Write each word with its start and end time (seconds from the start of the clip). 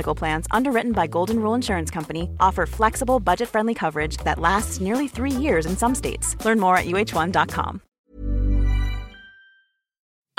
Medical 0.00 0.14
Plans, 0.14 0.46
underwritten 0.56 0.92
by 0.92 1.06
Golden 1.06 1.36
Rule 1.36 1.56
Insurance 1.56 1.94
Company, 1.94 2.22
offer 2.22 2.66
flexible, 2.66 3.20
budget 3.20 3.48
friendly 3.48 3.74
coverage 3.74 4.16
that 4.24 4.38
lasts 4.38 4.80
nearly 4.80 5.08
three 5.08 5.42
years 5.42 5.66
in 5.66 5.76
some 5.76 5.94
states. 5.94 6.36
Learn 6.44 6.60
more 6.60 6.76
at 6.76 6.86
uh1.com. 6.86 7.80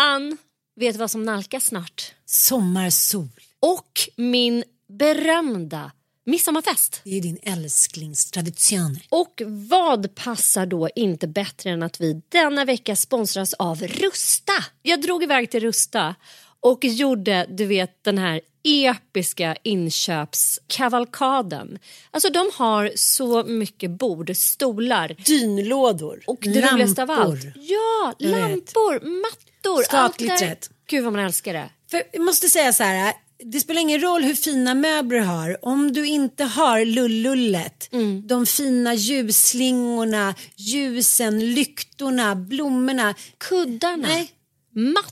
Ann, 0.02 0.38
vet 0.76 0.96
vad 0.96 1.12
som 1.12 1.24
nalkas 1.24 1.66
snart? 1.66 2.14
Sommarsol. 2.26 3.28
Och 3.60 4.00
min 4.18 4.64
berömda 4.88 5.92
midsommarfest. 6.26 7.02
Det 7.04 7.18
är 7.18 7.22
din 7.22 7.38
älsklingstradition. 7.44 9.00
Och 9.10 9.42
vad 9.70 10.16
passar 10.16 10.66
då 10.66 10.90
inte 10.96 11.28
bättre 11.28 11.70
än 11.70 11.84
att 11.84 12.02
vi 12.02 12.22
denna 12.30 12.66
vecka 12.66 12.96
sponsras 12.96 13.54
av 13.54 13.82
Rusta? 13.82 14.54
Jag 14.82 15.02
drog 15.02 15.24
iväg 15.24 15.52
till 15.52 15.60
Rusta 15.60 16.16
och 16.62 16.86
gjorde, 16.86 17.46
du 17.50 17.66
vet, 17.66 18.04
den 18.04 18.18
här 18.18 18.42
episka 18.64 19.56
inköpskavalkaden. 19.64 21.80
Alltså 22.12 22.30
de 22.30 22.50
har 22.54 22.92
så 22.96 23.44
mycket 23.44 23.92
bord, 23.92 24.32
stolar 24.36 25.16
Dynlådor. 25.26 26.24
och 26.28 26.38
det 26.42 26.50
lampor. 26.62 26.72
roligaste 26.74 27.04
av 27.04 27.12
allt. 27.12 27.44
Ja, 27.56 28.14
Jag 28.18 28.30
vet. 28.30 28.40
lampor, 28.42 28.94
mattor. 29.22 29.78
allt 29.78 29.86
Skatglittret. 29.86 30.70
Gud 30.90 31.04
vad 31.04 31.14
man 31.14 31.26
älskar 31.26 31.54
det. 31.54 31.70
För 31.92 32.04
jag 32.14 32.22
måste 32.22 32.50
säga 32.50 32.74
så 32.74 32.84
här. 32.84 33.14
Det 33.44 33.60
spelar 33.60 33.82
ingen 33.82 34.02
roll 34.02 34.24
hur 34.24 34.36
fina 34.36 34.74
möbler 34.74 35.20
du 35.20 35.26
har. 35.26 35.66
Om 35.66 35.94
du 35.94 36.06
inte 36.08 36.44
har 36.44 36.86
lullullet, 36.86 37.90
Mm. 37.92 38.28
de 38.28 38.46
fina 38.46 38.94
ljusslingorna, 38.94 40.36
ljusen, 40.56 41.54
lyktorna, 41.54 42.36
blommorna. 42.36 43.14
Kuddarna, 43.38 44.08
Nej, 44.08 44.32
mattorna. 44.72 45.12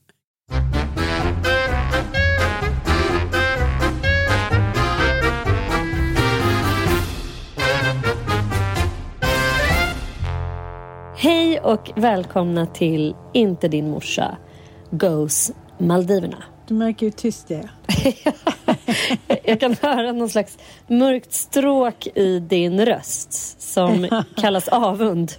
Hej 11.23 11.59
och 11.59 11.91
välkomna 11.95 12.65
till 12.65 13.15
Inte 13.33 13.67
din 13.67 13.89
morsa 13.89 14.37
Goes 14.91 15.51
Maldiverna. 15.77 16.43
Du 16.67 16.73
märker 16.73 17.05
hur 17.05 17.11
tyst 17.11 17.47
det 17.47 17.55
är. 17.55 17.71
Jag 19.43 19.59
kan 19.59 19.75
höra 19.81 20.11
någon 20.11 20.29
slags 20.29 20.57
mörkt 20.87 21.33
stråk 21.33 22.07
i 22.07 22.39
din 22.39 22.85
röst 22.85 23.61
som 23.61 24.23
kallas 24.37 24.67
avund. 24.67 25.31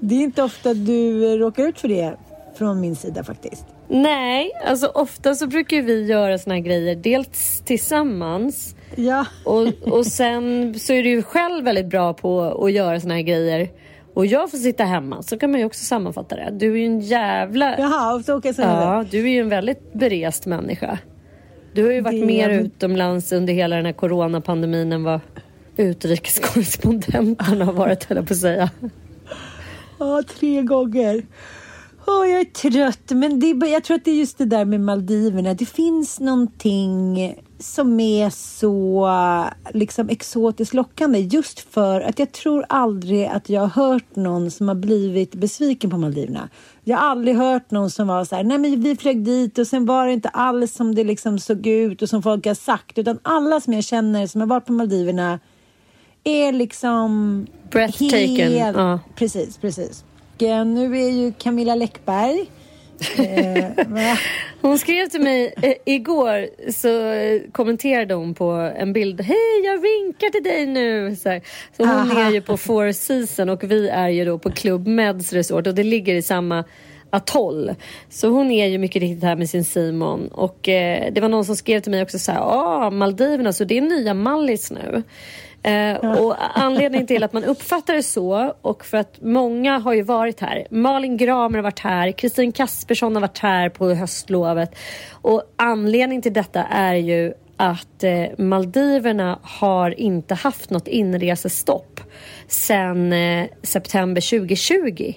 Det 0.00 0.14
är 0.14 0.20
inte 0.20 0.42
ofta 0.42 0.74
du 0.74 1.36
råkar 1.38 1.68
ut 1.68 1.80
för 1.80 1.88
det 1.88 2.16
från 2.58 2.80
min 2.80 2.96
sida 2.96 3.24
faktiskt. 3.24 3.64
Nej, 3.88 4.50
alltså 4.66 4.86
ofta 4.86 5.34
så 5.34 5.46
brukar 5.46 5.82
vi 5.82 6.06
göra 6.06 6.38
såna 6.38 6.54
här 6.54 6.62
grejer 6.62 6.94
dels 6.96 7.62
tillsammans 7.64 8.74
Ja, 8.96 9.26
och, 9.44 9.66
och 9.82 10.06
sen 10.16 10.74
så 10.78 10.92
är 10.92 11.02
du 11.02 11.22
själv 11.22 11.64
väldigt 11.64 11.86
bra 11.86 12.14
på 12.14 12.42
att 12.64 12.72
göra 12.72 13.00
såna 13.00 13.14
här 13.14 13.22
grejer 13.22 13.68
och 14.14 14.26
jag 14.26 14.50
får 14.50 14.58
sitta 14.58 14.84
hemma 14.84 15.22
så 15.22 15.38
kan 15.38 15.50
man 15.50 15.60
ju 15.60 15.66
också 15.66 15.84
sammanfatta 15.84 16.36
det. 16.36 16.48
Du 16.52 16.72
är 16.72 16.76
ju 16.76 16.86
en 16.86 17.00
jävla... 17.00 17.78
jaha, 17.78 18.22
så 18.22 18.36
åker 18.36 18.54
jag 18.58 18.66
Ja, 18.66 19.04
du 19.10 19.18
är 19.20 19.28
ju 19.30 19.40
en 19.40 19.48
väldigt 19.48 19.92
berest 19.92 20.46
människa. 20.46 20.98
Du 21.74 21.84
har 21.84 21.92
ju 21.92 22.00
varit 22.00 22.20
Det- 22.20 22.26
mer 22.26 22.50
utomlands 22.50 23.32
under 23.32 23.52
hela 23.52 23.76
den 23.76 23.86
här 23.86 23.92
coronapandemin 23.92 24.92
än 24.92 25.02
vad 25.04 25.20
utrikeskorrespondenten 25.76 27.60
har 27.60 27.72
varit, 27.72 28.04
höll 28.04 28.16
jag 28.16 28.26
på 28.26 28.32
att 28.32 28.38
säga. 28.40 28.70
Ja, 29.98 30.22
tre 30.38 30.62
gånger. 30.62 31.22
Åh, 32.06 32.28
jag 32.30 32.40
är 32.40 32.44
trött, 32.70 33.10
men 33.10 33.40
det 33.40 33.66
jag 33.68 33.84
tror 33.84 33.94
att 33.96 34.04
det 34.04 34.10
är 34.10 34.14
just 34.18 34.38
det 34.38 34.44
där 34.44 34.64
med 34.64 34.80
Maldiverna. 34.80 35.54
Det 35.54 35.66
finns 35.66 36.20
någonting 36.20 37.34
som 37.60 38.00
är 38.00 38.30
så 38.30 39.10
liksom 39.74 40.08
exotiskt 40.08 40.74
lockande 40.74 41.18
just 41.18 41.60
för 41.60 42.00
att 42.00 42.18
jag 42.18 42.32
tror 42.32 42.64
aldrig 42.68 43.26
att 43.26 43.48
jag 43.48 43.60
har 43.60 43.68
hört 43.68 44.16
någon 44.16 44.50
som 44.50 44.68
har 44.68 44.74
blivit 44.74 45.34
besviken 45.34 45.90
på 45.90 45.98
Maldiverna. 45.98 46.48
Jag 46.84 46.96
har 46.96 47.10
aldrig 47.10 47.36
hört 47.36 47.70
någon 47.70 47.90
som 47.90 48.08
var 48.08 48.24
så 48.24 48.36
här, 48.36 48.44
nej 48.44 48.58
men 48.58 48.82
vi 48.82 48.96
flög 48.96 49.24
dit 49.24 49.58
och 49.58 49.66
sen 49.66 49.86
var 49.86 50.06
det 50.06 50.12
inte 50.12 50.28
alls 50.28 50.74
som 50.74 50.94
det 50.94 51.04
liksom 51.04 51.38
såg 51.38 51.66
ut 51.66 52.02
och 52.02 52.08
som 52.08 52.22
folk 52.22 52.46
har 52.46 52.54
sagt, 52.54 52.98
utan 52.98 53.18
alla 53.22 53.60
som 53.60 53.72
jag 53.72 53.84
känner 53.84 54.26
som 54.26 54.40
har 54.40 54.48
varit 54.48 54.66
på 54.66 54.72
Maldiverna 54.72 55.38
är 56.24 56.52
liksom 56.52 57.46
Breathtaken, 57.70 58.52
Helt, 58.52 58.76
ja. 58.76 59.00
Precis, 59.14 59.58
precis. 59.58 60.04
Och, 60.34 60.66
nu 60.66 60.98
är 60.98 61.10
ju 61.10 61.32
Camilla 61.32 61.74
Läckberg? 61.74 62.46
Hon 64.60 64.78
skrev 64.78 65.06
till 65.06 65.20
mig 65.20 65.54
eh, 65.62 65.94
igår 65.94 66.70
så 66.72 67.12
eh, 67.12 67.40
kommenterade 67.52 68.14
hon 68.14 68.34
på 68.34 68.50
en 68.76 68.92
bild. 68.92 69.20
Hej 69.20 69.64
jag 69.64 69.80
vinkar 69.80 70.30
till 70.30 70.42
dig 70.42 70.66
nu. 70.66 71.16
Så, 71.16 71.28
här. 71.28 71.42
så 71.76 71.84
hon 71.84 72.10
Aha. 72.10 72.20
är 72.20 72.30
ju 72.30 72.40
på 72.40 72.56
Four 72.56 72.92
Seasons 72.92 73.50
och 73.50 73.70
vi 73.70 73.88
är 73.88 74.08
ju 74.08 74.24
då 74.24 74.38
på 74.38 74.50
Club 74.50 74.86
Meds 74.86 75.32
Resort 75.32 75.66
och 75.66 75.74
det 75.74 75.82
ligger 75.82 76.14
i 76.14 76.22
samma 76.22 76.64
atoll. 77.10 77.74
Så 78.08 78.28
hon 78.28 78.50
är 78.50 78.66
ju 78.66 78.78
mycket 78.78 79.02
riktigt 79.02 79.24
här 79.24 79.36
med 79.36 79.50
sin 79.50 79.64
Simon 79.64 80.28
och 80.28 80.68
eh, 80.68 81.12
det 81.12 81.20
var 81.20 81.28
någon 81.28 81.44
som 81.44 81.56
skrev 81.56 81.80
till 81.80 81.90
mig 81.90 82.02
också 82.02 82.18
så 82.18 82.32
här. 82.32 82.38
Ja, 82.38 82.90
Maldiverna 82.90 83.52
så 83.52 83.64
det 83.64 83.78
är 83.78 83.82
nya 83.82 84.14
Mallis 84.14 84.70
nu. 84.70 85.02
Eh, 85.62 85.96
och 85.96 86.36
anledningen 86.58 87.06
till 87.06 87.24
att 87.24 87.32
man 87.32 87.44
uppfattar 87.44 87.94
det 87.94 88.02
så 88.02 88.54
och 88.62 88.84
för 88.84 88.98
att 88.98 89.20
många 89.20 89.78
har 89.78 89.92
ju 89.92 90.02
varit 90.02 90.40
här. 90.40 90.66
Malin 90.70 91.16
Gramer 91.16 91.58
har 91.58 91.62
varit 91.62 91.78
här, 91.78 92.12
Kristin 92.12 92.52
Kaspersson 92.52 93.14
har 93.14 93.20
varit 93.20 93.38
här 93.38 93.68
på 93.68 93.94
höstlovet. 93.94 94.74
Och 95.10 95.42
anledningen 95.56 96.22
till 96.22 96.32
detta 96.32 96.64
är 96.64 96.94
ju 96.94 97.32
att 97.56 98.04
eh, 98.04 98.24
Maldiverna 98.38 99.38
har 99.42 100.00
inte 100.00 100.34
haft 100.34 100.70
något 100.70 100.88
inresestopp 100.88 102.00
sedan 102.48 103.12
eh, 103.12 103.46
september 103.62 104.38
2020. 104.38 105.14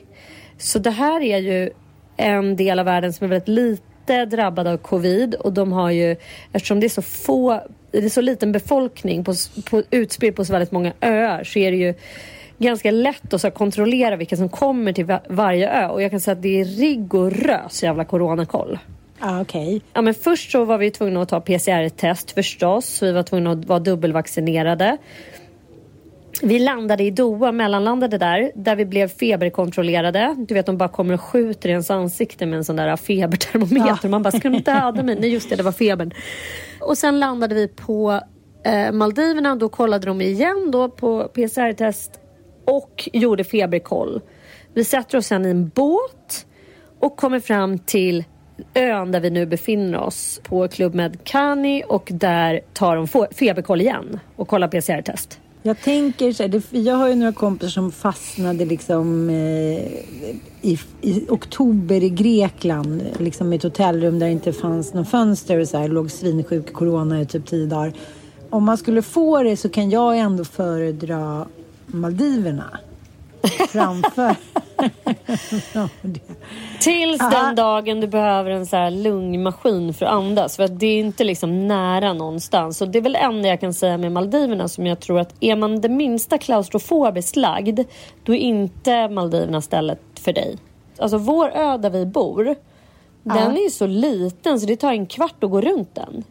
Så 0.58 0.80
det 0.80 0.92
här 0.92 1.22
är 1.22 1.38
ju 1.38 1.72
en 2.18 2.56
del 2.56 2.80
av 2.80 2.86
världen 2.86 3.14
som 3.14 3.26
är 3.26 3.30
väldigt 3.30 3.48
lite 3.48 4.26
drabbad 4.26 4.68
av 4.68 4.78
covid 4.78 5.36
och 5.36 5.54
de 5.54 5.72
har 5.72 5.92
ju, 5.92 6.16
eftersom 6.52 6.80
det 6.80 6.88
är 6.88 6.90
så 6.90 7.02
få, 7.02 7.62
det 8.02 8.06
är 8.06 8.10
så 8.10 8.22
liten 8.22 8.52
befolkning 8.52 9.24
på, 9.24 9.34
på, 9.70 9.84
utspridd 9.92 10.36
på 10.36 10.46
så 10.46 10.54
väldigt 10.54 10.72
många 10.72 10.94
öar 11.02 11.44
så 11.44 11.60
är 11.60 11.72
det 11.72 11.78
ju 11.78 11.94
ganska 12.58 12.92
lätt 12.92 13.34
att 13.34 13.42
så 13.42 13.52
kontrollera 13.52 14.16
vilka 14.16 14.38
som 14.38 14.50
kommer 14.50 14.94
till 14.94 15.06
va- 15.06 15.22
varje 15.30 15.70
ö 15.84 15.88
och 15.88 16.02
jag 16.02 16.12
kan 16.12 16.20
säga 16.20 16.34
att 16.36 16.42
det 16.42 16.62
är 16.62 16.66
rigorös 16.66 17.84
jävla 17.84 18.06
coronakoll. 18.06 18.80
Ah, 19.20 19.42
okej. 19.42 19.82
Ja, 19.94 20.02
men 20.02 20.14
först 20.14 20.52
så 20.52 20.66
var 20.66 20.78
vi 20.78 20.92
tvungna 20.92 21.22
att 21.22 21.30
ta 21.30 21.42
PCR-test 21.42 22.32
förstås. 22.32 23.04
Vi 23.04 23.12
var 23.12 23.24
tvungna 23.24 23.52
att 23.52 23.66
vara 23.66 23.80
dubbelvaccinerade. 23.80 24.98
Vi 26.42 26.60
landade 26.60 27.04
i 27.04 27.12
Doha, 27.12 27.52
mellanlandade 27.52 28.18
där, 28.18 28.52
där 28.56 28.76
vi 28.76 28.86
blev 28.86 29.08
feberkontrollerade. 29.08 30.36
Du 30.48 30.54
vet, 30.54 30.66
de 30.66 30.78
bara 30.78 30.90
kommer 30.90 31.14
och 31.14 31.22
skjuter 31.22 31.70
i 31.70 31.72
ens 31.72 31.92
ansikte 31.92 32.46
med 32.46 32.58
en 32.58 32.64
sån 32.64 32.76
där 32.76 32.96
febertermometer. 32.98 34.00
Ja. 34.04 34.10
Man 34.10 34.24
bara, 34.24 34.32
ska 34.32 34.50
de 34.50 34.60
döda 34.60 35.04
mig? 35.04 35.18
Nej, 35.20 35.30
just 35.30 35.50
det, 35.50 35.56
det 35.56 35.64
var 35.64 35.72
febern. 35.72 36.12
Och 36.82 36.98
sen 36.98 37.20
landade 37.20 37.56
vi 37.56 37.68
på 37.68 38.20
eh, 38.66 38.92
Maldiverna. 38.92 39.56
Då 39.56 39.70
kollade 39.70 40.06
de 40.08 40.22
igen 40.22 40.70
då 40.72 40.90
på 40.90 41.24
PCR-test 41.24 42.12
och 42.66 43.10
gjorde 43.14 43.44
feberkoll. 43.44 44.22
Vi 44.74 44.84
sätter 44.84 45.18
oss 45.18 45.26
sen 45.28 45.46
i 45.46 45.50
en 45.50 45.68
båt 45.70 46.46
och 47.00 47.18
kommer 47.18 47.40
fram 47.40 47.80
till 47.80 48.24
ön 48.74 49.12
där 49.12 49.20
vi 49.20 49.30
nu 49.30 49.46
befinner 49.46 49.98
oss 50.00 50.42
på 50.44 50.68
Club 50.68 50.94
Med 50.96 51.24
Cani 51.24 51.84
och 51.88 52.08
där 52.14 52.62
tar 52.74 52.96
de 52.96 53.06
fe- 53.06 53.34
feberkoll 53.34 53.82
igen 53.82 54.20
och 54.36 54.48
kollar 54.48 54.68
PCR-test. 54.68 55.40
Jag 55.66 55.82
tänker 55.82 56.32
så 56.32 56.44
här, 56.44 56.48
det, 56.50 56.64
jag 56.72 56.96
har 56.96 57.10
ju 57.10 57.16
några 57.16 57.34
kompisar 57.34 57.70
som 57.70 57.92
fastnade 57.92 58.66
liksom 58.66 59.30
eh, 59.30 59.36
i, 60.62 60.80
i 61.02 61.26
oktober 61.30 62.04
i 62.04 62.10
Grekland, 62.10 63.04
liksom 63.20 63.54
i 63.54 63.56
ett 63.56 63.64
hotellrum 63.64 64.20
där 64.20 64.26
det 64.26 64.32
inte 64.32 64.54
fanns 64.54 64.94
något 64.94 65.10
fönster 65.10 65.60
och 65.60 65.68
så 65.68 65.78
här, 65.78 65.88
låg 65.88 66.12
svinsjuk 66.12 66.70
i 66.70 66.74
corona 66.74 67.22
i 67.22 67.26
typ 67.26 67.46
tio 67.46 67.66
dagar. 67.66 67.94
Om 68.50 68.64
man 68.64 68.78
skulle 68.78 69.02
få 69.02 69.44
det 69.44 69.58
så 69.58 69.70
kan 69.70 69.90
jag 69.90 70.18
ändå 70.18 70.46
föredra 70.46 71.48
Maldiverna 71.86 72.80
framför. 73.70 74.36
Tills 76.80 77.20
den 77.20 77.56
dagen 77.56 78.02
du 78.02 78.08
behöver 78.08 78.52
en 78.52 78.66
så 78.66 78.76
här 78.76 78.92
lungmaskin 78.92 79.94
för 79.94 80.06
att 80.06 80.12
andas. 80.12 80.56
För 80.56 80.64
att 80.64 80.80
det 80.80 80.86
är 80.86 81.00
inte 81.00 81.24
liksom 81.24 81.68
nära 81.68 82.14
någonstans. 82.14 82.82
Och 82.82 82.88
det 82.90 82.98
är 82.98 83.02
väl 83.02 83.14
det 83.14 83.20
enda 83.20 83.50
jag 83.50 83.60
kan 83.60 83.74
säga 83.74 83.98
med 83.98 84.12
Maldiverna 84.12 84.68
som 84.68 84.86
jag 84.86 85.00
tror 85.00 85.20
att 85.20 85.34
är 85.40 85.56
man 85.56 85.82
det 85.82 85.90
minsta 85.90 86.38
klaustrofobiskt 86.38 87.36
lagd 87.36 87.80
då 88.24 88.34
är 88.34 88.40
inte 88.40 89.10
Maldiverna 89.10 89.62
stället 89.62 90.00
för 90.20 90.34
dig. 90.34 90.58
Alltså 90.98 91.18
vår 91.18 91.50
ö 91.50 91.78
där 91.78 91.90
vi 91.90 92.06
bor 92.06 92.56
den 93.24 93.58
är 93.58 93.64
ju 93.64 93.70
så 93.70 93.88
liten 93.88 94.60
så 94.60 94.66
det 94.66 94.76
tar 94.76 94.92
en 94.92 95.06
kvart 95.06 95.44
att 95.44 95.52
gå 95.52 95.62
runt 95.62 95.96
den. 95.96 96.24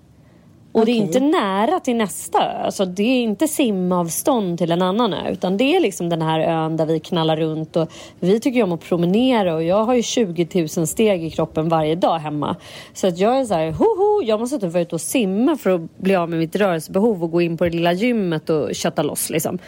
Och 0.72 0.86
det 0.86 0.92
är 0.92 0.96
inte 0.96 1.20
nära 1.20 1.80
till 1.80 1.96
nästa 1.96 2.38
ö. 2.38 2.64
Alltså 2.64 2.84
det 2.84 3.02
är 3.02 3.22
inte 3.22 3.48
simavstånd 3.48 4.58
till 4.58 4.72
en 4.72 4.82
annan 4.82 5.14
ö. 5.14 5.30
Utan 5.30 5.56
det 5.56 5.76
är 5.76 5.80
liksom 5.80 6.08
den 6.08 6.22
här 6.22 6.40
ön 6.40 6.76
där 6.76 6.86
vi 6.86 7.00
knallar 7.00 7.36
runt. 7.36 7.76
Och 7.76 7.92
vi 8.20 8.40
tycker 8.40 8.56
ju 8.56 8.62
om 8.62 8.72
att 8.72 8.84
promenera. 8.84 9.54
Och 9.54 9.62
jag 9.62 9.84
har 9.84 9.94
ju 9.94 10.02
20 10.02 10.68
000 10.76 10.86
steg 10.86 11.24
i 11.24 11.30
kroppen 11.30 11.68
varje 11.68 11.94
dag 11.94 12.18
hemma. 12.18 12.56
Så 12.94 13.06
att 13.06 13.18
jag 13.18 13.40
är 13.40 13.44
så 13.44 13.54
här, 13.54 13.70
hoho, 13.70 14.22
jag 14.22 14.40
måste 14.40 14.58
typ 14.58 14.72
vara 14.72 14.82
ute 14.82 14.94
och 14.94 15.00
simma 15.00 15.56
för 15.56 15.70
att 15.70 15.98
bli 15.98 16.16
av 16.16 16.30
med 16.30 16.38
mitt 16.38 16.56
rörelsebehov. 16.56 17.24
Och 17.24 17.30
gå 17.30 17.42
in 17.42 17.56
på 17.56 17.64
det 17.64 17.70
lilla 17.70 17.92
gymmet 17.92 18.50
och 18.50 18.74
kötta 18.74 19.02
loss 19.02 19.30
liksom. 19.30 19.58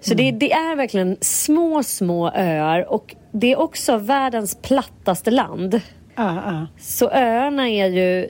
Så 0.00 0.14
det, 0.14 0.30
det 0.30 0.52
är 0.52 0.76
verkligen 0.76 1.16
små, 1.20 1.82
små 1.82 2.30
öar. 2.30 2.92
Och 2.92 3.14
det 3.32 3.52
är 3.52 3.58
också 3.58 3.96
världens 3.96 4.54
plattaste 4.62 5.30
land. 5.30 5.80
Ja. 6.14 6.66
Så 6.78 7.10
öarna 7.10 7.68
är 7.68 7.88
ju... 7.88 8.28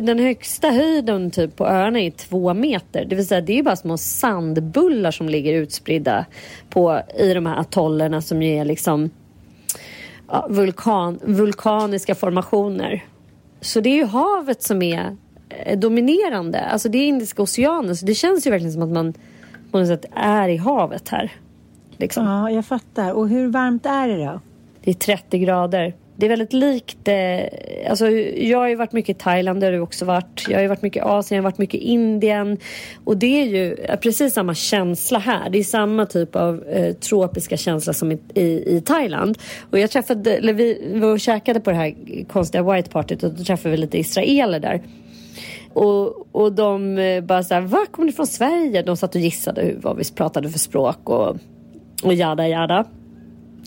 Den 0.00 0.18
högsta 0.18 0.70
höjden 0.70 1.30
typ 1.30 1.56
på 1.56 1.66
öarna 1.66 2.00
är 2.00 2.10
två 2.10 2.54
meter. 2.54 3.04
Det 3.04 3.16
vill 3.16 3.26
säga 3.26 3.40
det 3.40 3.58
är 3.58 3.62
bara 3.62 3.76
små 3.76 3.96
sandbullar 3.96 5.10
som 5.10 5.28
ligger 5.28 5.54
utspridda 5.54 6.26
på, 6.70 7.02
i 7.18 7.34
de 7.34 7.46
här 7.46 7.60
atollerna 7.60 8.20
som 8.20 8.42
ju 8.42 8.52
är 8.56 8.64
liksom 8.64 9.10
ja, 10.28 10.46
vulkan, 10.50 11.18
vulkaniska 11.22 12.14
formationer. 12.14 13.04
Så 13.60 13.80
det 13.80 13.90
är 13.90 13.96
ju 13.96 14.04
havet 14.04 14.62
som 14.62 14.82
är 14.82 15.16
eh, 15.48 15.78
dominerande. 15.78 16.60
Alltså 16.60 16.88
det 16.88 16.98
är 16.98 17.08
Indiska 17.08 17.42
oceanen. 17.42 17.96
Så 17.96 18.06
det 18.06 18.14
känns 18.14 18.46
ju 18.46 18.50
verkligen 18.50 18.72
som 18.72 18.82
att 18.82 18.92
man 18.92 19.14
på 19.70 19.78
något 19.78 19.88
sätt 19.88 20.04
är 20.14 20.48
i 20.48 20.56
havet 20.56 21.08
här. 21.08 21.32
Liksom. 21.96 22.26
ja, 22.26 22.50
jag 22.50 22.66
fattar. 22.66 23.12
Och 23.12 23.28
hur 23.28 23.48
varmt 23.48 23.86
är 23.86 24.08
det 24.08 24.24
då? 24.24 24.40
Det 24.84 24.90
är 24.90 24.94
30 24.94 25.38
grader. 25.38 25.94
Det 26.20 26.26
är 26.26 26.28
väldigt 26.28 26.52
likt... 26.52 27.08
Eh, 27.08 27.90
alltså, 27.90 28.10
jag 28.10 28.58
har 28.58 28.68
ju 28.68 28.74
varit 28.74 28.92
mycket 28.92 29.16
i 29.16 29.20
Thailand, 29.20 29.60
det 29.60 29.66
har 29.66 29.72
du 29.72 29.80
också 29.80 30.04
varit. 30.04 30.46
Jag 30.48 30.56
har 30.56 30.62
ju 30.62 30.68
varit 30.68 30.82
mycket 30.82 31.00
i 31.00 31.06
Asien, 31.06 31.36
jag 31.36 31.42
har 31.42 31.50
varit 31.50 31.58
mycket 31.58 31.80
i 31.80 31.84
Indien. 31.84 32.58
Och 33.04 33.16
det 33.16 33.42
är 33.42 33.46
ju 33.46 33.74
eh, 33.74 33.96
precis 33.96 34.34
samma 34.34 34.54
känsla 34.54 35.18
här. 35.18 35.50
Det 35.50 35.58
är 35.58 35.64
samma 35.64 36.06
typ 36.06 36.36
av 36.36 36.64
eh, 36.64 36.94
tropiska 36.94 37.56
känsla 37.56 37.92
som 37.92 38.12
i, 38.12 38.18
i, 38.34 38.76
i 38.76 38.82
Thailand. 38.86 39.38
Och 39.70 39.78
jag 39.78 39.90
träffade, 39.90 40.36
eller 40.36 40.52
vi 40.52 40.92
var 40.94 41.12
och 41.12 41.20
käkade 41.20 41.60
på 41.60 41.70
det 41.70 41.76
här 41.76 41.94
konstiga 42.28 42.62
white 42.72 42.90
partyt 42.90 43.22
och 43.22 43.34
då 43.34 43.44
träffade 43.44 43.70
vi 43.70 43.76
lite 43.76 43.98
israeler 43.98 44.60
där. 44.60 44.82
Och, 45.72 46.34
och 46.36 46.52
de 46.52 46.98
eh, 46.98 47.24
bara 47.24 47.42
så 47.42 47.54
här, 47.54 47.60
var 47.60 47.86
kommer 47.86 48.06
ni 48.06 48.12
från 48.12 48.26
Sverige? 48.26 48.82
De 48.82 48.96
satt 48.96 49.14
och 49.14 49.20
gissade 49.20 49.74
vad 49.82 49.96
vi 49.96 50.04
pratade 50.04 50.50
för 50.50 50.58
språk 50.58 51.10
och, 51.10 51.36
och 52.02 52.14
jada 52.14 52.48
jada. 52.48 52.86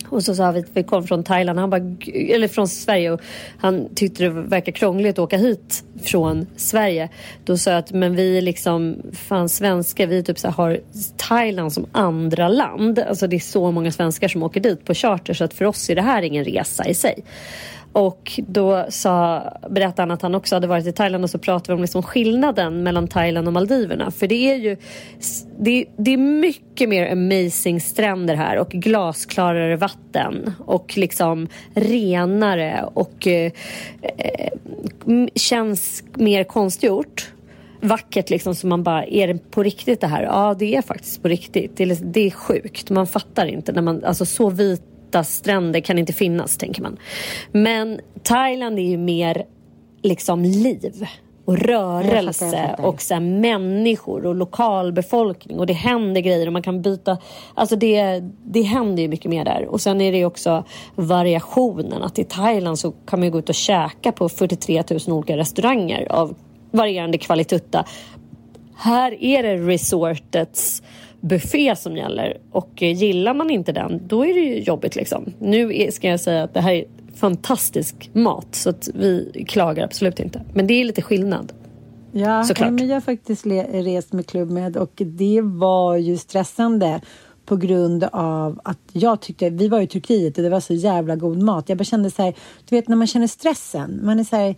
Och 0.10 0.24
så 0.24 0.36
sa 0.36 0.52
vi 0.52 0.60
att 0.60 0.66
vi 0.74 0.84
kom 0.84 1.08
från 1.08 1.24
Thailand, 1.24 1.60
han 1.60 1.70
bara, 1.70 1.82
eller 2.16 2.48
från 2.48 2.68
Sverige 2.68 3.12
och 3.12 3.22
han 3.58 3.96
tyckte 3.96 4.24
det 4.24 4.30
verkar 4.30 4.72
krångligt 4.72 5.12
att 5.12 5.20
åka 5.20 5.38
hit 5.38 5.84
från 6.04 6.48
Sverige. 6.56 7.10
Då 7.46 7.58
sa 7.58 7.72
jag 7.72 7.80
att 7.80 7.92
men 7.92 8.16
vi 8.16 8.38
är 8.38 8.42
liksom 8.42 8.98
fan 9.14 9.50
svenskar, 9.50 10.08
vi 10.08 10.24
typ 10.24 10.40
så 10.40 10.48
här 10.48 10.56
har 10.56 10.80
Thailand 11.18 11.74
som 11.74 11.86
andra 11.92 12.48
land. 12.48 13.00
Alltså 13.00 13.28
det 13.28 13.36
är 13.36 13.40
så 13.40 13.72
många 13.72 13.92
svenskar 13.92 14.28
som 14.28 14.44
åker 14.44 14.60
dit 14.60 14.86
på 14.86 14.94
charter 14.94 15.34
så 15.34 15.44
att 15.44 15.54
för 15.54 15.66
oss 15.66 15.90
är 15.90 15.96
det 15.96 16.02
här 16.02 16.22
ingen 16.22 16.46
resa 16.46 16.88
i 16.88 16.94
sig. 16.94 17.24
Och 17.94 18.40
då 18.48 18.86
sa, 18.90 19.44
berättade 19.70 20.02
han 20.02 20.12
att 20.12 20.22
han 20.22 20.36
också 20.36 20.56
hade 20.56 20.68
varit 20.68 20.88
i 20.88 20.92
Thailand 20.92 21.24
och 21.24 21.30
så 21.30 21.38
pratade 21.38 21.72
vi 21.72 21.76
om 21.76 21.82
liksom 21.82 22.04
skillnaden 22.04 22.84
mellan 22.84 23.08
Thailand 23.08 23.48
och 23.48 23.54
Maldiverna. 23.54 24.12
För 24.12 24.28
det 24.28 24.52
är 24.52 24.56
ju 24.56 24.78
det, 25.60 25.86
det 25.98 26.14
är 26.14 26.18
mycket 26.18 26.90
mer 26.90 27.12
amazing 27.12 27.82
stränder 27.82 28.36
här 28.36 28.58
och 28.58 28.70
glasklarare 28.70 29.76
vatten 29.76 30.54
och 30.60 30.98
liksom 30.98 31.48
renare 31.74 32.86
och 32.94 33.28
eh, 33.28 33.52
eh 34.02 34.50
känns 35.36 36.04
mer 36.14 36.44
konstgjort 36.44 37.34
vackert 37.82 38.30
liksom 38.30 38.56
så 38.56 38.68
man 38.68 38.84
bara, 38.84 39.06
är 39.06 39.28
det 39.28 39.52
på 39.52 39.64
riktigt 39.64 40.02
det 40.02 40.08
här? 40.08 40.24
Ja, 40.24 40.56
det 40.60 40.76
är 40.76 40.82
faktiskt 40.82 41.22
på 41.22 41.28
riktigt. 41.28 41.78
Det 41.78 41.84
är, 41.84 41.98
det 42.02 42.28
är 42.28 42.32
sjukt. 42.32 42.90
Man 42.90 43.08
fattar 43.08 43.46
inte 43.46 43.72
när 43.72 43.82
man, 43.82 44.04
alltså 44.04 44.26
så 44.26 44.50
vit, 44.50 44.82
vita 45.14 45.24
stränder 45.24 45.80
kan 45.80 46.00
inte 46.00 46.14
finnas 46.14 46.58
tänker 46.58 46.82
man. 46.82 46.98
Men 47.52 48.00
Thailand 48.24 48.80
är 48.80 48.84
ju 48.84 48.98
mer 48.98 49.46
liksom 50.02 50.44
liv 50.44 51.08
och 51.46 51.58
rörelse 51.58 52.46
Jag 52.46 52.52
fattar, 52.52 52.58
jag 52.58 52.70
fattar. 52.70 52.86
och 52.86 53.02
så 53.02 53.20
människor 53.20 54.26
och 54.26 54.36
lokalbefolkning 54.36 55.60
och 55.60 55.68
det 55.68 55.74
händer 55.74 56.22
grejer 56.22 56.48
och 56.48 56.54
man 56.54 56.62
kan 56.62 56.82
byta. 56.82 57.18
Alltså 57.54 57.76
det, 57.76 58.24
det 58.46 58.62
händer 58.62 59.04
ju 59.04 59.10
mycket 59.10 59.32
mer 59.32 59.46
där. 59.46 59.66
Och 59.66 59.82
sen 59.82 60.02
är 60.02 60.12
det 60.12 60.18
ju 60.18 60.26
också 60.26 60.64
variationen. 60.96 62.04
Att 62.04 62.20
i 62.20 62.24
Thailand 62.24 62.80
så 62.80 62.92
kan 62.92 63.20
man 63.20 63.26
ju 63.26 63.32
gå 63.32 63.40
ut 63.40 63.50
och 63.50 63.56
käka 63.56 64.12
på 64.12 64.30
43 64.30 64.84
000 64.90 65.00
olika 65.08 65.38
restauranger 65.38 66.12
av 66.12 66.36
varierande 66.72 67.18
kvalitutta. 67.18 67.86
Här 68.76 69.24
är 69.24 69.44
det 69.44 69.58
resortets 69.58 70.84
buffé 71.24 71.76
som 71.76 71.98
gäller 71.98 72.38
och 72.52 72.84
eh, 72.84 72.92
gillar 72.92 73.34
man 73.34 73.50
inte 73.50 73.72
den 73.72 74.02
då 74.08 74.26
är 74.26 74.34
det 74.34 74.40
ju 74.40 74.60
jobbigt 74.60 74.96
liksom. 74.96 75.34
Nu 75.40 75.92
ska 75.92 76.08
jag 76.08 76.20
säga 76.20 76.44
att 76.44 76.54
det 76.54 76.62
här 76.62 76.74
är 76.74 76.86
fantastisk 77.16 78.10
mat 78.14 78.48
så 78.52 78.70
att 78.70 78.90
vi 78.94 79.46
klagar 79.48 79.84
absolut 79.84 80.20
inte. 80.20 80.42
Men 80.54 80.68
det 80.68 80.74
är 80.74 80.86
lite 80.86 81.02
skillnad. 81.02 81.54
Ja, 82.12 82.44
Såklart. 82.44 82.72
men 82.72 82.88
jag 82.88 82.96
har 82.96 83.02
faktiskt 83.02 83.46
rest 83.46 84.14
med 84.14 84.28
Club 84.28 84.52
Med 84.52 84.78
och 84.78 84.92
det 84.96 85.42
var 85.42 85.96
ju 85.96 86.18
stressande 86.18 87.02
på 87.46 87.56
grund 87.56 88.04
av 88.12 88.62
att 88.64 88.80
jag 88.92 89.22
tyckte, 89.22 89.50
vi 89.50 89.68
var 89.68 89.82
i 89.82 89.88
Turkiet 89.88 90.38
och 90.38 90.44
det 90.44 90.50
var 90.50 90.60
så 90.60 90.74
jävla 90.74 91.16
god 91.16 91.44
mat. 91.44 91.70
Jag 91.70 91.78
bara 91.78 91.84
kände 91.84 92.12
så 92.12 92.22
här, 92.22 92.34
du 92.70 92.76
vet 92.76 92.88
när 92.88 92.96
man 92.96 93.08
känner 93.08 93.28
stressen, 93.28 94.00
man 94.04 94.20
är 94.20 94.24
så 94.24 94.36
här, 94.36 94.56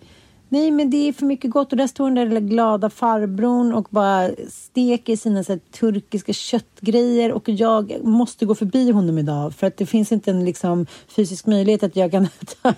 nej 0.55 0.71
men 0.71 0.89
det 0.89 1.07
är 1.07 1.13
för 1.13 1.25
mycket 1.25 1.51
gott. 1.51 1.71
Och 1.71 1.77
där 1.77 1.87
står 1.87 2.05
den 2.05 2.15
där 2.15 2.25
lilla 2.25 2.39
glada 2.39 2.89
farbrorn 2.89 3.73
och 3.73 3.87
bara 3.89 4.29
steker 4.49 5.15
sina 5.15 5.43
så 5.43 5.51
här, 5.51 5.59
turkiska 5.59 6.33
köttgrejer. 6.33 7.31
Och 7.31 7.49
jag 7.49 7.93
måste 8.03 8.45
gå 8.45 8.55
förbi 8.55 8.91
honom 8.91 9.17
idag. 9.17 9.53
För 9.53 9.67
att 9.67 9.77
det 9.77 9.85
finns 9.85 10.11
inte 10.11 10.31
en 10.31 10.45
liksom 10.45 10.85
fysisk 11.07 11.45
möjlighet 11.45 11.83
att 11.83 11.95
jag 11.95 12.11
kan 12.11 12.27
ta 12.61 12.73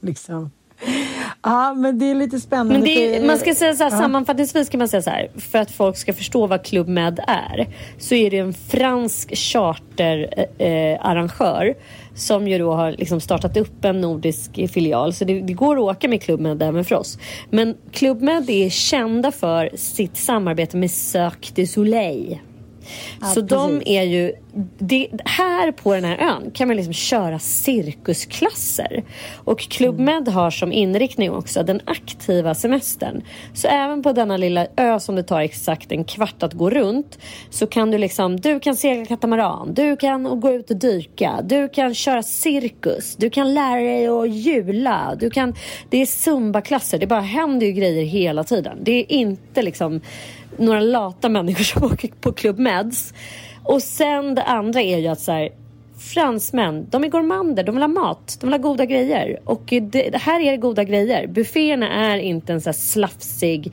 liksom. 0.00 0.50
Ja, 1.42 1.74
men 1.74 1.98
det 1.98 2.10
är 2.10 2.14
lite 2.14 2.40
spännande. 2.40 2.72
Men 2.72 2.82
det 2.82 3.16
är, 3.16 3.26
man 3.26 3.38
ska 3.38 3.54
säga 3.54 3.74
så 3.74 3.84
här, 3.84 3.90
Ja. 3.90 3.98
sammanfattningsvis 3.98 4.68
kan 4.68 4.78
man 4.78 4.88
säga 4.88 5.02
så 5.02 5.10
här, 5.10 5.28
för 5.38 5.58
att 5.58 5.70
folk 5.70 5.96
ska 5.96 6.12
förstå 6.12 6.46
vad 6.46 6.64
Club 6.64 6.88
Med 6.88 7.20
är, 7.26 7.66
så 7.98 8.14
är 8.14 8.30
det 8.30 8.38
en 8.38 8.54
fransk 8.54 9.36
charterarrangör 9.36 10.92
eh, 10.94 11.06
arrangör 11.06 11.74
som 12.14 12.48
ju 12.48 12.58
då 12.58 12.72
har 12.72 12.92
liksom 12.92 13.20
startat 13.20 13.56
upp 13.56 13.84
en 13.84 14.00
nordisk 14.00 14.70
filial. 14.72 15.12
Så 15.12 15.24
det, 15.24 15.40
det 15.40 15.52
går 15.52 15.76
att 15.76 15.96
åka 15.96 16.08
med 16.08 16.22
Club 16.22 16.40
Med 16.40 16.62
även 16.62 16.84
för 16.84 16.94
oss. 16.94 17.18
Men 17.50 17.74
Club 17.92 18.22
Med 18.22 18.50
är 18.50 18.70
kända 18.70 19.32
för 19.32 19.70
sitt 19.74 20.16
samarbete 20.16 20.76
med 20.76 20.90
Cirque 20.90 21.52
du 21.54 21.66
Soleil. 21.66 22.38
Så 23.34 23.40
de 23.40 23.78
precis. 23.78 23.88
är 23.88 24.02
ju... 24.02 24.32
Det, 24.78 25.08
här 25.24 25.72
på 25.72 25.94
den 25.94 26.04
här 26.04 26.16
ön 26.16 26.50
kan 26.50 26.68
man 26.68 26.76
liksom 26.76 26.92
köra 26.92 27.38
cirkusklasser. 27.38 29.04
Och 29.44 29.60
Club 29.60 29.94
Mm. 29.94 30.24
Med 30.24 30.34
har 30.34 30.50
som 30.50 30.72
inriktning 30.72 31.30
också 31.30 31.62
den 31.62 31.80
aktiva 31.84 32.54
semestern. 32.54 33.22
Så 33.54 33.68
även 33.68 34.02
på 34.02 34.12
denna 34.12 34.36
lilla 34.36 34.66
ö 34.76 35.00
som 35.00 35.16
det 35.16 35.22
tar 35.22 35.40
exakt 35.40 35.92
en 35.92 36.04
kvart 36.04 36.42
att 36.42 36.52
gå 36.52 36.70
runt 36.70 37.18
så 37.50 37.66
kan 37.66 37.90
du 37.90 37.98
liksom, 37.98 38.40
du 38.40 38.60
kan 38.60 38.76
segla 38.76 39.06
katamaran, 39.06 39.74
du 39.74 39.96
kan 39.96 40.40
gå 40.40 40.52
ut 40.52 40.70
och 40.70 40.76
dyka, 40.76 41.40
du 41.44 41.68
kan 41.68 41.94
köra 41.94 42.22
cirkus, 42.22 43.16
du 43.16 43.30
kan 43.30 43.54
lära 43.54 43.80
dig 43.80 44.06
att 44.06 44.30
hjula, 44.30 45.14
du 45.20 45.30
kan, 45.30 45.54
det 45.90 46.02
är 46.02 46.06
zumba-klasser, 46.06 46.98
det 46.98 47.06
bara 47.06 47.20
händer 47.20 47.66
ju 47.66 47.72
grejer 47.72 48.04
hela 48.04 48.44
tiden. 48.44 48.78
Det 48.82 48.92
är 48.92 49.12
inte 49.12 49.62
liksom 49.62 50.00
några 50.58 50.80
lata 50.80 51.28
människor 51.28 51.64
som 51.78 51.84
åker 51.84 52.08
på 52.20 52.32
Club 52.32 52.58
Meds. 52.58 53.14
Och 53.62 53.82
sen 53.82 54.34
det 54.34 54.42
andra 54.42 54.80
är 54.82 54.98
ju 54.98 55.08
att 55.08 55.20
så 55.20 55.32
här, 55.32 55.48
fransmän, 55.98 56.86
de 56.90 57.04
är 57.04 57.08
gourmander, 57.08 57.64
de 57.64 57.74
vill 57.74 57.82
ha 57.82 57.88
mat, 57.88 58.36
de 58.40 58.46
vill 58.46 58.52
ha 58.52 58.70
goda 58.70 58.84
grejer. 58.84 59.40
Och 59.44 59.62
det, 59.66 60.10
det 60.10 60.18
här 60.18 60.40
är 60.40 60.56
goda 60.56 60.84
grejer. 60.84 61.26
Bufféerna 61.26 61.88
är 61.88 62.18
inte 62.18 62.52
en 62.52 62.60
så 62.60 62.68
här 62.68 62.74
slafsig 62.74 63.72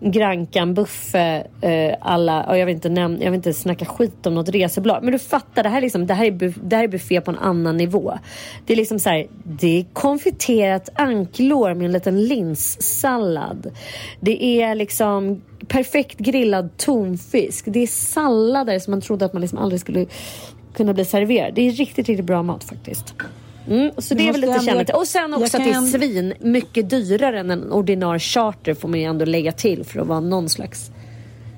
Grankan, 0.00 0.74
Buffe, 0.74 1.46
eh, 1.60 1.96
alla, 2.00 2.44
och 2.44 2.58
jag 2.58 2.66
vill, 2.66 2.74
inte 2.74 2.88
nämna, 2.88 3.24
jag 3.24 3.30
vill 3.30 3.38
inte 3.38 3.52
snacka 3.52 3.84
skit 3.84 4.26
om 4.26 4.34
något 4.34 4.48
resebolag. 4.48 5.02
Men 5.02 5.12
du 5.12 5.18
fattar, 5.18 5.62
det 5.62 5.68
här, 5.68 5.76
är 5.76 5.80
liksom, 5.80 6.06
det, 6.06 6.14
här 6.14 6.24
är 6.24 6.30
buf, 6.30 6.54
det 6.62 6.76
här 6.76 6.84
är 6.84 6.88
buffé 6.88 7.20
på 7.20 7.30
en 7.30 7.38
annan 7.38 7.76
nivå. 7.76 8.18
Det 8.66 8.72
är 8.72 8.76
liksom 8.76 8.98
så 8.98 9.10
här, 9.10 9.26
det 9.44 9.78
är 9.78 9.84
konfiterat 9.92 10.88
anklår 10.94 11.74
med 11.74 11.86
en 11.86 11.92
liten 11.92 12.24
linssallad. 12.24 13.70
Det 14.20 14.44
är 14.44 14.74
liksom 14.74 15.42
perfekt 15.68 16.18
grillad 16.18 16.76
tonfisk. 16.76 17.64
Det 17.68 17.80
är 17.80 17.86
sallader 17.86 18.78
som 18.78 18.90
man 18.90 19.00
trodde 19.00 19.24
att 19.24 19.32
man 19.32 19.42
liksom 19.42 19.58
aldrig 19.58 19.80
skulle 19.80 20.06
kunna 20.74 20.94
bli 20.94 21.04
serverad. 21.04 21.54
Det 21.54 21.62
är 21.62 21.72
riktigt, 21.72 22.08
riktigt 22.08 22.26
bra 22.26 22.42
mat 22.42 22.64
faktiskt. 22.64 23.14
Mm, 23.70 23.90
så 23.98 24.14
det 24.14 24.28
är 24.28 24.32
väl 24.32 24.40
lite 24.40 24.52
ändå- 24.52 24.64
kännetecken. 24.64 25.00
Och 25.00 25.06
sen 25.06 25.34
också 25.34 25.56
att 25.56 25.64
det 25.64 25.70
är 25.70 25.98
svin 25.98 26.34
mycket 26.40 26.90
dyrare 26.90 27.40
än 27.40 27.50
en 27.50 27.72
ordinarie 27.72 28.20
charter 28.20 28.74
får 28.74 28.88
man 28.88 28.98
ju 29.00 29.04
ändå 29.04 29.24
lägga 29.24 29.52
till 29.52 29.84
för 29.84 30.00
att 30.00 30.06
vara 30.06 30.20
någon 30.20 30.48
slags... 30.48 30.90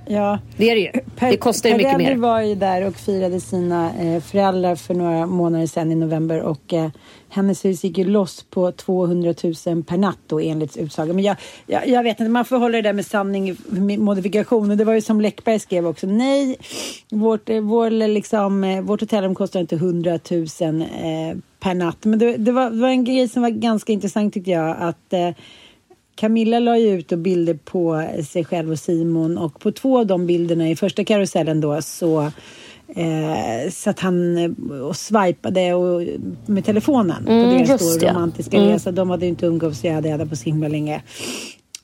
Ja. 0.06 0.38
Det 0.56 0.70
är 0.70 0.74
det 0.74 0.80
ju. 0.80 0.90
Per- 1.16 1.30
det 1.30 1.36
kostar 1.36 1.70
ju 1.70 1.76
mycket 1.76 1.98
mer. 1.98 2.16
var 2.16 2.40
ju 2.40 2.54
där 2.54 2.86
och 2.86 2.94
firade 2.96 3.40
sina 3.40 3.90
eh, 4.00 4.22
föräldrar 4.22 4.76
för 4.76 4.94
några 4.94 5.26
månader 5.26 5.66
sedan 5.66 5.92
i 5.92 5.94
november 5.94 6.40
och 6.40 6.72
eh, 6.72 6.88
hennes 7.28 7.64
hus 7.64 7.84
gick 7.84 7.98
ju 7.98 8.04
loss 8.04 8.44
på 8.50 8.72
200 8.72 9.34
000 9.66 9.82
per 9.82 9.96
natt 9.96 10.18
då 10.26 10.40
enligt 10.40 10.76
utsaga. 10.76 11.12
Men 11.12 11.24
jag, 11.24 11.36
jag, 11.66 11.88
jag 11.88 12.02
vet 12.02 12.20
inte, 12.20 12.30
man 12.30 12.44
får 12.44 12.56
hålla 12.56 12.76
det 12.76 12.82
där 12.82 12.92
med 12.92 13.06
sanning 13.06 13.56
med 13.66 13.98
modifikation 13.98 14.70
och 14.70 14.76
det 14.76 14.84
var 14.84 14.94
ju 14.94 15.00
som 15.00 15.20
Läckberg 15.20 15.58
skrev 15.58 15.86
också. 15.86 16.06
Nej, 16.06 16.56
vårt, 17.10 17.48
eh, 17.48 17.60
vår, 17.60 17.90
liksom, 17.90 18.64
eh, 18.64 18.80
vårt 18.80 19.00
hotellrum 19.00 19.34
kostar 19.34 19.60
inte 19.60 19.76
100 19.76 20.18
000 20.30 20.80
eh, 20.80 21.36
per 21.62 21.74
natt. 21.74 22.04
Men 22.04 22.18
det, 22.18 22.36
det, 22.36 22.52
var, 22.52 22.70
det 22.70 22.80
var 22.80 22.88
en 22.88 23.04
grej 23.04 23.28
som 23.28 23.42
var 23.42 23.50
ganska 23.50 23.92
intressant 23.92 24.34
tyckte 24.34 24.50
jag 24.50 24.76
att 24.80 25.12
eh, 25.12 25.30
Camilla 26.14 26.58
la 26.58 26.78
ju 26.78 26.88
ut 26.88 27.12
och 27.12 27.18
bilder 27.18 27.54
på 27.54 28.08
sig 28.28 28.44
själv 28.44 28.70
och 28.70 28.78
Simon 28.78 29.38
och 29.38 29.60
på 29.60 29.72
två 29.72 29.98
av 29.98 30.06
de 30.06 30.26
bilderna 30.26 30.70
i 30.70 30.76
första 30.76 31.04
karusellen 31.04 31.60
då 31.60 31.82
så 31.82 32.30
eh, 32.88 33.70
satt 33.70 34.00
han 34.00 34.38
eh, 34.38 34.50
och 34.82 34.96
swipade 34.96 35.74
och, 35.74 36.02
med 36.46 36.64
telefonen 36.64 37.26
Mm, 37.28 37.44
på 37.44 37.64
deras 37.64 37.98
då 38.00 38.08
romantiska 38.08 38.56
Mm. 38.56 38.68
resa. 38.68 38.92
De 38.92 39.10
hade 39.10 39.24
ju 39.24 39.28
inte 39.28 39.46
umgåtts 39.46 39.84
jag 39.84 39.92
hade 39.92 40.26
på 40.26 40.36
så 40.36 40.44
himla 40.44 40.68
länge. 40.68 41.02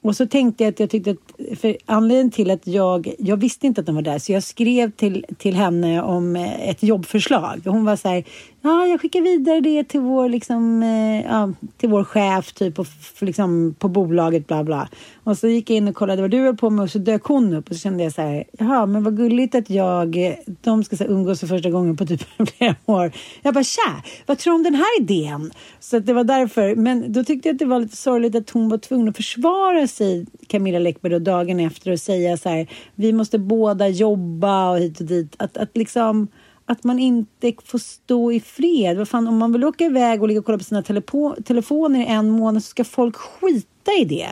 Och 0.01 0.17
så 0.17 0.27
tänkte 0.27 0.65
jag 0.65 0.73
att 0.73 0.81
jag 0.81 0.91
tyckte 0.91 1.11
att, 1.11 1.59
för 1.59 1.77
anledningen 1.87 2.31
till 2.31 2.51
att 2.51 2.67
jag, 2.67 3.15
jag 3.19 3.37
visste 3.37 3.67
inte 3.67 3.81
att 3.81 3.87
de 3.87 3.95
var 3.95 4.03
där, 4.03 4.19
så 4.19 4.33
jag 4.33 4.43
skrev 4.43 4.91
till, 4.91 5.25
till 5.39 5.55
henne 5.55 6.03
om 6.03 6.37
eh, 6.37 6.69
ett 6.69 6.83
jobbförslag. 6.83 7.63
Och 7.67 7.73
hon 7.73 7.85
var 7.85 7.97
så 7.97 8.09
här, 8.09 8.25
ja 8.63 8.87
jag 8.87 9.01
skickar 9.01 9.21
vidare 9.21 9.61
det 9.61 9.85
till 9.85 10.01
vår, 10.01 10.29
liksom, 10.29 10.83
eh, 10.83 11.21
ja, 11.27 11.53
till 11.77 11.89
vår 11.89 12.05
chef 12.05 12.53
typ 12.53 12.79
och 12.79 12.87
f- 13.01 13.17
liksom, 13.23 13.75
på 13.79 13.89
bolaget 13.89 14.47
bla 14.47 14.65
bla. 14.65 14.89
Och 15.25 15.39
så 15.39 15.49
gick 15.49 15.71
jag 15.71 15.77
in 15.77 15.89
och 15.89 15.95
kollade 15.95 16.23
vad 16.23 16.31
du 16.31 16.39
höll 16.41 16.57
på 16.57 16.71
med 16.71 16.83
och 16.83 16.91
så 16.91 16.99
dök 16.99 17.25
hon 17.25 17.55
upp 17.55 17.69
och 17.71 17.75
så 17.77 17.81
kände 17.81 18.03
jag 18.05 18.13
så 18.13 18.23
här, 18.23 18.45
jaha 18.59 18.87
men 18.87 19.05
vad 19.05 19.17
gulligt 19.17 19.55
att 19.55 19.71
jag, 19.71 20.37
de 20.61 20.85
ska 20.85 20.97
så 20.97 21.05
här, 21.05 21.11
umgås 21.11 21.41
för 21.41 21.47
första 21.47 21.71
gången 21.71 21.97
på 21.97 22.07
typ 22.07 22.23
flera 22.57 22.75
år. 22.87 23.13
Jag 23.43 23.55
bara 23.55 23.65
tja, 23.65 24.03
vad 24.27 24.39
tror 24.39 24.53
du 24.53 24.57
om 24.57 24.63
den 24.63 24.75
här 24.75 25.01
idén? 25.01 25.51
Så 25.81 25.97
att 25.97 26.07
det 26.07 26.13
var 26.13 26.25
därför, 26.25 26.75
men 26.77 27.13
då 27.13 27.25
tyckte 27.25 27.49
jag 27.49 27.55
att 27.55 27.59
det 27.59 27.65
var 27.67 27.81
lite 27.81 27.97
sorgligt 27.97 28.35
att 28.35 28.51
hon 28.51 28.69
var 28.69 28.79
tvungen 28.79 29.09
att 29.09 29.17
försvara 29.17 29.87
sig, 29.87 30.27
Camilla 30.47 30.79
Läckberg, 30.79 31.13
då, 31.13 31.19
dagen 31.19 31.61
efter 31.61 31.91
och 31.93 32.01
säga 32.01 32.37
så 32.37 32.49
här, 32.49 32.67
vi 32.95 33.13
måste 33.13 33.39
båda 33.39 33.89
jobba 33.89 34.71
och 34.71 34.79
hit 34.79 35.01
och 35.01 35.07
dit. 35.07 35.35
Att, 35.37 35.57
att 35.57 35.77
liksom 35.77 36.29
att 36.69 36.85
man 36.85 36.99
inte 36.99 37.53
får 37.65 37.79
stå 37.79 38.33
i 38.33 38.41
fred. 38.41 38.97
Vad 38.97 39.09
fan, 39.09 39.29
om 39.29 39.39
man 39.39 39.53
vill 39.53 39.65
åka 39.65 39.85
iväg 39.85 40.23
och 40.23 40.29
ligga 40.29 40.41
och 40.41 40.47
kolla 40.47 40.59
på 40.59 40.65
sina 40.65 40.83
telepo- 40.83 41.43
telefoner 41.43 42.01
i 42.01 42.07
en 42.07 42.31
månad 42.31 42.63
så 42.63 42.69
ska 42.69 42.85
folk 42.85 43.17
skita 43.17 43.93
i 44.01 44.05
det. 44.05 44.29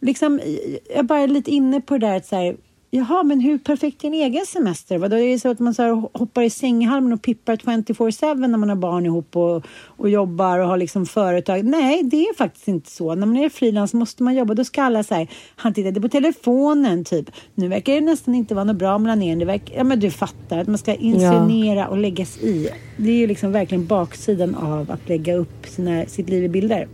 Liksom, 0.00 0.40
jag 0.88 0.98
är 0.98 1.02
bara 1.02 1.26
lite 1.26 1.50
inne 1.50 1.80
på 1.80 1.98
det 1.98 2.06
där 2.06 2.16
att 2.16 2.26
så 2.26 2.36
här, 2.36 2.56
Jaha, 2.94 3.22
men 3.22 3.40
hur 3.40 3.58
perfekt 3.58 4.04
är 4.04 4.08
en 4.08 4.14
egen 4.14 4.46
semester? 4.46 4.98
Vadå, 4.98 5.16
är 5.16 5.32
det 5.32 5.38
så 5.38 5.50
att 5.50 5.58
man 5.58 5.74
så 5.74 6.10
hoppar 6.12 6.42
i 6.42 6.50
sänghalmen 6.50 7.12
och 7.12 7.22
pippar 7.22 7.56
24-7 7.56 8.46
när 8.46 8.58
man 8.58 8.68
har 8.68 8.76
barn 8.76 9.06
ihop 9.06 9.36
och, 9.36 9.66
och 9.86 10.10
jobbar 10.10 10.58
och 10.58 10.68
har 10.68 10.76
liksom 10.76 11.06
företag? 11.06 11.64
Nej, 11.64 12.02
det 12.02 12.16
är 12.16 12.36
faktiskt 12.36 12.68
inte 12.68 12.90
så. 12.90 13.14
När 13.14 13.26
man 13.26 13.36
är 13.36 13.48
frilans 13.48 13.94
måste 13.94 14.22
man 14.22 14.34
jobba. 14.34 14.54
Då 14.54 14.64
ska 14.64 14.82
alla 14.82 15.02
säga, 15.02 15.26
han 15.56 15.74
tittade 15.74 16.00
på 16.00 16.08
telefonen 16.08 17.04
typ. 17.04 17.30
Nu 17.54 17.68
verkar 17.68 17.94
det 17.94 18.00
nästan 18.00 18.34
inte 18.34 18.54
vara 18.54 18.64
något 18.64 18.76
bra 18.76 18.98
mellan 18.98 19.22
er. 19.22 19.36
Det 19.36 19.44
verkar, 19.44 19.76
ja, 19.76 19.84
men 19.84 20.00
du 20.00 20.10
fattar 20.10 20.58
att 20.58 20.68
man 20.68 20.78
ska 20.78 20.94
inscenera 20.94 21.88
och 21.88 21.98
lägga 21.98 22.26
sig 22.26 22.48
i. 22.48 22.68
Det 22.96 23.10
är 23.10 23.16
ju 23.16 23.26
liksom 23.26 23.52
verkligen 23.52 23.86
baksidan 23.86 24.54
av 24.54 24.90
att 24.90 25.08
lägga 25.08 25.34
upp 25.34 25.66
sina, 25.66 26.06
sitt 26.06 26.28
liv 26.28 26.44
i 26.44 26.48
bilder. 26.48 26.88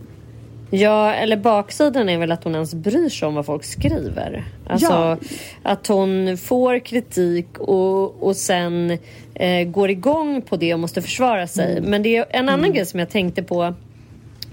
Ja, 0.71 1.13
eller 1.13 1.37
baksidan 1.37 2.09
är 2.09 2.17
väl 2.17 2.31
att 2.31 2.43
hon 2.43 2.53
ens 2.55 2.73
bryr 2.73 3.09
sig 3.09 3.27
om 3.27 3.35
vad 3.35 3.45
folk 3.45 3.63
skriver. 3.63 4.43
Alltså 4.67 4.87
Ja. 4.91 5.17
att 5.63 5.87
hon 5.87 6.37
får 6.37 6.79
kritik 6.79 7.57
och, 7.59 8.23
och 8.23 8.35
sen 8.35 8.97
eh, 9.33 9.63
går 9.67 9.89
igång 9.89 10.41
på 10.41 10.55
det 10.57 10.73
och 10.73 10.79
måste 10.79 11.01
försvara 11.01 11.47
sig. 11.47 11.77
Mm. 11.77 11.89
Men 11.89 12.03
det 12.03 12.17
är 12.17 12.25
en 12.29 12.49
annan 12.49 12.73
grej 12.73 12.85
som 12.85 12.99
jag 12.99 13.09
tänkte 13.09 13.43
på 13.43 13.73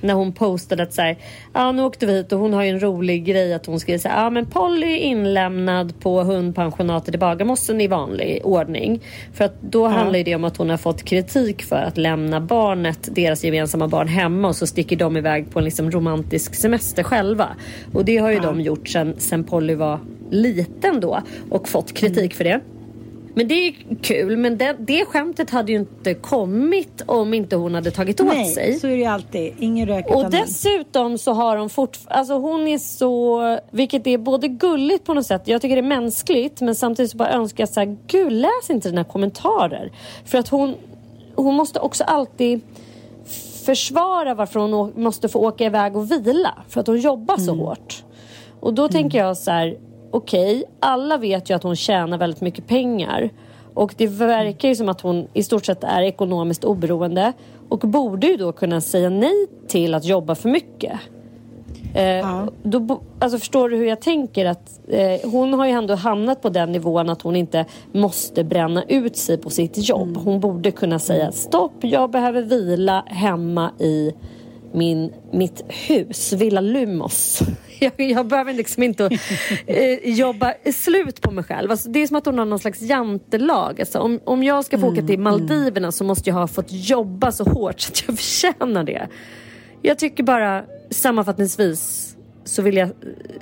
när 0.06 0.14
hon 0.14 0.32
postade 0.32 0.82
att 0.82 0.92
så 0.92 1.02
här, 1.02 1.16
ja 1.52 1.72
nu 1.72 1.82
åkte 1.82 2.06
vi 2.06 2.12
hit 2.12 2.32
och 2.32 2.38
hon 2.38 2.52
har 2.52 2.62
ju 2.62 2.70
en 2.70 2.80
rolig 2.80 3.25
grej 3.25 3.54
att 3.54 3.66
hon 3.66 3.80
skriver 3.80 3.98
så 3.98 4.08
här, 4.08 4.25
ja 4.25 4.30
men 4.30 4.46
Polly 4.46 4.86
är 4.86 4.96
inlämnad 4.96 6.00
på 6.00 6.22
hundpensionatet 6.22 7.14
i 7.14 7.18
Bagarmossen 7.18 7.80
i 7.80 7.88
vanlig 7.88 8.40
ordning. 8.44 9.02
För 9.32 9.44
att 9.44 9.62
då 9.62 9.86
handlar 9.86 10.18
ju 10.18 10.25
det 10.25 10.34
om 10.34 10.44
att 10.44 10.56
hon 10.56 10.70
har 10.70 10.76
fått 10.76 11.02
kritik 11.02 11.62
för 11.62 11.76
att 11.82 11.96
lämna 11.96 12.40
barnet, 12.40 13.08
deras 13.14 13.44
gemensamma 13.44 13.88
barn 13.88 14.08
hemma 14.08 14.48
och 14.48 14.56
så 14.56 14.66
sticker 14.66 14.96
de 14.96 15.16
iväg 15.16 15.50
på 15.50 15.58
en 15.58 15.64
liksom 15.64 15.90
romantisk 15.90 16.54
semester 16.54 17.02
själva. 17.02 17.48
Och 17.92 18.04
det 18.04 18.16
har 18.16 18.30
ju 18.30 18.38
de 18.38 18.60
gjort 18.60 18.88
sen, 18.88 19.14
sen 19.18 19.44
Polly 19.44 19.75
var 19.75 20.00
liten 20.30 21.00
då 21.00 21.20
och 21.50 21.68
fått 21.68 21.92
kritik 21.92 22.34
för 22.34 22.44
det. 22.44 22.60
Men 23.38 23.49
det 23.49 23.55
är 23.55 23.75
kul, 24.02 24.37
men 24.37 24.59
det, 24.59 24.76
det 24.78 25.05
skämtet 25.05 25.50
hade 25.50 25.73
ju 25.73 25.78
inte 25.78 26.14
kommit 26.14 27.02
om 27.07 27.35
inte 27.35 27.57
hon 27.57 27.75
hade 27.75 27.90
tagit 27.90 28.21
åt 28.21 28.26
Nej, 28.26 28.55
sig. 28.55 28.75
så 28.75 28.87
är 28.87 28.90
det 28.90 28.97
ju 28.97 29.05
alltid. 29.05 29.55
Ingen 29.59 29.88
rök 29.88 30.07
Och 30.07 30.31
dessutom 30.31 31.19
så 31.19 31.33
har 31.33 31.57
hon 31.57 31.71
fortfarande, 31.71 32.19
alltså 32.19 32.35
hon 32.35 32.66
är 32.66 32.78
så, 32.78 33.59
vilket 33.71 34.07
är 34.07 34.19
både 34.19 34.49
gulligt 34.49 35.05
på 35.05 35.14
något 35.14 35.26
sätt, 35.26 35.43
jag 35.45 35.62
tycker 35.62 35.76
det 35.76 35.81
är 35.81 36.00
mänskligt 36.00 36.61
men 36.61 36.75
samtidigt 36.75 37.11
så 37.11 37.16
bara 37.16 37.31
önskar 37.31 37.62
jag 37.62 37.69
så 37.69 37.81
här, 37.81 37.97
gud 38.07 38.33
läs 38.33 38.71
inte 38.71 38.88
dina 38.88 39.05
kommentarer. 39.05 39.93
För 40.25 40.38
att 40.38 40.49
hon, 40.49 40.75
hon 41.35 41.55
måste 41.55 41.81
också 41.81 42.05
alltid 42.05 42.61
försvara 43.64 44.35
varför 44.35 44.61
hon 44.61 44.93
måste 44.97 45.28
få 45.28 45.38
åka 45.38 45.64
iväg 45.64 45.97
och 45.97 46.11
vila 46.11 46.55
för 46.69 46.81
att 46.81 46.87
hon 46.87 47.00
jobbar 47.00 47.37
så 47.37 47.55
hårt. 47.55 48.05
Och 48.61 48.75
då 48.75 48.88
tänker 48.88 49.19
jag 49.19 49.37
så 49.37 49.50
här, 49.50 49.76
okej, 50.16 50.64
alla 50.80 51.16
vet 51.18 51.50
ju 51.50 51.54
att 51.54 51.62
hon 51.62 51.76
tjänar 51.76 52.18
väldigt 52.18 52.40
mycket 52.40 52.66
pengar. 52.66 53.30
Och 53.75 53.94
det 53.96 54.06
verkar 54.06 54.68
ju 54.68 54.75
som 54.75 54.88
att 54.88 55.00
hon 55.00 55.26
i 55.32 55.42
stort 55.42 55.66
sett 55.66 55.85
är 55.85 56.02
ekonomiskt 56.02 56.64
oberoende 56.64 57.32
och 57.68 57.78
borde 57.78 58.26
ju 58.26 58.37
då 58.37 58.52
kunna 58.52 58.80
säga 58.80 59.11
nej 59.11 59.46
till 59.68 59.94
att 59.94 60.04
jobba 60.04 60.35
för 60.35 60.49
mycket. 60.49 61.00
Eh, 61.94 62.44
då, 62.62 62.80
bo- 62.80 63.00
alltså 63.18 63.38
förstår 63.38 63.68
du 63.68 63.76
hur 63.76 63.87
jag 63.87 64.00
tänker? 64.00 64.46
att 64.46 64.80
eh, 64.88 65.30
Hon 65.30 65.54
har 65.54 65.66
ju 65.66 65.73
ändå 65.73 65.94
hamnat 65.94 66.42
på 66.42 66.49
den 66.49 66.73
nivån 66.73 67.11
att 67.11 67.23
hon 67.23 67.37
inte 67.37 67.64
måste 67.92 68.44
bränna 68.44 68.82
ut 68.88 69.16
sig 69.16 69.38
på 69.38 69.50
sitt 69.50 69.88
jobb. 69.88 70.16
Hon 70.16 70.40
borde 70.40 70.70
kunna 70.70 70.99
säga 70.99 71.32
stopp, 71.32 71.73
jag 71.80 72.11
behöver 72.11 72.42
vila 72.42 73.04
hemma 73.06 73.70
i 73.78 74.12
min, 74.73 75.12
mitt 75.32 75.62
hus, 75.68 76.32
Villa 76.32 76.61
Lumos. 76.61 77.42
Jag, 77.78 77.92
jag 78.11 78.26
behöver 78.26 78.52
liksom 78.52 78.82
inte 78.82 79.18
eh, 79.66 80.11
jobba 80.11 80.54
slut 80.75 81.20
på 81.20 81.30
mig 81.30 81.44
själv. 81.44 81.70
Alltså, 81.70 81.88
det 81.88 82.02
är 82.02 82.06
som 82.06 82.16
att 82.16 82.26
hon 82.26 82.38
har 82.38 82.44
någon 82.44 82.58
slags 82.58 82.82
jantelag. 82.82 83.80
Alltså, 83.80 83.99
om, 83.99 84.20
om 84.25 84.42
jag 84.42 84.64
ska 84.64 84.78
få 84.78 84.87
åka 84.87 85.02
till 85.02 85.18
Maldiverna 85.18 85.92
så 85.92 86.04
måste 86.04 86.30
jag 86.30 86.35
ha 86.35 86.46
fått 86.46 86.66
jobba 86.68 87.32
så 87.32 87.44
hårt 87.44 87.80
så 87.80 87.92
att 87.92 88.04
jag 88.06 88.18
förtjänar 88.18 88.85
det. 88.85 89.08
Jag 89.82 89.99
tycker 89.99 90.23
bara 90.23 90.64
sammanfattningsvis 90.90 92.05
så 92.46 92.62
vill 92.62 92.76
jag 92.76 92.90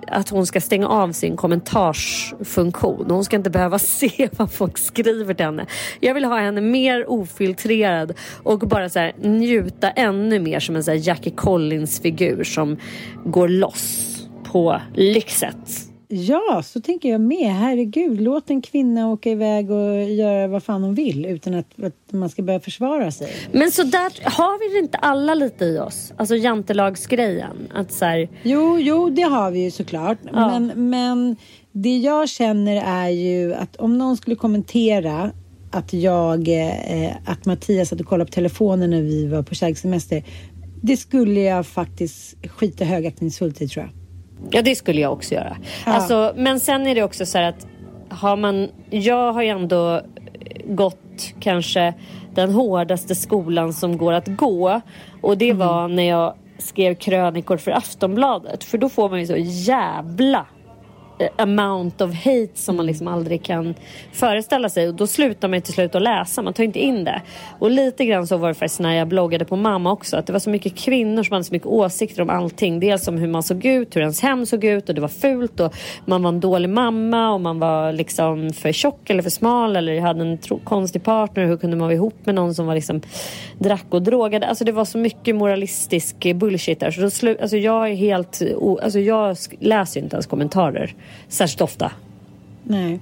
att 0.06 0.28
hon 0.28 0.46
ska 0.46 0.60
stänga 0.60 0.88
av 0.88 1.12
sin 1.12 1.36
kommentarsfunktion. 1.36 3.10
Hon 3.10 3.24
ska 3.24 3.36
inte 3.36 3.50
behöva 3.50 3.78
se 3.78 4.28
vad 4.36 4.52
folk 4.52 4.78
skriver 4.78 5.34
till 5.34 5.46
henne. 5.46 5.66
Jag 6.00 6.14
vill 6.14 6.24
ha 6.24 6.38
henne 6.38 6.60
mer 6.60 7.10
ofiltrerad 7.10 8.12
och 8.42 8.58
bara 8.58 8.88
så 8.88 8.98
här, 8.98 9.12
njuta 9.22 9.90
ännu 9.90 10.38
mer 10.38 10.60
som 10.60 10.76
en 10.76 10.84
så 10.84 10.92
Jackie 10.94 11.32
Collins-figur 11.32 12.44
som 12.44 12.76
går 13.24 13.48
loss 13.48 14.10
på 14.44 14.80
lyxet. 14.94 15.93
Ja, 16.16 16.62
så 16.64 16.80
tänker 16.80 17.08
jag 17.08 17.20
med. 17.20 17.52
Herregud, 17.52 18.20
låt 18.20 18.50
en 18.50 18.62
kvinna 18.62 19.08
åka 19.08 19.30
iväg 19.30 19.70
och 19.70 20.02
göra 20.02 20.46
vad 20.46 20.62
fan 20.62 20.82
hon 20.82 20.94
vill 20.94 21.26
utan 21.26 21.54
att, 21.54 21.82
att 21.82 22.12
man 22.12 22.28
ska 22.28 22.42
börja 22.42 22.60
försvara 22.60 23.10
sig. 23.10 23.28
Men 23.52 23.70
så 23.70 23.82
där 23.82 24.30
har 24.30 24.72
vi 24.72 24.78
inte 24.78 24.98
alla 24.98 25.34
lite 25.34 25.64
i 25.64 25.78
oss? 25.78 26.12
Alltså 26.16 26.36
jantelagsgrejen? 26.36 27.56
Att 27.74 27.92
så 27.92 28.04
här... 28.04 28.28
Jo, 28.42 28.78
jo, 28.78 29.10
det 29.10 29.22
har 29.22 29.50
vi 29.50 29.64
ju 29.64 29.70
såklart. 29.70 30.18
Ja. 30.32 30.58
Men, 30.60 30.90
men 30.90 31.36
det 31.72 31.96
jag 31.98 32.28
känner 32.28 32.82
är 32.86 33.08
ju 33.08 33.54
att 33.54 33.76
om 33.76 33.98
någon 33.98 34.16
skulle 34.16 34.36
kommentera 34.36 35.30
att 35.70 35.92
jag, 35.92 36.48
eh, 36.48 37.12
att 37.26 37.46
Mattias 37.46 37.90
hade 37.90 38.04
kollat 38.04 38.28
på 38.28 38.32
telefonen 38.32 38.90
när 38.90 39.02
vi 39.02 39.26
var 39.26 39.42
på 39.42 39.54
kärlekssemester. 39.54 40.24
Det 40.82 40.96
skulle 40.96 41.40
jag 41.40 41.66
faktiskt 41.66 42.46
skita 42.46 42.84
högaktningsfullt 42.84 43.62
i 43.62 43.68
tror 43.68 43.84
jag. 43.84 44.03
Ja, 44.50 44.62
det 44.62 44.74
skulle 44.74 45.00
jag 45.00 45.12
också 45.12 45.34
göra. 45.34 45.56
Alltså, 45.84 46.32
men 46.36 46.60
sen 46.60 46.86
är 46.86 46.94
det 46.94 47.02
också 47.02 47.26
så 47.26 47.38
här 47.38 47.48
att 47.48 47.66
har 48.08 48.36
man... 48.36 48.68
Jag 48.90 49.32
har 49.32 49.42
ju 49.42 49.48
ändå 49.48 50.00
gått 50.64 51.34
kanske 51.40 51.94
den 52.34 52.52
hårdaste 52.52 53.14
skolan 53.14 53.72
som 53.72 53.98
går 53.98 54.12
att 54.12 54.28
gå. 54.28 54.80
Och 55.22 55.38
det 55.38 55.52
var 55.52 55.88
när 55.88 56.08
jag 56.08 56.34
skrev 56.58 56.94
krönikor 56.94 57.56
för 57.56 57.70
Aftonbladet. 57.70 58.64
För 58.64 58.78
då 58.78 58.88
får 58.88 59.08
man 59.08 59.20
ju 59.20 59.26
så 59.26 59.36
jävla 59.36 60.46
Eh, 61.18 61.28
amount 61.36 62.00
of 62.04 62.14
hate 62.14 62.48
som 62.54 62.76
man 62.76 62.86
liksom 62.86 63.08
aldrig 63.08 63.42
kan 63.42 63.74
föreställa 64.12 64.68
sig. 64.68 64.88
Och 64.88 64.94
då 64.94 65.06
slutar 65.06 65.48
man 65.48 65.56
ju 65.56 65.60
till 65.60 65.74
slut 65.74 65.94
att 65.94 66.02
läsa, 66.02 66.42
man 66.42 66.52
tar 66.52 66.64
inte 66.64 66.78
in 66.78 67.04
det. 67.04 67.22
Och 67.58 67.70
lite 67.70 68.04
grann 68.04 68.26
så 68.26 68.36
var 68.36 68.48
det 68.48 68.54
faktiskt 68.54 68.80
när 68.80 68.94
jag 68.94 69.08
bloggade 69.08 69.44
på 69.44 69.56
mamma 69.56 69.92
också. 69.92 70.16
Att 70.16 70.26
det 70.26 70.32
var 70.32 70.40
så 70.40 70.50
mycket 70.50 70.76
kvinnor 70.76 71.22
som 71.22 71.32
hade 71.32 71.44
så 71.44 71.54
mycket 71.54 71.68
åsikter 71.68 72.22
om 72.22 72.30
allting. 72.30 72.80
Dels 72.80 73.08
om 73.08 73.18
hur 73.18 73.28
man 73.28 73.42
såg 73.42 73.64
ut, 73.64 73.96
hur 73.96 74.00
ens 74.00 74.20
hem 74.20 74.46
såg 74.46 74.64
ut 74.64 74.88
och 74.88 74.94
det 74.94 75.00
var 75.00 75.08
fult 75.08 75.60
och 75.60 75.74
man 76.06 76.22
var 76.22 76.28
en 76.28 76.40
dålig 76.40 76.68
mamma 76.68 77.32
och 77.34 77.40
man 77.40 77.58
var 77.58 77.92
liksom 77.92 78.52
för 78.52 78.72
tjock 78.72 79.10
eller 79.10 79.22
för 79.22 79.30
smal 79.30 79.76
eller 79.76 80.00
hade 80.00 80.22
en 80.22 80.38
konstig 80.64 81.02
partner. 81.04 81.46
Hur 81.46 81.56
kunde 81.56 81.76
man 81.76 81.86
vara 81.86 81.94
ihop 81.94 82.26
med 82.26 82.34
någon 82.34 82.54
som 82.54 82.66
var 82.66 82.74
liksom 82.74 83.00
drack 83.58 83.86
och 83.90 84.02
drogade? 84.02 84.46
Alltså 84.46 84.64
det 84.64 84.72
var 84.72 84.84
så 84.84 84.98
mycket 84.98 85.36
moralistisk 85.36 86.34
bullshit 86.34 86.80
där. 86.80 86.90
Så 86.90 87.00
då 87.00 87.06
slu- 87.06 87.42
alltså 87.42 87.56
jag 87.56 87.90
är 87.90 87.94
helt... 87.94 88.42
O- 88.56 88.78
alltså 88.82 88.98
jag 88.98 89.36
läser 89.60 90.00
ju 90.00 90.04
inte 90.04 90.16
ens 90.16 90.26
kommentarer 90.26 90.94
särskilt 91.28 91.60
ofta. 91.60 91.90
Nej. 92.64 93.00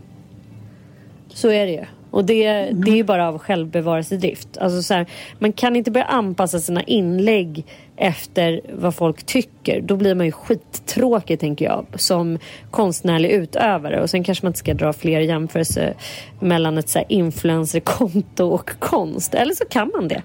Så 1.29 1.51
är 1.51 1.67
det 1.67 1.73
ju. 1.73 1.85
Och 2.13 2.25
det, 2.25 2.71
det 2.73 2.91
är 2.91 2.97
ju 2.97 3.05
bara 3.05 3.29
av 3.29 3.39
självbevarelsedrift. 3.39 4.59
Alltså 4.59 4.83
så 4.83 4.95
här, 4.95 5.07
man 5.39 5.53
kan 5.53 5.77
inte 5.77 5.91
börja 5.91 6.07
anpassa 6.07 6.59
sina 6.59 6.83
inlägg 6.83 7.65
efter 7.97 8.61
vad 8.73 8.95
folk 8.95 9.27
tycker. 9.27 9.81
Då 9.81 9.97
blir 9.97 10.15
man 10.15 10.27
ju 10.27 10.33
skittråkig 10.33 11.41
tänker 11.41 11.65
jag 11.65 11.87
som 11.95 12.39
konstnärlig 12.71 13.31
utövare. 13.31 14.03
Och 14.03 14.11
sen 14.11 14.25
kanske 14.25 14.45
man 14.45 14.51
inte 14.51 14.59
ska 14.59 14.75
dra 14.75 14.93
fler 14.93 15.21
jämförelser 15.21 15.95
mellan 16.41 16.79
ett 16.79 16.89
så 16.89 16.99
här 16.99 17.07
influencerkonto 17.09 18.47
och 18.47 18.71
konst. 18.79 19.35
Eller 19.35 19.55
så 19.55 19.65
kan 19.65 19.91
man 19.95 20.09
det. 20.09 20.23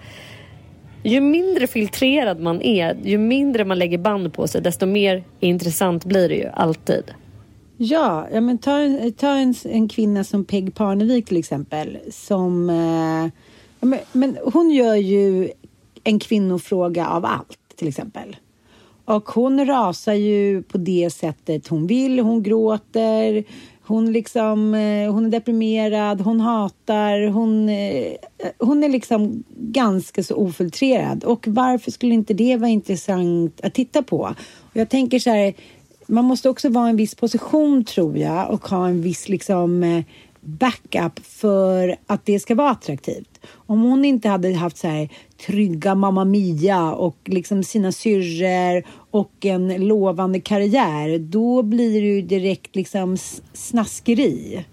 Ju 1.03 1.21
mindre 1.21 1.67
filtrerad 1.67 2.39
man 2.39 2.61
är, 2.61 2.97
ju 3.03 3.17
mindre 3.17 3.65
man 3.65 3.79
lägger 3.79 3.97
band 3.97 4.33
på 4.33 4.47
sig, 4.47 4.61
desto 4.61 4.85
mer 4.85 5.23
intressant 5.39 6.05
blir 6.05 6.29
det 6.29 6.35
ju 6.35 6.49
alltid. 6.53 7.03
Ja, 7.77 8.27
ja 8.31 8.41
men 8.41 8.57
ta, 8.57 8.79
en, 8.79 9.13
ta 9.13 9.27
en, 9.27 9.53
en 9.63 9.87
kvinna 9.87 10.23
som 10.23 10.45
Peg 10.45 10.75
Parnevik 10.75 11.25
till 11.25 11.37
exempel. 11.37 11.97
Som, 12.11 12.69
eh, 12.69 13.31
ja, 13.79 13.87
men, 13.87 13.99
men 14.11 14.37
hon 14.53 14.71
gör 14.71 14.95
ju 14.95 15.51
en 16.03 16.19
kvinnofråga 16.19 17.07
av 17.07 17.25
allt 17.25 17.59
till 17.75 17.87
exempel. 17.87 18.35
Och 19.05 19.29
hon 19.29 19.65
rasar 19.65 20.13
ju 20.13 20.63
på 20.63 20.77
det 20.77 21.09
sättet 21.13 21.67
hon 21.67 21.87
vill. 21.87 22.19
Hon 22.19 22.43
gråter. 22.43 23.43
Hon, 23.87 24.11
liksom, 24.11 24.73
eh, 24.73 25.13
hon 25.13 25.25
är 25.25 25.29
deprimerad, 25.29 26.21
hon 26.21 26.39
hatar, 26.39 27.27
hon, 27.27 27.69
eh, 27.69 28.13
hon 28.59 28.83
är 28.83 28.89
liksom 28.89 29.43
ganska 29.57 30.23
så 30.23 30.35
ofiltrerad. 30.35 31.23
Och 31.23 31.45
varför 31.47 31.91
skulle 31.91 32.13
inte 32.13 32.33
det 32.33 32.57
vara 32.57 32.69
intressant 32.69 33.61
att 33.63 33.73
titta 33.73 34.03
på? 34.03 34.35
Och 34.59 34.75
jag 34.75 34.89
tänker 34.89 35.19
så 35.19 35.29
här, 35.29 35.53
man 36.07 36.25
måste 36.25 36.49
också 36.49 36.69
vara 36.69 36.87
i 36.87 36.89
en 36.89 36.95
viss 36.95 37.15
position 37.15 37.85
tror 37.85 38.17
jag 38.17 38.51
och 38.51 38.67
ha 38.67 38.87
en 38.87 39.01
viss 39.01 39.29
liksom 39.29 39.83
eh, 39.83 40.03
backup 40.41 41.19
för 41.19 41.95
att 42.07 42.25
det 42.25 42.39
ska 42.39 42.55
vara 42.55 42.69
attraktivt. 42.69 43.39
Om 43.53 43.81
hon 43.81 44.05
inte 44.05 44.29
hade 44.29 44.53
haft 44.53 44.77
så 44.77 44.87
här 44.87 45.09
trygga 45.45 45.95
Mamma 45.95 46.25
Mia 46.25 46.91
och 46.91 47.17
liksom 47.25 47.63
sina 47.63 47.91
syrror 47.91 48.83
och 49.11 49.45
en 49.45 49.87
lovande 49.87 50.39
karriär, 50.39 51.19
då 51.19 51.61
blir 51.63 52.01
det 52.01 52.07
ju 52.07 52.21
direkt 52.21 52.75
liksom 52.75 53.17
snaskeri. 53.53 54.65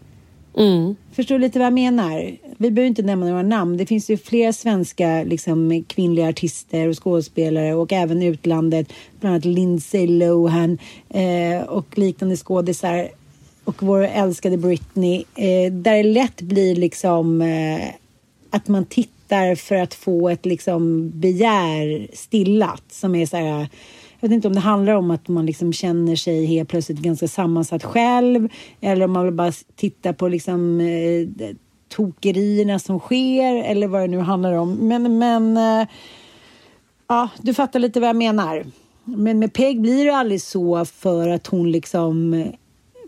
Mm. 0.56 0.96
Förstår 1.12 1.34
du 1.34 1.40
lite 1.40 1.58
vad 1.58 1.66
jag 1.66 1.72
menar? 1.72 2.36
Vi 2.58 2.70
behöver 2.70 2.88
inte 2.88 3.02
nämna 3.02 3.26
några 3.26 3.42
namn. 3.42 3.76
Det 3.76 3.86
finns 3.86 4.10
ju 4.10 4.16
flera 4.16 4.52
svenska 4.52 5.22
liksom, 5.22 5.84
kvinnliga 5.88 6.28
artister 6.28 6.88
och 6.88 7.04
skådespelare 7.04 7.74
och 7.74 7.92
även 7.92 8.22
i 8.22 8.26
utlandet. 8.26 8.92
Bland 9.20 9.34
annat 9.34 9.44
Lindsay 9.44 10.06
Lohan 10.06 10.78
eh, 11.08 11.62
och 11.68 11.98
liknande 11.98 12.36
skådisar. 12.36 13.08
Och 13.64 13.82
vår 13.82 14.02
älskade 14.02 14.56
Britney. 14.56 15.24
Eh, 15.34 15.72
där 15.72 15.96
det 15.96 16.02
lätt 16.02 16.40
blir 16.40 16.76
liksom 16.76 17.42
eh, 17.42 17.88
att 18.50 18.68
man 18.68 18.84
tittar 18.84 19.54
för 19.54 19.74
att 19.74 19.94
få 19.94 20.28
ett 20.28 20.46
liksom 20.46 21.10
begär 21.14 22.08
stillat 22.12 22.82
som 22.90 23.14
är 23.14 23.26
så 23.26 23.36
här 23.36 23.68
jag 24.24 24.28
vet 24.28 24.34
inte 24.34 24.48
om 24.48 24.54
det 24.54 24.60
handlar 24.60 24.94
om 24.94 25.10
att 25.10 25.28
man 25.28 25.46
liksom 25.46 25.72
känner 25.72 26.16
sig 26.16 26.44
helt 26.44 26.68
plötsligt 26.68 26.98
ganska 26.98 27.28
sammansatt 27.28 27.84
själv 27.84 28.48
eller 28.80 29.04
om 29.04 29.12
man 29.12 29.24
vill 29.24 29.34
bara 29.34 29.52
titta 29.76 30.12
på 30.12 30.28
liksom 30.28 30.80
eh, 30.80 31.54
tokerierna 31.88 32.78
som 32.78 32.98
sker 32.98 33.64
eller 33.64 33.86
vad 33.86 34.00
det 34.00 34.06
nu 34.06 34.18
handlar 34.18 34.52
om. 34.52 34.74
Men, 34.74 35.18
men 35.18 35.56
eh, 35.56 35.88
ja, 37.08 37.28
du 37.42 37.54
fattar 37.54 37.78
lite 37.78 38.00
vad 38.00 38.08
jag 38.08 38.16
menar. 38.16 38.64
Men 39.04 39.38
med 39.38 39.52
Peg 39.52 39.80
blir 39.80 40.04
det 40.04 40.16
aldrig 40.16 40.42
så 40.42 40.84
för 40.84 41.28
att 41.28 41.46
hon 41.46 41.70
liksom 41.70 42.44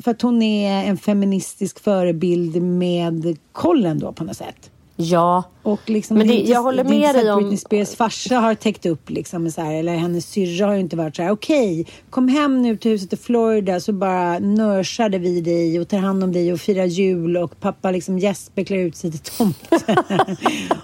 för 0.02 0.10
att 0.10 0.22
hon 0.22 0.42
är 0.42 0.84
en 0.84 0.96
feministisk 0.96 1.80
förebild 1.80 2.62
med 2.62 3.38
kollen 3.52 3.98
då 3.98 4.12
på 4.12 4.24
något 4.24 4.36
sätt. 4.36 4.70
Ja, 4.98 5.42
Och 5.62 5.80
liksom, 5.90 6.18
Men 6.18 6.28
det- 6.28 6.34
inte- 6.34 6.50
jag 6.52 6.62
håller 6.62 6.84
inte 6.84 6.94
med 6.98 7.10
så 7.14 7.16
dig 7.20 7.28
att 7.28 7.36
om- 7.36 7.42
Britney 7.42 7.56
Spears 7.58 7.94
farsa 7.96 8.36
har 8.38 8.54
täckt 8.54 8.86
upp 8.86 9.10
liksom 9.10 9.50
så 9.50 9.60
här, 9.60 9.74
eller 9.74 9.96
hennes 9.96 10.26
syrra 10.30 10.66
har 10.66 10.74
ju 10.74 10.80
inte 10.80 10.96
varit 10.96 11.16
så 11.16 11.22
här. 11.22 11.30
Okej, 11.30 11.86
kom 12.10 12.28
hem 12.28 12.62
nu 12.62 12.76
till 12.76 12.90
huset 12.90 13.12
i 13.12 13.16
Florida 13.16 13.80
så 13.80 13.92
bara 13.92 14.38
nörsade 14.38 15.18
vi 15.18 15.40
dig 15.40 15.80
och 15.80 15.88
tar 15.88 15.98
hand 15.98 16.24
om 16.24 16.32
dig 16.32 16.52
och 16.52 16.60
firar 16.60 16.84
jul 16.84 17.36
och 17.36 17.60
pappa 17.60 17.90
liksom 17.90 18.18
Jesper 18.18 18.64
klär 18.64 18.78
ut 18.78 18.96
sig 18.96 19.10
till 19.10 19.20
tomte. 19.20 19.96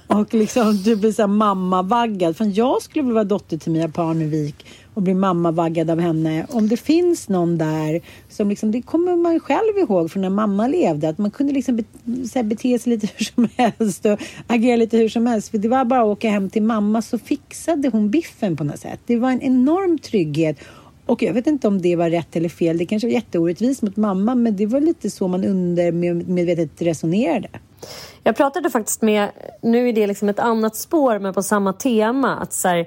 och 0.06 0.34
liksom 0.34 0.76
du 0.76 0.96
blir 0.96 1.12
så 1.12 1.22
här 1.22 1.26
mammavaggad. 1.28 2.36
För 2.36 2.58
jag 2.58 2.82
skulle 2.82 3.02
vilja 3.02 3.14
vara 3.14 3.24
dotter 3.24 3.56
till 3.58 3.72
Mia 3.72 3.88
Parnevik 3.88 4.66
och 4.94 5.02
blir 5.02 5.14
mammavaggad 5.14 5.90
av 5.90 6.00
henne. 6.00 6.46
Om 6.50 6.68
det 6.68 6.76
finns 6.76 7.28
någon 7.28 7.58
där 7.58 8.00
som 8.28 8.48
liksom, 8.48 8.72
det 8.72 8.82
kommer 8.82 9.16
man 9.16 9.40
själv 9.40 9.78
ihåg 9.78 10.10
från 10.10 10.22
när 10.22 10.30
mamma 10.30 10.66
levde, 10.66 11.08
att 11.08 11.18
man 11.18 11.30
kunde 11.30 11.52
liksom 11.52 11.76
be, 11.76 11.84
här, 12.34 12.42
bete 12.42 12.78
sig 12.78 12.90
lite 12.92 13.08
hur 13.16 13.24
som 13.24 13.48
helst 13.56 14.06
och 14.06 14.20
agera 14.46 14.76
lite 14.76 14.96
hur 14.96 15.08
som 15.08 15.26
helst. 15.26 15.50
För 15.50 15.58
det 15.58 15.68
var 15.68 15.84
bara 15.84 16.00
att 16.00 16.06
åka 16.06 16.30
hem 16.30 16.50
till 16.50 16.62
mamma 16.62 17.02
så 17.02 17.18
fixade 17.18 17.88
hon 17.88 18.10
biffen 18.10 18.56
på 18.56 18.64
något 18.64 18.80
sätt. 18.80 19.00
Det 19.06 19.16
var 19.16 19.30
en 19.30 19.42
enorm 19.42 19.98
trygghet. 19.98 20.58
Och 21.06 21.22
jag 21.22 21.32
vet 21.32 21.46
inte 21.46 21.68
om 21.68 21.82
det 21.82 21.96
var 21.96 22.10
rätt 22.10 22.36
eller 22.36 22.48
fel. 22.48 22.78
Det 22.78 22.86
kanske 22.86 23.08
var 23.08 23.12
jätteorättvist 23.12 23.82
mot 23.82 23.96
mamma, 23.96 24.34
men 24.34 24.56
det 24.56 24.66
var 24.66 24.80
lite 24.80 25.10
så 25.10 25.28
man 25.28 25.44
undermedvetet 25.44 26.82
resonerade. 26.82 27.48
Jag 28.24 28.36
pratade 28.36 28.70
faktiskt 28.70 29.02
med, 29.02 29.28
nu 29.62 29.88
är 29.88 29.92
det 29.92 30.06
liksom 30.06 30.28
ett 30.28 30.38
annat 30.38 30.76
spår 30.76 31.18
men 31.18 31.34
på 31.34 31.42
samma 31.42 31.72
tema. 31.72 32.36
Att, 32.36 32.52
så 32.52 32.68
här, 32.68 32.86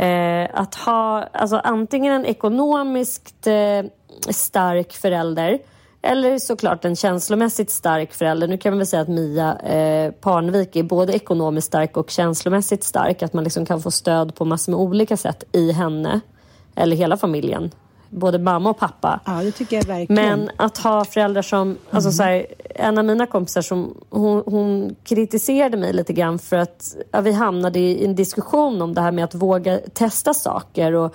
eh, 0.00 0.48
att 0.52 0.74
ha 0.74 1.28
alltså, 1.32 1.56
antingen 1.56 2.12
en 2.12 2.26
ekonomiskt 2.26 3.46
eh, 3.46 3.82
stark 4.30 4.92
förälder 4.92 5.58
eller 6.02 6.38
såklart 6.38 6.84
en 6.84 6.96
känslomässigt 6.96 7.70
stark 7.70 8.12
förälder. 8.12 8.48
Nu 8.48 8.58
kan 8.58 8.72
man 8.72 8.78
väl 8.78 8.86
säga 8.86 9.02
att 9.02 9.08
Mia 9.08 9.58
eh, 9.58 10.12
Parnevik 10.12 10.76
är 10.76 10.82
både 10.82 11.12
ekonomiskt 11.12 11.66
stark 11.66 11.96
och 11.96 12.10
känslomässigt 12.10 12.84
stark. 12.84 13.22
Att 13.22 13.32
man 13.32 13.44
liksom 13.44 13.66
kan 13.66 13.82
få 13.82 13.90
stöd 13.90 14.34
på 14.34 14.44
massor 14.44 14.72
med 14.72 14.80
olika 14.80 15.16
sätt 15.16 15.44
i 15.52 15.72
henne. 15.72 16.20
Eller 16.74 16.96
hela 16.96 17.16
familjen. 17.16 17.70
Både 18.10 18.38
mamma 18.38 18.70
och 18.70 18.78
pappa. 18.78 19.20
Ja, 19.24 19.32
det 19.32 19.52
tycker 19.52 19.76
jag 19.76 19.84
verkligen. 19.84 20.38
Men 20.38 20.50
att 20.56 20.78
ha 20.78 21.04
föräldrar 21.04 21.42
som... 21.42 21.76
Alltså 21.90 22.12
så 22.12 22.22
här, 22.22 22.46
en 22.74 22.98
av 22.98 23.04
mina 23.04 23.26
kompisar 23.26 23.62
som, 23.62 23.94
hon, 24.10 24.42
hon 24.46 24.96
kritiserade 25.04 25.76
mig 25.76 25.92
lite 25.92 26.12
grann 26.12 26.38
för 26.38 26.56
att 26.56 26.96
ja, 27.10 27.20
vi 27.20 27.32
hamnade 27.32 27.78
i 27.78 28.04
en 28.04 28.14
diskussion 28.14 28.82
om 28.82 28.94
det 28.94 29.00
här 29.00 29.12
med 29.12 29.24
att 29.24 29.34
våga 29.34 29.78
testa 29.78 30.34
saker. 30.34 30.92
Och, 30.92 31.14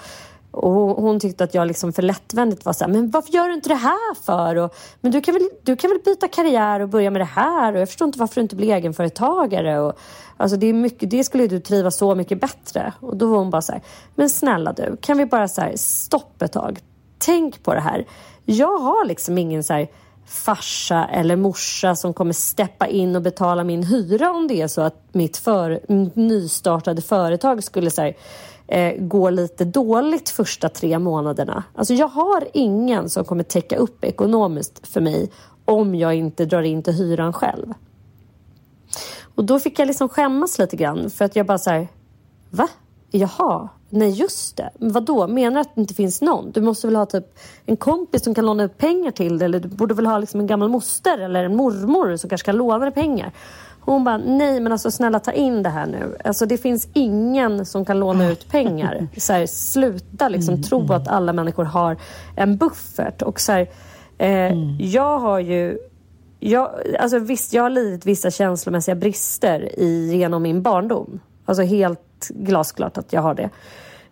och 0.56 1.04
hon 1.04 1.20
tyckte 1.20 1.44
att 1.44 1.54
jag 1.54 1.68
liksom 1.68 1.94
för 1.94 2.02
lättvändigt 2.02 2.66
var 2.66 2.74
så 2.74 2.84
här, 2.84 2.92
men 2.92 3.10
varför 3.10 3.34
gör 3.34 3.48
du 3.48 3.54
inte 3.54 3.70
det 3.70 3.76
här 3.76 4.16
för? 4.24 4.56
Och, 4.56 4.76
men 5.02 5.12
du 5.12 5.22
kan, 5.22 5.34
väl, 5.34 5.50
du 5.64 5.76
kan 5.76 5.90
väl 5.90 6.00
byta 6.06 6.28
karriär 6.28 6.80
och 6.80 6.90
börja 6.90 7.12
med 7.12 7.22
det 7.22 7.26
här? 7.26 7.74
Och 7.74 7.82
jag 7.82 7.88
förstår 7.88 8.06
inte 8.06 8.20
varför 8.20 8.36
du 8.36 8.42
inte 8.42 8.56
blir 8.56 8.74
egenföretagare. 8.74 9.80
Och, 9.80 10.00
alltså 10.38 10.58
det, 10.58 10.68
är 10.68 10.74
mycket, 10.74 11.10
det 11.10 11.24
skulle 11.24 11.48
du 11.48 11.60
trivas 11.60 11.98
så 11.98 12.16
mycket 12.16 12.42
bättre. 12.42 12.94
Och 13.00 13.18
då 13.18 13.28
var 13.28 13.38
hon 13.38 13.50
bara 13.50 13.62
så 13.62 13.72
här, 13.72 13.82
men 14.16 14.30
snälla 14.30 14.74
du, 14.74 14.98
kan 15.02 15.18
vi 15.18 15.26
bara 15.26 15.48
så 15.48 15.62
här, 15.62 15.74
stopp 15.76 16.42
ett 16.42 16.52
tag? 16.52 16.80
Tänk 17.18 17.64
på 17.64 17.74
det 17.74 17.82
här. 17.82 18.06
Jag 18.46 18.78
har 18.78 19.06
liksom 19.06 19.38
ingen 19.38 19.64
så 19.64 19.74
här 19.74 19.88
farsa 20.26 21.06
eller 21.06 21.36
morsa 21.36 21.96
som 21.96 22.14
kommer 22.14 22.34
steppa 22.34 22.88
in 22.88 23.16
och 23.16 23.22
betala 23.22 23.64
min 23.64 23.84
hyra 23.84 24.32
om 24.32 24.48
det 24.48 24.62
är 24.62 24.68
så 24.68 24.82
att 24.82 25.04
mitt, 25.12 25.38
för, 25.38 25.80
nystartade 26.20 27.02
företag 27.02 27.64
skulle 27.64 27.92
så 27.92 28.02
här, 28.02 28.16
eh, 28.68 28.94
gå 28.98 29.30
lite 29.30 29.66
dåligt 29.66 30.30
första 30.30 30.70
tre 30.70 31.00
månaderna. 31.00 31.64
Alltså 31.76 31.94
jag 31.94 32.08
har 32.08 32.48
ingen 32.54 33.10
som 33.10 33.26
kommer 33.26 33.44
täcka 33.44 33.78
upp 33.78 34.04
ekonomiskt 34.04 34.88
för 34.88 35.02
mig 35.02 35.32
om 35.66 35.96
jag 35.96 36.16
inte 36.16 36.46
drar 36.46 36.62
in 36.62 36.84
till 36.84 36.94
hyran 36.94 37.34
själv. 37.34 37.74
Och 39.36 39.46
då 39.46 39.60
fick 39.60 39.80
jag 39.80 39.88
liksom 39.88 40.10
skämmas 40.10 40.60
lite 40.60 40.76
grann 40.76 41.10
för 41.10 41.26
att 41.26 41.36
jag 41.36 41.46
bara 41.46 41.58
så 41.58 41.70
här, 41.70 41.88
va? 42.50 42.68
Jaha, 43.12 43.70
nej 43.90 44.10
just 44.10 44.58
det. 44.58 44.70
Men 44.80 44.92
vadå, 44.92 45.28
menar 45.28 45.52
du 45.52 45.60
att 45.60 45.76
det 45.76 45.82
inte 45.82 45.94
finns 45.94 46.22
någon? 46.22 46.52
Du 46.52 46.62
måste 46.62 46.88
väl 46.88 46.96
ha 46.96 47.06
typ 47.06 47.40
en 47.66 47.78
kompis 47.78 48.24
som 48.24 48.36
kan 48.36 48.46
låna 48.46 48.64
ut 48.64 48.78
pengar 48.78 49.12
till 49.12 49.38
dig 49.38 49.46
eller 49.46 49.60
du 49.60 49.68
borde 49.68 49.94
väl 49.94 50.06
ha 50.06 50.18
liksom 50.18 50.40
en 50.40 50.48
gammal 50.48 50.70
moster 50.70 51.18
eller 51.18 51.44
en 51.44 51.56
mormor 51.56 52.16
som 52.16 52.30
kanske 52.30 52.46
kan 52.46 52.56
låna 52.56 52.86
dig 52.86 52.94
pengar. 52.94 53.32
Hon 53.86 54.04
bara, 54.04 54.18
nej 54.18 54.60
men 54.60 54.72
alltså 54.72 54.92
snälla 54.92 55.20
ta 55.20 55.32
in 55.32 55.64
det 55.64 55.70
här 55.70 55.86
nu. 55.86 56.18
Alltså 56.24 56.46
det 56.46 56.58
finns 56.58 56.88
ingen 56.94 57.66
som 57.66 57.86
kan 57.86 58.00
låna 58.00 58.32
ut 58.32 58.52
pengar. 58.52 59.08
Så 59.18 59.34
här, 59.34 59.46
sluta 59.46 60.30
liksom 60.30 60.54
mm, 60.54 60.64
tro 60.64 60.94
att 60.94 61.08
alla 61.08 61.34
människor 61.34 61.64
har 61.64 61.98
en 62.36 62.58
buffert. 62.58 63.22
Och 63.22 63.40
så 63.40 63.52
här, 63.52 63.62
eh, 64.18 64.30
mm. 64.30 64.78
jag 64.80 65.20
har 65.20 65.40
ju 65.40 65.78
jag, 66.40 66.70
alltså 67.00 67.20
visst, 67.20 67.54
jag 67.54 67.64
har 67.64 67.70
lidit 67.70 68.06
vissa 68.06 68.32
känslomässiga 68.32 68.96
brister 68.96 69.80
i, 69.80 70.16
genom 70.18 70.44
min 70.44 70.62
barndom. 70.62 71.20
Alltså 71.46 71.64
helt 71.64 72.28
glasklart 72.30 72.98
att 72.98 73.14
jag 73.14 73.22
har 73.22 73.34
det. 73.34 73.50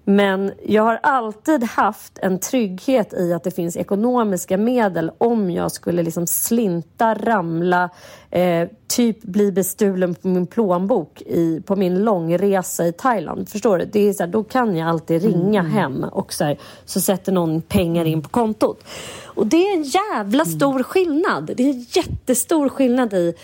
Men 0.06 0.52
jag 0.66 0.84
har 0.84 1.00
alltid 1.04 1.64
haft 1.64 2.20
en 2.22 2.40
trygghet 2.40 3.14
i 3.14 3.34
att 3.34 3.44
det 3.44 3.52
finns 3.52 3.78
ekonomiska 3.78 4.58
medel 4.58 5.12
om 5.18 5.52
jag 5.52 5.72
skulle 5.72 6.04
liksom 6.04 6.28
slinta, 6.28 7.14
ramla, 7.14 7.90
eh, 8.32 8.68
typ 8.88 9.24
bli 9.24 9.52
bestulen 9.52 10.16
på 10.16 10.28
min 10.28 10.48
plånbok 10.48 11.22
i, 11.22 11.62
på 11.66 11.76
min 11.76 12.04
långresa 12.04 12.88
i 12.88 12.92
Thailand. 12.92 13.50
Förstår 13.50 13.78
du? 13.78 13.86
Det 13.86 14.10
är 14.10 14.14
så 14.14 14.24
här, 14.24 14.32
då 14.32 14.44
kan 14.44 14.78
jag 14.78 14.90
alltid 14.90 15.24
ringa 15.24 15.60
mm. 15.60 15.72
hem 15.72 16.04
och 16.04 16.34
så, 16.34 16.44
här, 16.44 16.58
så 16.86 17.02
sätter 17.02 17.32
någon 17.32 17.62
pengar 17.62 18.06
in 18.06 18.22
på 18.22 18.30
kontot. 18.30 18.84
Och 19.26 19.48
det 19.48 19.68
är 19.68 19.74
en 19.78 19.84
jävla 19.84 20.46
stor 20.46 20.84
skillnad. 20.84 21.52
Det 21.56 21.64
är 21.64 21.70
en 21.70 21.86
jättestor 21.90 22.70
skillnad 22.70 23.14
i 23.14 23.36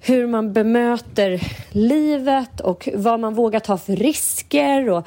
hur 0.00 0.26
man 0.26 0.52
bemöter 0.52 1.40
livet 1.70 2.60
och 2.60 2.88
vad 2.94 3.20
man 3.20 3.34
vågar 3.34 3.60
ta 3.60 3.78
för 3.78 3.96
risker 3.96 4.90
och 4.90 5.06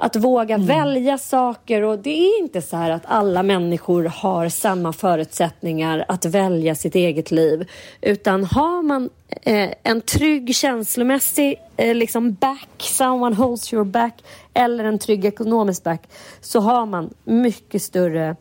att 0.00 0.16
våga 0.16 0.54
mm. 0.54 0.66
välja 0.66 1.18
saker. 1.18 1.82
Och 1.82 1.98
Det 1.98 2.10
är 2.10 2.40
inte 2.42 2.62
så 2.62 2.76
här 2.76 2.90
att 2.90 3.02
alla 3.04 3.42
människor 3.42 4.04
har 4.04 4.48
samma 4.48 4.92
förutsättningar 4.92 6.04
att 6.08 6.24
välja 6.24 6.74
sitt 6.74 6.94
eget 6.94 7.30
liv. 7.30 7.70
Utan 8.00 8.44
har 8.44 8.82
man 8.82 9.10
eh, 9.42 9.70
en 9.82 10.00
trygg 10.00 10.54
känslomässig 10.54 11.56
eh, 11.76 11.94
liksom 11.94 12.32
back, 12.32 12.68
someone 12.78 13.36
holds 13.36 13.72
your 13.72 13.84
back 13.84 14.24
eller 14.54 14.84
en 14.84 14.98
trygg 14.98 15.24
ekonomisk 15.24 15.84
back 15.84 16.08
så 16.40 16.60
har 16.60 16.86
man 16.86 17.14
mycket 17.24 17.82
större 17.82 18.36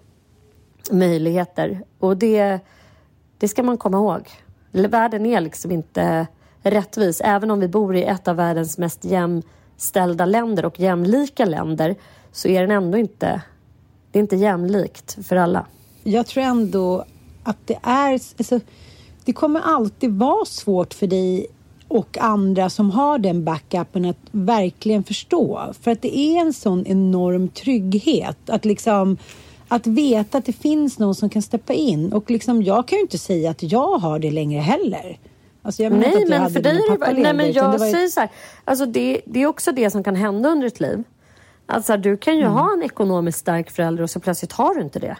möjligheter. 0.92 1.82
Och 2.00 2.18
det, 2.18 2.60
det 3.38 3.48
ska 3.48 3.64
man 3.64 3.78
komma 3.78 3.98
ihåg. 3.98 4.30
Världen 4.72 5.26
är 5.26 5.42
liksom 5.42 5.72
inte 5.72 6.28
rättvis. 6.64 7.22
Även 7.22 7.52
om 7.52 7.60
vi 7.60 7.68
bor 7.68 7.96
i 7.96 8.04
ett 8.04 8.28
av 8.28 8.36
världens 8.36 8.78
mest 8.78 9.06
ställda 9.82 10.26
länder 10.26 10.66
och 10.66 10.80
jämlika 10.80 11.46
länder 11.46 11.96
så 12.32 12.48
är 12.48 12.62
den 12.62 12.72
ändå 12.72 12.98
inte, 12.98 13.42
det 14.12 14.20
är 14.20 14.22
inte 14.22 14.36
jämlikt 14.36 15.18
för 15.28 15.36
alla. 15.36 15.66
Jag 16.04 16.28
tror 16.28 16.44
ändå 16.44 17.06
att 17.44 17.58
det 17.66 17.80
är... 17.84 18.12
Alltså, 18.12 18.60
det 19.26 19.34
kommer 19.34 19.60
alltid 19.60 20.12
vara 20.12 20.46
svårt 20.46 20.94
för 20.94 21.08
dig 21.08 21.48
och 21.88 22.18
andra 22.18 22.70
som 22.70 22.92
har 22.92 23.20
den 23.20 23.44
backupen 23.44 24.06
att 24.06 24.18
verkligen 24.32 25.04
förstå. 25.04 25.74
För 25.82 25.92
att 25.92 26.02
det 26.02 26.18
är 26.18 26.42
en 26.42 26.54
sån 26.54 26.86
enorm 26.88 27.50
trygghet 27.50 28.50
att 28.50 28.66
liksom 28.66 29.18
att 29.68 29.88
veta 29.88 30.38
att 30.38 30.46
det 30.46 30.54
finns 30.54 31.00
någon 31.00 31.16
som 31.16 31.30
kan 31.30 31.42
steppa 31.42 31.74
in. 31.74 32.14
Och 32.14 32.32
liksom, 32.32 32.64
jag 32.64 32.88
kan 32.88 32.98
ju 32.98 33.02
inte 33.02 33.18
säga 33.18 33.52
att 33.52 33.64
jag 33.64 33.98
har 33.98 34.20
det 34.20 34.32
längre 34.32 34.62
heller. 34.62 35.18
Alltså 35.70 35.90
nej, 35.90 36.26
men 36.30 36.50
för 36.50 36.60
dig 36.60 36.78
är 36.78 37.14
det, 37.14 37.22
nej, 37.22 37.34
men 37.34 37.52
jag 37.52 37.80
säger 37.80 38.08
så 38.08 38.20
här, 38.20 38.30
alltså 38.66 38.86
det, 38.86 39.22
det 39.26 39.42
är 39.42 39.48
också 39.48 39.72
det 39.72 39.90
som 39.90 40.04
kan 40.04 40.16
hända 40.16 40.50
under 40.50 40.68
ett 40.68 40.80
liv. 40.80 41.04
Alltså 41.66 41.98
du 41.98 42.18
kan 42.18 42.36
ju 42.36 42.42
mm. 42.42 42.54
ha 42.54 42.74
en 42.74 42.84
ekonomiskt 42.84 43.40
stark 43.40 43.72
förälder 43.72 44.04
och 44.04 44.10
så 44.10 44.20
plötsligt 44.20 44.52
har 44.52 44.76
du 44.76 44.82
inte 44.82 45.00
det. 45.00 45.18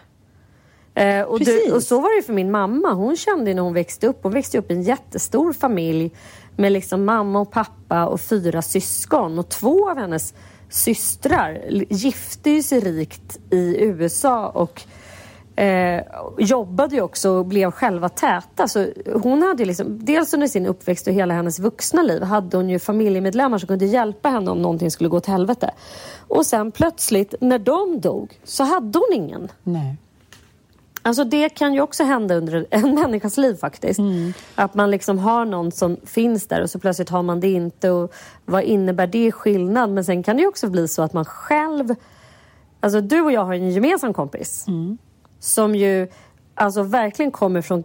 Eh, 0.94 1.22
och, 1.22 1.40
du, 1.40 1.72
och, 1.72 1.82
så 1.82 2.00
var 2.00 2.16
det 2.16 2.26
för 2.26 2.32
min 2.32 2.50
mamma. 2.50 2.92
Hon 2.92 3.16
kände 3.16 3.54
när 3.54 3.62
hon 3.62 3.74
växte 3.74 4.06
upp, 4.06 4.18
hon 4.22 4.32
växte 4.32 4.58
upp 4.58 4.70
i 4.70 4.74
en 4.74 4.82
jättestor 4.82 5.52
familj 5.52 6.10
med 6.56 6.72
liksom 6.72 7.04
mamma 7.04 7.40
och 7.40 7.50
pappa 7.50 8.06
och 8.06 8.20
fyra 8.20 8.62
syskon. 8.62 9.38
Och 9.38 9.48
två 9.48 9.90
av 9.90 9.98
hennes 9.98 10.34
systrar 10.68 11.60
gifte 11.90 12.62
sig 12.62 12.80
rikt 12.80 13.38
i 13.50 13.84
USA 13.84 14.48
och 14.48 14.82
eh, 15.56 16.02
jobbade 16.38 16.94
ju 16.94 17.02
också 17.02 17.30
och 17.30 17.46
blev 17.46 17.70
själva 17.70 18.08
täta. 18.08 18.68
Så 18.68 18.86
hon 19.22 19.42
hade 19.42 19.64
liksom, 19.64 20.04
dels 20.04 20.34
under 20.34 20.46
sin 20.46 20.66
uppväxt 20.66 21.06
och 21.06 21.12
hela 21.12 21.34
hennes 21.34 21.58
vuxna 21.58 22.02
liv 22.02 22.22
hade 22.22 22.56
hon 22.56 22.70
ju 22.70 22.78
familjemedlemmar 22.78 23.58
som 23.58 23.66
kunde 23.66 23.86
hjälpa 23.86 24.28
henne 24.28 24.50
om 24.50 24.62
någonting 24.62 24.90
skulle 24.90 25.08
gå 25.08 25.16
åt 25.16 25.26
helvete. 25.26 25.70
Och 26.28 26.46
sen 26.46 26.72
plötsligt 26.72 27.34
när 27.40 27.58
de 27.58 28.00
dog 28.00 28.38
så 28.44 28.64
hade 28.64 28.98
hon 28.98 29.12
ingen. 29.12 29.48
Nej. 29.62 29.96
Alltså 31.02 31.24
det 31.24 31.48
kan 31.48 31.74
ju 31.74 31.80
också 31.80 32.04
hända 32.04 32.34
under 32.34 32.66
en 32.70 32.94
människas 33.00 33.36
liv 33.36 33.54
faktiskt. 33.54 33.98
Mm. 33.98 34.32
Att 34.54 34.74
man 34.74 34.90
liksom 34.90 35.18
har 35.18 35.44
någon 35.44 35.72
som 35.72 35.96
finns 36.04 36.46
där 36.46 36.62
och 36.62 36.70
så 36.70 36.78
plötsligt 36.78 37.08
har 37.08 37.22
man 37.22 37.40
det 37.40 37.50
inte. 37.52 37.90
Och 37.90 38.12
vad 38.44 38.62
innebär 38.62 39.06
det 39.06 39.32
skillnad? 39.32 39.90
Men 39.90 40.04
sen 40.04 40.22
kan 40.22 40.36
det 40.36 40.42
ju 40.42 40.48
också 40.48 40.70
bli 40.70 40.88
så 40.88 41.02
att 41.02 41.12
man 41.12 41.24
själv... 41.24 41.94
Alltså 42.80 43.00
du 43.00 43.20
och 43.20 43.32
jag 43.32 43.44
har 43.44 43.54
en 43.54 43.70
gemensam 43.70 44.14
kompis. 44.14 44.64
Mm. 44.68 44.98
Som 45.40 45.74
ju 45.74 46.08
alltså 46.54 46.82
verkligen 46.82 47.30
kommer 47.30 47.62
från 47.62 47.84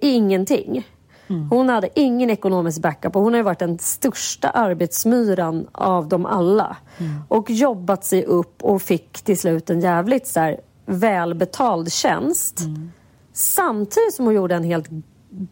ingenting. 0.00 0.86
Mm. 1.28 1.48
Hon 1.50 1.68
hade 1.68 2.00
ingen 2.00 2.30
ekonomisk 2.30 2.80
backup 2.80 3.16
och 3.16 3.22
hon 3.22 3.34
har 3.34 3.42
varit 3.42 3.58
den 3.58 3.78
största 3.78 4.48
arbetsmyran 4.48 5.66
av 5.72 6.08
dem 6.08 6.26
alla. 6.26 6.76
Mm. 6.98 7.12
Och 7.28 7.50
jobbat 7.50 8.04
sig 8.04 8.24
upp 8.24 8.62
och 8.62 8.82
fick 8.82 9.12
till 9.12 9.38
slut 9.38 9.70
en 9.70 9.80
jävligt 9.80 10.26
så 10.26 10.40
här, 10.40 10.60
välbetald 10.86 11.92
tjänst 11.92 12.60
mm. 12.60 12.92
samtidigt 13.32 14.14
som 14.14 14.24
hon 14.24 14.34
gjorde 14.34 14.54
en 14.54 14.64
helt 14.64 14.88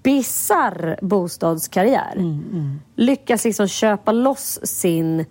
bizarr 0.02 0.98
bostadskarriär. 1.02 2.12
Mm, 2.16 2.44
mm. 2.52 2.80
Lyckas 2.96 3.44
liksom 3.44 3.68
köpa 3.68 4.12
loss 4.12 4.60
sin, 4.62 5.26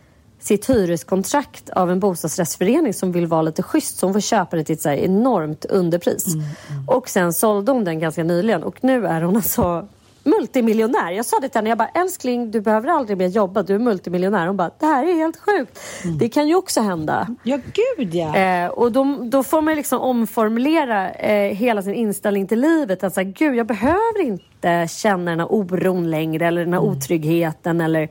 sitt 0.49 0.69
hyreskontrakt 0.69 1.69
av 1.69 1.91
en 1.91 1.99
bostadsrättsförening 1.99 2.93
som 2.93 3.11
vill 3.11 3.27
vara 3.27 3.41
lite 3.41 3.63
schysst 3.63 3.97
så 3.97 4.05
hon 4.05 4.13
får 4.13 4.21
köpa 4.21 4.55
det 4.55 4.63
till 4.63 4.75
ett 4.75 4.81
så 4.81 4.89
enormt 4.89 5.65
underpris. 5.65 6.27
Mm, 6.27 6.39
mm. 6.39 6.89
Och 6.89 7.09
sen 7.09 7.33
sålde 7.33 7.71
hon 7.71 7.83
den 7.83 7.99
ganska 7.99 8.23
nyligen 8.23 8.63
och 8.63 8.83
nu 8.83 9.07
är 9.07 9.21
hon 9.21 9.35
alltså 9.35 9.87
multimiljonär. 10.23 11.11
Jag 11.11 11.25
sa 11.25 11.39
det 11.39 11.49
till 11.49 11.57
henne, 11.57 11.69
jag 11.69 11.77
bara 11.77 11.89
älskling 11.93 12.51
du 12.51 12.61
behöver 12.61 12.89
aldrig 12.89 13.17
mer 13.17 13.27
jobba, 13.27 13.63
du 13.63 13.75
är 13.75 13.79
multimiljonär. 13.79 14.47
Hon 14.47 14.57
bara, 14.57 14.71
det 14.79 14.85
här 14.85 15.05
är 15.05 15.15
helt 15.15 15.37
sjukt. 15.37 15.79
Mm. 16.03 16.17
Det 16.17 16.29
kan 16.29 16.47
ju 16.47 16.55
också 16.55 16.81
hända. 16.81 17.35
Ja, 17.43 17.59
gud 17.73 18.15
ja. 18.15 18.35
Eh, 18.35 18.69
och 18.69 18.91
då, 18.91 19.17
då 19.23 19.43
får 19.43 19.61
man 19.61 19.75
liksom 19.75 19.99
omformulera 19.99 21.11
eh, 21.11 21.55
hela 21.55 21.81
sin 21.81 21.93
inställning 21.93 22.47
till 22.47 22.59
livet. 22.59 23.03
Att 23.03 23.13
säga, 23.13 23.31
gud 23.35 23.55
jag 23.55 23.67
behöver 23.67 24.21
inte 24.21 24.87
känna 24.89 25.31
den 25.31 25.39
här 25.39 25.53
oron 25.53 26.09
längre 26.09 26.47
eller 26.47 26.65
den 26.65 26.73
här 26.73 26.81
mm. 26.81 26.91
otryggheten 26.91 27.81
eller, 27.81 28.09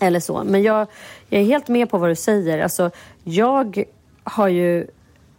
eller 0.00 0.20
så. 0.20 0.44
Men 0.44 0.62
jag, 0.62 0.86
jag 1.28 1.40
är 1.40 1.44
helt 1.44 1.68
med 1.68 1.90
på 1.90 1.98
vad 1.98 2.10
du 2.10 2.14
säger. 2.14 2.62
Alltså, 2.62 2.90
jag 3.24 3.84
har 4.24 4.48
ju, 4.48 4.86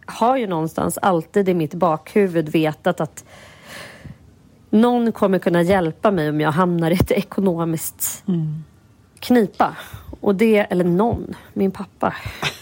har 0.06 0.36
ju 0.36 0.46
någonstans 0.46 0.98
alltid 1.02 1.48
i 1.48 1.54
mitt 1.54 1.74
bakhuvud 1.74 2.48
vetat 2.48 3.00
att 3.00 3.24
någon 4.70 5.12
kommer 5.12 5.38
kunna 5.38 5.62
hjälpa 5.62 6.10
mig 6.10 6.28
om 6.28 6.40
jag 6.40 6.52
hamnar 6.52 6.90
i 6.90 6.94
ett 6.94 7.10
ekonomiskt 7.10 8.24
mm. 8.28 8.64
knipa. 9.20 9.76
Och 10.20 10.34
det, 10.34 10.56
eller 10.56 10.84
någon, 10.84 11.34
min 11.52 11.70
pappa. 11.70 12.14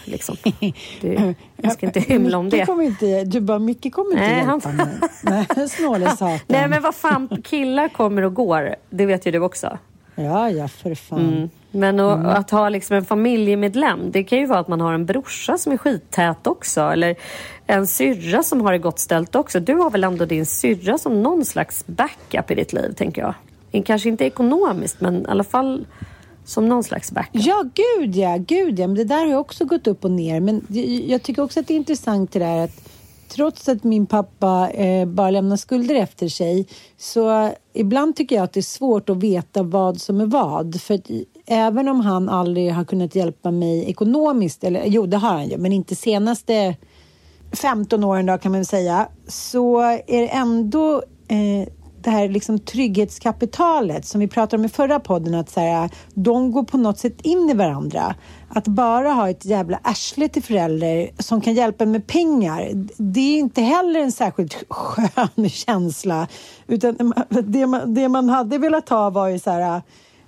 Liksom. 0.05 0.35
Det, 1.01 1.35
jag 1.55 1.71
ska 1.71 1.85
inte 1.85 1.99
hymla 1.99 2.37
om 2.37 2.49
det. 2.49 2.65
Kommer 2.65 2.83
inte, 2.83 3.23
du 3.23 3.39
bara, 3.39 3.59
Micke 3.59 3.93
kommer 3.93 4.11
inte 4.11 4.27
Nej, 4.27 4.37
hjälpa 4.37 4.69
han... 4.69 4.75
mig. 4.75 5.45
Nej, 5.57 5.69
snåle 5.69 6.15
Nej, 6.47 6.67
men 6.67 6.81
vad 6.81 6.95
fan, 6.95 7.41
killar 7.43 7.87
kommer 7.87 8.21
och 8.21 8.33
går. 8.33 8.75
Det 8.89 9.05
vet 9.05 9.25
ju 9.25 9.31
du 9.31 9.39
också. 9.39 9.77
Ja, 10.21 10.49
ja, 10.49 10.67
för 10.67 10.95
fan. 10.95 11.49
Men 11.71 11.99
och, 11.99 12.11
Mm. 12.11 12.25
att 12.25 12.51
ha 12.51 12.69
liksom 12.69 12.95
en 12.95 13.05
familjemedlem, 13.05 14.11
det 14.11 14.23
kan 14.23 14.39
ju 14.39 14.45
vara 14.45 14.59
att 14.59 14.67
man 14.67 14.81
har 14.81 14.93
en 14.93 15.05
brorsa 15.05 15.57
som 15.57 15.73
är 15.73 15.77
skittät 15.77 16.47
också. 16.47 16.81
Eller 16.81 17.15
en 17.67 17.87
syrra 17.87 18.43
som 18.43 18.61
har 18.61 18.71
det 18.71 18.77
gott 18.77 18.99
ställt 18.99 19.35
också. 19.35 19.59
Du 19.59 19.75
har 19.75 19.89
väl 19.89 20.03
ändå 20.03 20.25
din 20.25 20.45
syrra 20.45 20.97
som 20.97 21.23
någon 21.23 21.45
slags 21.45 21.87
backup 21.87 22.51
i 22.51 22.55
ditt 22.55 22.73
liv, 22.73 22.93
tänker 22.97 23.21
jag. 23.21 23.33
Kanske 23.85 24.09
inte 24.09 24.25
ekonomiskt, 24.25 25.01
men 25.01 25.21
i 25.21 25.25
alla 25.27 25.43
fall 25.43 25.85
som 26.45 26.69
någon 26.69 26.83
slags 26.83 27.11
backup. 27.11 27.41
Ja, 27.45 27.63
gud 27.73 28.15
ja, 28.15 28.37
gud 28.37 28.79
ja. 28.79 28.87
Men 28.87 28.95
det 28.95 29.03
där 29.03 29.19
har 29.19 29.25
ju 29.27 29.35
också 29.35 29.65
gått 29.65 29.87
upp 29.87 30.03
och 30.05 30.11
ner. 30.11 30.39
Men 30.39 30.65
jag 31.07 31.23
tycker 31.23 31.41
också 31.43 31.59
att 31.59 31.67
det 31.67 31.73
är 31.73 31.75
intressant 31.75 32.31
det 32.31 32.39
där 32.39 32.63
att 32.63 32.89
trots 33.35 33.69
att 33.69 33.83
min 33.83 34.05
pappa 34.05 34.69
eh, 34.69 35.05
bara 35.05 35.29
lämnar 35.29 35.55
skulder 35.55 35.95
efter 35.95 36.27
sig 36.27 36.67
så 36.97 37.51
ibland 37.73 38.15
tycker 38.15 38.35
jag 38.35 38.43
att 38.43 38.53
det 38.53 38.59
är 38.59 38.61
svårt 38.61 39.09
att 39.09 39.17
veta 39.17 39.63
vad 39.63 40.01
som 40.01 40.21
är 40.21 40.25
vad. 40.25 40.81
För 40.81 40.99
även 41.45 41.87
om 41.87 41.99
han 41.99 42.29
aldrig 42.29 42.73
har 42.73 42.83
kunnat 42.83 43.15
hjälpa 43.15 43.51
mig 43.51 43.89
ekonomiskt, 43.89 44.63
eller 44.63 44.85
jo 44.85 45.05
det 45.05 45.17
har 45.17 45.33
han 45.33 45.49
ju, 45.49 45.57
men 45.57 45.73
inte 45.73 45.95
senaste 45.95 46.75
15 47.51 48.03
åren 48.03 48.25
då 48.25 48.37
kan 48.37 48.51
man 48.51 48.65
säga, 48.65 49.07
så 49.27 49.79
är 50.07 50.21
det 50.21 50.27
ändå 50.27 51.03
eh, 51.27 51.67
det 52.03 52.09
här 52.09 52.29
liksom 52.29 52.59
trygghetskapitalet 52.59 54.05
som 54.05 54.19
vi 54.19 54.27
pratade 54.27 54.61
om 54.61 54.65
i 54.65 54.69
förra 54.69 54.99
podden, 54.99 55.35
att 55.35 55.49
så 55.49 55.59
här, 55.59 55.89
de 56.13 56.51
går 56.51 56.63
på 56.63 56.77
något 56.77 56.99
sätt 56.99 57.21
in 57.21 57.49
i 57.49 57.53
varandra. 57.53 58.15
Att 58.49 58.67
bara 58.67 59.09
ha 59.09 59.29
ett 59.29 59.45
jävla 59.45 59.79
arsle 59.83 60.27
till 60.27 60.43
förälder 60.43 61.09
som 61.19 61.41
kan 61.41 61.53
hjälpa 61.53 61.85
med 61.85 62.07
pengar, 62.07 62.71
det 62.97 63.19
är 63.19 63.39
inte 63.39 63.61
heller 63.61 63.99
en 63.99 64.11
särskilt 64.11 64.63
skön 64.69 65.49
känsla. 65.49 66.27
Utan 66.67 67.13
det 67.29 67.67
man, 67.67 67.93
det 67.93 68.09
man 68.09 68.29
hade 68.29 68.57
velat 68.57 68.89
ha 68.89 69.09
var 69.09 69.27
ju 69.27 69.39
så 69.39 69.49
här, 69.49 69.81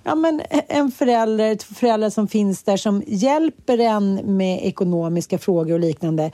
ja, 0.04 0.14
men 0.14 0.42
en 0.68 0.90
förälder, 0.90 1.74
föräldrar 1.74 2.10
som 2.10 2.28
finns 2.28 2.62
där 2.62 2.76
som 2.76 3.02
hjälper 3.06 3.78
en 3.78 4.36
med 4.36 4.66
ekonomiska 4.66 5.38
frågor 5.38 5.72
och 5.72 5.80
liknande. 5.80 6.30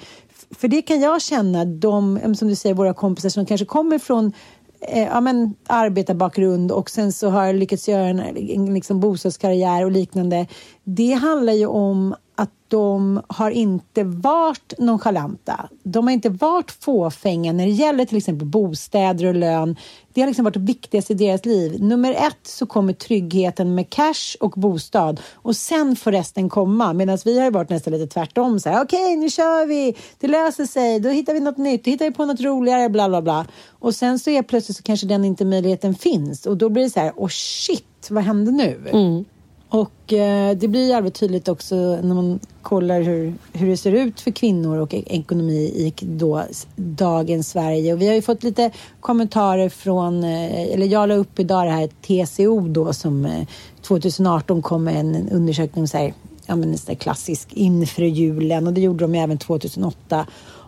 För 0.51 0.69
det 0.69 0.83
kan 0.83 1.01
jag 1.01 1.23
känna, 1.23 1.65
de, 1.65 2.21
som 2.37 2.49
du 2.49 2.57
säger, 2.57 2.75
våra 2.75 2.95
kompisar 2.95 3.29
som 3.29 3.47
kanske 3.47 3.67
kommer 3.67 3.99
från 3.99 4.33
eh, 4.81 5.05
ja, 5.05 5.21
men, 5.21 5.55
arbetarbakgrund 5.67 6.73
och 6.73 6.91
sen 6.91 7.13
så 7.13 7.29
har 7.29 7.47
jag 7.47 7.57
lyckats 7.57 7.89
göra 7.89 8.07
en, 8.07 8.21
en 8.37 8.75
liksom, 8.75 9.01
bostadskarriär 9.01 9.85
och 9.85 9.91
liknande. 9.91 10.47
Det 10.85 11.13
handlar 11.13 11.53
ju 11.53 11.67
om 11.67 12.15
att 12.41 12.51
de 12.69 13.23
har 13.29 13.51
inte 13.51 14.05
varit 14.05 14.73
nonchalanta. 14.79 15.69
De 15.83 16.07
har 16.07 16.13
inte 16.13 16.29
varit 16.29 16.71
fåfänga 16.71 17.53
när 17.53 17.67
det 17.67 17.73
gäller 17.73 18.05
till 18.05 18.17
exempel 18.17 18.47
bostäder 18.47 19.27
och 19.27 19.35
lön. 19.35 19.77
Det 20.13 20.21
har 20.21 20.29
liksom 20.29 20.45
varit 20.45 20.55
det 20.55 20.61
viktigaste 20.61 21.13
i 21.13 21.17
deras 21.17 21.45
liv. 21.45 21.83
Nummer 21.83 22.13
ett 22.13 22.47
så 22.47 22.67
kommer 22.67 22.93
tryggheten 22.93 23.75
med 23.75 23.91
cash 23.91 24.37
och 24.41 24.51
bostad 24.51 25.21
och 25.35 25.57
sen 25.57 25.97
får 25.97 26.13
resten 26.13 26.49
komma. 26.49 26.93
Medan 26.93 27.19
vi 27.25 27.41
har 27.41 27.51
varit 27.51 27.71
nästan 27.71 27.93
lite 27.93 28.07
tvärtom. 28.07 28.57
Okej, 28.57 28.73
okay, 28.73 28.83
Okej, 28.83 29.17
nu 29.17 29.31
kör 29.31 29.67
vi. 29.67 29.97
Det 30.19 30.29
löser 30.29 30.67
sig. 30.67 31.01
Då 31.01 31.09
hittar 31.09 31.35
vi 31.35 31.41
något 31.41 31.59
nytt. 31.59 31.85
Då 31.85 31.91
hittar 31.91 32.05
vi 32.05 32.11
på 32.11 32.27
något 32.27 32.41
roligare. 32.41 32.89
Bla, 32.89 33.09
bla, 33.09 33.23
bla. 33.23 33.47
Och 33.69 33.95
sen 33.95 34.19
så 34.19 34.31
är 34.31 34.43
plötsligt 34.43 34.77
så 34.77 34.83
kanske 34.83 35.07
den 35.07 35.25
inte 35.25 35.45
möjligheten 35.45 35.95
finns. 35.95 36.47
Och 36.47 36.57
då 36.57 36.69
blir 36.69 36.83
det 36.83 36.91
så 36.91 37.01
här, 37.01 37.13
oh 37.17 37.29
shit, 37.29 38.11
vad 38.11 38.23
hände 38.23 38.51
nu? 38.51 38.89
Mm. 38.93 39.25
Och 39.71 40.13
eh, 40.13 40.57
det 40.57 40.69
blir 40.69 40.89
jävligt 40.89 41.15
tydligt 41.15 41.49
också 41.49 41.75
när 41.77 42.15
man 42.15 42.41
kollar 42.63 43.01
hur, 43.01 43.35
hur 43.53 43.69
det 43.69 43.77
ser 43.77 43.93
ut 43.93 44.21
för 44.21 44.31
kvinnor 44.31 44.79
och 44.79 44.95
e- 44.95 45.03
ekonomi 45.07 45.63
i 45.75 45.95
då, 46.01 46.43
dagens 46.77 47.51
Sverige. 47.51 47.93
Och 47.93 48.03
vi 48.03 48.09
har 48.09 48.15
ju 48.15 48.23
fått 48.23 48.43
lite 48.43 48.71
kommentarer 49.01 49.69
från, 49.69 50.25
eh, 50.25 50.73
eller 50.73 50.87
jag 50.87 51.09
la 51.09 51.15
upp 51.15 51.39
idag 51.39 51.67
det 51.67 51.71
här 51.71 51.87
TCO 51.87 52.61
då 52.69 52.93
som 52.93 53.27
eh, 53.27 53.47
2018 53.83 54.63
kom 54.63 54.85
med 54.85 54.97
en 55.01 55.29
undersökning 55.29 55.83
om 55.83 55.89
så 55.89 55.99
här, 55.99 56.15
ja, 56.47 56.57
men 56.57 56.79
så 56.79 56.95
klassisk 56.95 57.49
inför 57.53 58.03
julen 58.03 58.67
och 58.67 58.73
det 58.73 58.81
gjorde 58.81 59.05
de 59.05 59.15
ju 59.15 59.21
även 59.21 59.39
2008. 59.39 60.27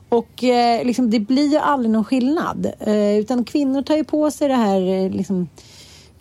Och 0.08 0.44
eh, 0.44 0.84
liksom, 0.84 1.10
det 1.10 1.20
blir 1.20 1.52
ju 1.52 1.56
aldrig 1.56 1.90
någon 1.90 2.04
skillnad. 2.04 2.72
Eh, 2.80 3.18
utan 3.18 3.44
kvinnor 3.44 3.82
tar 3.82 3.96
ju 3.96 4.04
på 4.04 4.30
sig 4.30 4.48
det 4.48 4.54
här 4.54 4.80
eh, 4.80 5.10
liksom, 5.10 5.48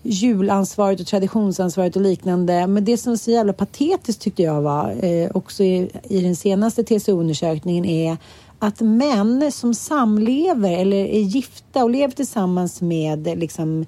julansvaret 0.03 0.99
och 0.99 1.07
traditionsansvaret 1.07 1.95
och 1.95 2.01
liknande. 2.01 2.67
Men 2.67 2.85
det 2.85 2.97
som 2.97 3.13
är 3.13 3.17
så 3.17 3.31
jävla 3.31 3.53
patetiskt 3.53 4.21
tyckte 4.21 4.43
jag 4.43 4.61
var 4.61 5.05
eh, 5.05 5.31
också 5.33 5.63
i, 5.63 5.89
i 6.03 6.21
den 6.21 6.35
senaste 6.35 6.83
TCO-undersökningen 6.83 7.85
är 7.85 8.17
att 8.59 8.81
män 8.81 9.51
som 9.51 9.73
samlever 9.73 10.71
eller 10.71 10.97
är 10.97 11.21
gifta 11.21 11.83
och 11.83 11.89
lever 11.89 12.13
tillsammans 12.13 12.81
med, 12.81 13.39
liksom, 13.39 13.85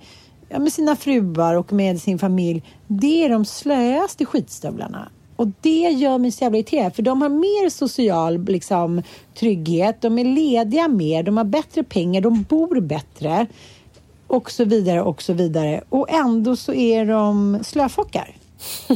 ja, 0.49 0.60
med 0.60 0.73
sina 0.73 0.95
fruar 0.95 1.56
och 1.56 1.73
med 1.73 2.02
sin 2.02 2.19
familj, 2.19 2.63
det 2.88 3.26
är 3.26 3.30
de 3.30 3.45
slöaste 3.45 4.26
skitstövlarna. 4.26 5.10
Och 5.36 5.47
det 5.62 5.89
gör 5.89 6.17
mig 6.17 6.32
så 6.32 6.43
jävla 6.43 6.58
irriterad, 6.58 6.95
för 6.95 7.04
de 7.04 7.21
har 7.21 7.30
mer 7.30 7.69
social 7.69 8.45
liksom, 8.45 9.02
trygghet, 9.39 10.02
de 10.02 10.19
är 10.19 10.26
lediga 10.26 10.88
mer, 10.88 11.23
de 11.23 11.38
har 11.38 11.43
bättre 11.43 11.84
pengar, 11.84 12.21
de 12.21 12.43
bor 12.43 12.82
bättre 12.82 13.47
och 14.33 14.51
så 14.51 14.65
vidare 14.65 15.01
och 15.01 15.21
så 15.21 15.33
vidare. 15.33 15.81
Och 15.89 16.09
ändå 16.09 16.55
så 16.55 16.73
är 16.73 17.05
de 17.05 17.59
slöfockar. 17.63 18.35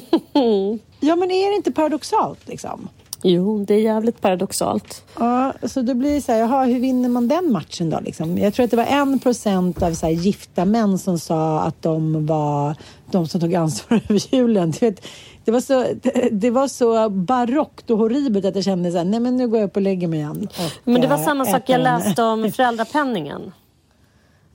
ja, 1.00 1.16
men 1.16 1.32
är 1.32 1.50
det 1.50 1.56
inte 1.56 1.72
paradoxalt 1.72 2.48
liksom? 2.48 2.90
Jo, 3.24 3.66
det 3.68 3.74
är 3.74 3.80
jävligt 3.80 4.22
paradoxalt. 4.22 5.04
Ja, 5.20 5.54
så 5.64 5.82
då 5.82 5.94
blir 5.94 6.14
det 6.14 6.22
så 6.22 6.32
här, 6.32 6.40
jaha, 6.40 6.66
hur 6.66 6.80
vinner 6.80 7.10
man 7.10 7.28
den 7.28 7.52
matchen 7.52 7.90
då? 7.90 8.00
Liksom? 8.00 8.38
Jag 8.38 8.54
tror 8.54 8.64
att 8.64 8.72
det 8.72 8.78
var 8.78 8.86
en 8.86 9.20
procent 9.20 9.84
av 9.84 9.94
så 9.94 10.06
här, 10.06 10.14
gifta 10.14 10.66
män 10.66 11.00
som 11.00 11.20
sa 11.20 11.60
att 11.60 11.82
de 11.82 12.26
var 12.26 12.76
de 13.12 13.28
som 13.28 13.42
tog 13.42 13.56
ansvar 13.56 14.02
över 14.10 14.36
julen. 14.36 14.72
Du 14.72 14.86
vet, 14.86 15.06
det, 15.46 15.52
var 15.52 15.62
så, 15.62 15.86
det, 16.02 16.30
det 16.32 16.50
var 16.50 16.68
så 16.68 17.10
barockt 17.10 17.90
och 17.90 17.98
horribelt 17.98 18.46
att 18.46 18.56
jag 18.56 18.64
kände 18.64 18.92
så 18.92 18.98
här, 18.98 19.06
nej 19.06 19.20
men 19.20 19.38
nu 19.38 19.48
går 19.48 19.60
jag 19.60 19.68
upp 19.68 19.76
och 19.76 19.82
lägger 19.82 20.08
mig 20.08 20.20
igen. 20.20 20.48
Och, 20.58 20.72
Men 20.84 21.02
det 21.02 21.08
var 21.08 21.18
eh, 21.18 21.26
samma 21.26 21.46
sak 21.46 21.64
äter 21.64 21.76
jag 21.76 21.84
läste 21.84 22.24
om 22.24 22.52
föräldrapenningen. 22.56 23.52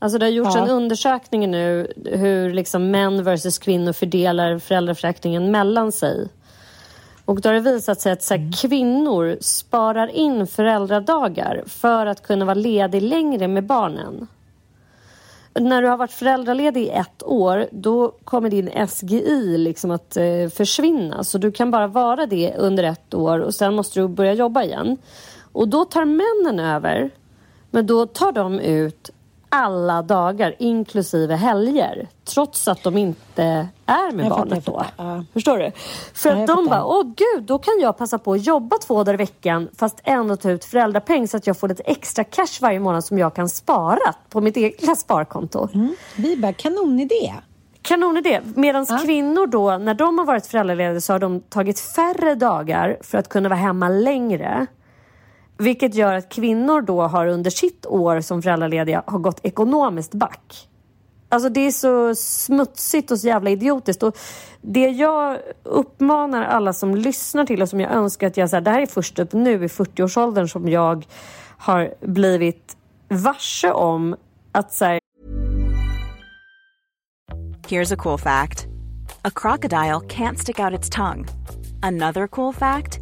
Alltså 0.02 0.18
det 0.18 0.26
har 0.26 0.30
gjorts 0.30 0.54
Ja. 0.54 0.62
en 0.64 0.70
undersökning 0.70 1.50
nu 1.50 1.92
hur 2.04 2.52
liksom 2.52 2.90
män 2.90 3.24
versus 3.24 3.58
kvinnor 3.58 3.92
fördelar 3.92 4.58
föräldraförsäkringen 4.58 5.50
mellan 5.50 5.92
sig. 5.92 6.28
Och 7.24 7.40
då 7.40 7.48
har 7.48 7.54
det 7.54 7.60
visat 7.60 8.00
sig 8.00 8.12
att 8.12 8.22
så 8.22 8.34
Mm. 8.34 8.46
här, 8.46 8.52
kvinnor 8.62 9.36
sparar 9.40 10.08
in 10.08 10.46
föräldradagar 10.46 11.62
för 11.66 12.06
att 12.06 12.22
kunna 12.22 12.44
vara 12.44 12.54
ledig 12.54 13.02
längre 13.02 13.48
med 13.48 13.64
barnen. 13.64 14.26
När 15.54 15.82
du 15.82 15.88
har 15.88 15.96
varit 15.96 16.12
föräldraledig 16.12 16.82
i 16.82 16.88
ett 16.88 17.22
år 17.22 17.66
då 17.72 18.12
kommer 18.24 18.50
din 18.50 18.86
SGI 18.88 19.58
liksom 19.58 19.90
att 19.90 20.16
eh, 20.16 20.48
försvinna. 20.54 21.24
Så 21.24 21.38
du 21.38 21.52
kan 21.52 21.70
bara 21.70 21.86
vara 21.86 22.26
det 22.26 22.54
under 22.58 22.84
ett 22.84 23.14
år 23.14 23.38
och 23.38 23.54
sen 23.54 23.74
måste 23.74 24.00
du 24.00 24.08
börja 24.08 24.32
jobba 24.34 24.62
igen. 24.62 24.96
Och 25.52 25.68
då 25.68 25.84
tar 25.84 26.04
männen 26.04 26.66
över. 26.74 27.10
Men 27.70 27.86
då 27.86 28.06
tar 28.06 28.32
de 28.32 28.60
ut 28.60 29.10
alla 29.54 30.02
dagar 30.02 30.54
inklusive 30.58 31.34
helger. 31.36 32.08
Trots 32.24 32.68
att 32.68 32.82
de 32.82 32.96
inte 32.98 33.68
är 33.86 34.12
med 34.12 34.24
Jag 34.26 34.30
fattar, 34.32 34.44
barnet 34.46 34.66
jag 34.66 34.74
då. 34.74 34.80
fattar, 34.80 35.04
ja. 35.16 35.24
Förstår 35.32 35.58
du? 35.58 35.72
För 36.14 36.28
Ja, 36.30 36.34
att 36.34 36.38
jag 36.40 36.48
de 36.48 36.64
fattar. 36.64 36.70
bara, 36.70 36.84
åh 36.84 37.02
gud, 37.16 37.44
då 37.44 37.58
kan 37.58 37.74
jag 37.80 37.98
passa 37.98 38.18
på 38.18 38.32
att 38.32 38.46
jobba 38.46 38.76
två 38.78 39.04
dagar 39.04 39.14
i 39.14 39.16
veckan 39.16 39.68
fast 39.78 40.00
ändå 40.04 40.36
ta 40.36 40.50
ut 40.50 40.64
föräldrapeng 40.64 41.28
så 41.28 41.36
att 41.36 41.46
jag 41.46 41.58
får 41.58 41.68
lite 41.68 41.82
extra 41.82 42.24
cash 42.24 42.58
varje 42.60 42.80
månad 42.80 43.04
som 43.04 43.18
jag 43.18 43.34
kan 43.34 43.48
spara 43.48 44.14
på 44.30 44.40
mitt 44.40 44.56
egna 44.56 44.96
sparkonto. 44.96 45.68
Vi 46.16 46.36
bara, 46.36 46.52
kanonidé. 46.52 47.34
Kanonidé. 47.82 48.40
Medan 48.54 48.86
kvinnor 49.04 49.46
då, 49.46 49.78
när 49.78 49.94
de 49.94 50.18
har 50.18 50.24
varit 50.24 50.46
föräldralediga 50.46 51.00
så 51.00 51.12
har 51.12 51.18
de 51.18 51.40
tagit 51.40 51.80
färre 51.80 52.34
dagar 52.34 52.96
för 53.00 53.18
att 53.18 53.28
kunna 53.28 53.48
vara 53.48 53.58
hemma 53.58 53.88
längre. 53.88 54.66
Vilket 55.62 55.94
gör 55.94 56.14
att 56.14 56.28
kvinnor 56.28 56.80
då 56.80 57.02
har 57.02 57.26
under 57.26 57.50
sitt 57.50 57.86
år 57.86 58.20
som 58.20 58.42
föräldralediga 58.42 59.02
har 59.06 59.18
gått 59.18 59.40
ekonomiskt 59.42 60.14
back. 60.14 60.68
Alltså 61.28 61.48
det 61.48 61.60
är 61.60 61.70
så 61.70 62.14
smutsigt 62.14 63.10
och 63.10 63.18
så 63.18 63.26
jävla 63.26 63.50
idiotiskt. 63.50 64.02
Och 64.02 64.18
det 64.60 64.88
jag 64.88 65.38
uppmanar 65.62 66.42
alla 66.42 66.72
som 66.72 66.94
lyssnar 66.94 67.46
till 67.46 67.62
och 67.62 67.68
som 67.68 67.80
jag 67.80 67.92
önskar 67.92 68.26
att 68.26 68.36
jag... 68.36 68.50
Så 68.50 68.56
här, 68.56 68.60
det 68.60 68.70
här 68.70 68.80
är 68.80 68.86
först 68.86 69.18
upp 69.18 69.32
nu 69.32 69.64
i 69.64 69.66
40-årsåldern 69.66 70.48
som 70.48 70.68
jag 70.68 71.06
har 71.58 71.94
blivit 72.00 72.76
varse 73.08 73.72
om 73.72 74.16
att 74.52 74.72
så 74.72 74.84
här, 74.84 74.98
Here's 77.68 77.94
a 77.94 77.96
cool 77.98 78.18
fact 78.18 78.66
a 79.24 79.30
crocodile 79.34 80.00
can't 80.08 80.38
stick 80.38 80.58
out 80.58 80.78
its 80.78 80.90
tongue. 80.90 81.26
Another 81.82 82.26
cool 82.26 82.54
fact 82.54 83.01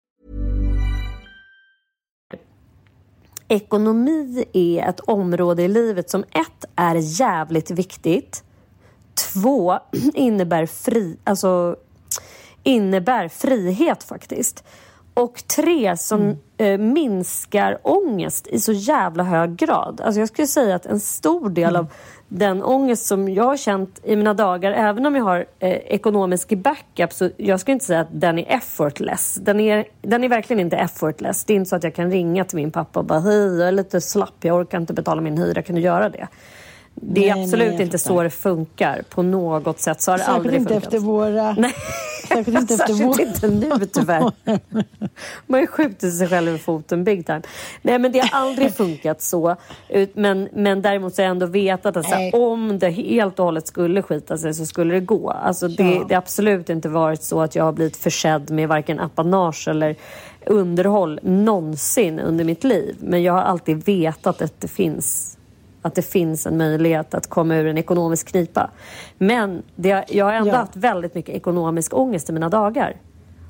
Ekonomi 3.51 4.45
är 4.53 4.89
ett 4.89 4.99
område 4.99 5.63
i 5.63 5.67
livet 5.67 6.09
som 6.09 6.23
ett 6.23 6.65
är 6.75 6.95
jävligt 6.95 7.71
viktigt. 7.71 8.43
Två 9.33 9.79
innebär, 10.13 10.65
fri, 10.65 11.17
alltså, 11.23 11.75
innebär 12.63 13.27
frihet 13.27 14.03
faktiskt. 14.03 14.63
Och 15.13 15.43
tre 15.55 15.97
som 15.97 16.21
Mm. 16.21 16.37
eh, 16.57 16.77
minskar 16.93 17.79
ångest 17.83 18.47
i 18.47 18.59
så 18.59 18.71
jävla 18.71 19.23
hög 19.23 19.55
grad. 19.55 20.01
Alltså 20.01 20.19
jag 20.19 20.29
skulle 20.29 20.47
säga 20.47 20.75
att 20.75 20.85
en 20.85 20.99
stor 20.99 21.49
del 21.49 21.69
Mm. 21.75 21.79
av 21.79 21.87
den 22.33 22.63
ångest 22.63 23.05
som 23.05 23.29
jag 23.29 23.43
har 23.43 23.57
känt 23.57 23.99
i 24.03 24.15
mina 24.15 24.33
dagar, 24.33 24.71
även 24.71 25.05
om 25.05 25.15
jag 25.15 25.23
har 25.23 25.45
eh, 25.59 25.69
ekonomisk 25.69 26.53
backup, 26.53 27.13
så 27.13 27.29
jag 27.37 27.59
ska 27.59 27.71
inte 27.71 27.85
säga 27.85 27.99
att 27.99 28.07
den 28.11 28.39
är 28.39 28.45
effortless. 28.47 29.39
Den 29.41 29.59
är, 29.59 29.85
den 30.01 30.23
är 30.23 30.29
verkligen 30.29 30.59
inte 30.59 30.77
effortless. 30.77 31.43
Det 31.43 31.53
är 31.53 31.55
inte 31.55 31.69
så 31.69 31.75
att 31.75 31.83
jag 31.83 31.95
kan 31.95 32.11
ringa 32.11 32.45
till 32.45 32.55
min 32.55 32.71
pappa 32.71 32.99
och 32.99 33.05
bara 33.05 33.19
hej, 33.19 33.59
jag 33.59 33.67
är 33.67 33.71
lite 33.71 34.01
slapp, 34.01 34.33
jag 34.41 34.55
orkar 34.55 34.77
inte 34.77 34.93
betala 34.93 35.21
min 35.21 35.37
hyra, 35.37 35.61
kan 35.61 35.75
du 35.75 35.81
göra 35.81 36.09
det? 36.09 36.27
Det 36.95 37.29
är 37.29 37.35
Nej, 37.35 37.43
absolut 37.43 37.73
nej, 37.73 37.81
inte 37.81 37.97
så 37.97 38.23
det 38.23 38.29
funkar 38.29 39.01
på 39.09 39.21
något 39.23 39.79
sätt. 39.79 40.01
Så 40.01 40.11
har 40.11 40.17
det 40.17 40.23
Särskilt 40.23 40.37
aldrig 40.45 40.55
inte 40.61 40.73
funkat. 40.73 40.93
efter 40.93 40.99
våra... 40.99 41.51
Nej, 41.53 41.73
Särskilt 42.27 42.59
inte 42.59 42.73
efter 42.73 42.87
Särskilt 42.87 43.19
vår- 43.19 43.21
inte 43.21 43.47
nu 43.79 43.85
tyvärr. 43.85 44.21
Man 45.47 45.53
har 45.53 45.59
ju 45.61 45.67
skjutit 45.67 46.17
sig 46.17 46.27
själv 46.27 46.55
i 46.55 46.57
foten 46.57 47.03
big 47.03 47.25
time. 47.25 47.41
Nej 47.81 47.99
men 47.99 48.11
det 48.11 48.19
har 48.19 48.39
aldrig 48.39 48.73
funkat 48.75 49.21
så. 49.21 49.55
Men, 50.13 50.49
men 50.53 50.81
däremot 50.81 51.15
så 51.15 51.21
har 51.21 51.23
jag 51.25 51.31
ändå 51.31 51.45
vetat 51.45 51.97
att 51.97 52.05
här, 52.05 52.35
om 52.35 52.79
det 52.79 52.89
helt 52.89 53.39
och 53.39 53.45
hållet 53.45 53.67
skulle 53.67 54.01
skita 54.01 54.37
sig 54.37 54.53
så 54.53 54.65
skulle 54.65 54.93
det 54.93 54.99
gå. 54.99 55.29
Alltså 55.29 55.67
det, 55.67 55.83
Ja. 55.83 56.05
det 56.07 56.13
har 56.13 56.21
absolut 56.21 56.69
inte 56.69 56.89
varit 56.89 57.23
så 57.23 57.41
att 57.41 57.55
jag 57.55 57.63
har 57.63 57.71
blivit 57.71 57.97
försedd 57.97 58.51
med 58.51 58.67
varken 58.69 58.99
apanage 58.99 59.67
eller 59.67 59.95
underhåll 60.45 61.19
någonsin 61.23 62.19
under 62.19 62.43
mitt 62.45 62.63
liv. 62.63 62.95
Men 62.99 63.23
jag 63.23 63.33
har 63.33 63.41
alltid 63.41 63.85
vetat 63.85 64.41
att 64.41 64.61
det 64.61 64.67
finns 64.67 65.37
att 65.81 65.95
det 65.95 66.01
finns 66.01 66.45
en 66.45 66.57
möjlighet 66.57 67.13
att 67.13 67.27
komma 67.27 67.55
ur 67.55 67.67
en 67.67 67.77
ekonomisk 67.77 68.27
knipa. 68.27 68.69
Men 69.17 69.63
det, 69.75 70.05
jag 70.09 70.25
har 70.25 70.33
ändå 70.33 70.49
Ja. 70.49 70.55
haft 70.55 70.75
väldigt 70.75 71.15
mycket 71.15 71.35
ekonomisk 71.35 71.93
ångest 71.93 72.29
i 72.29 72.33
mina 72.33 72.49
dagar. 72.49 72.95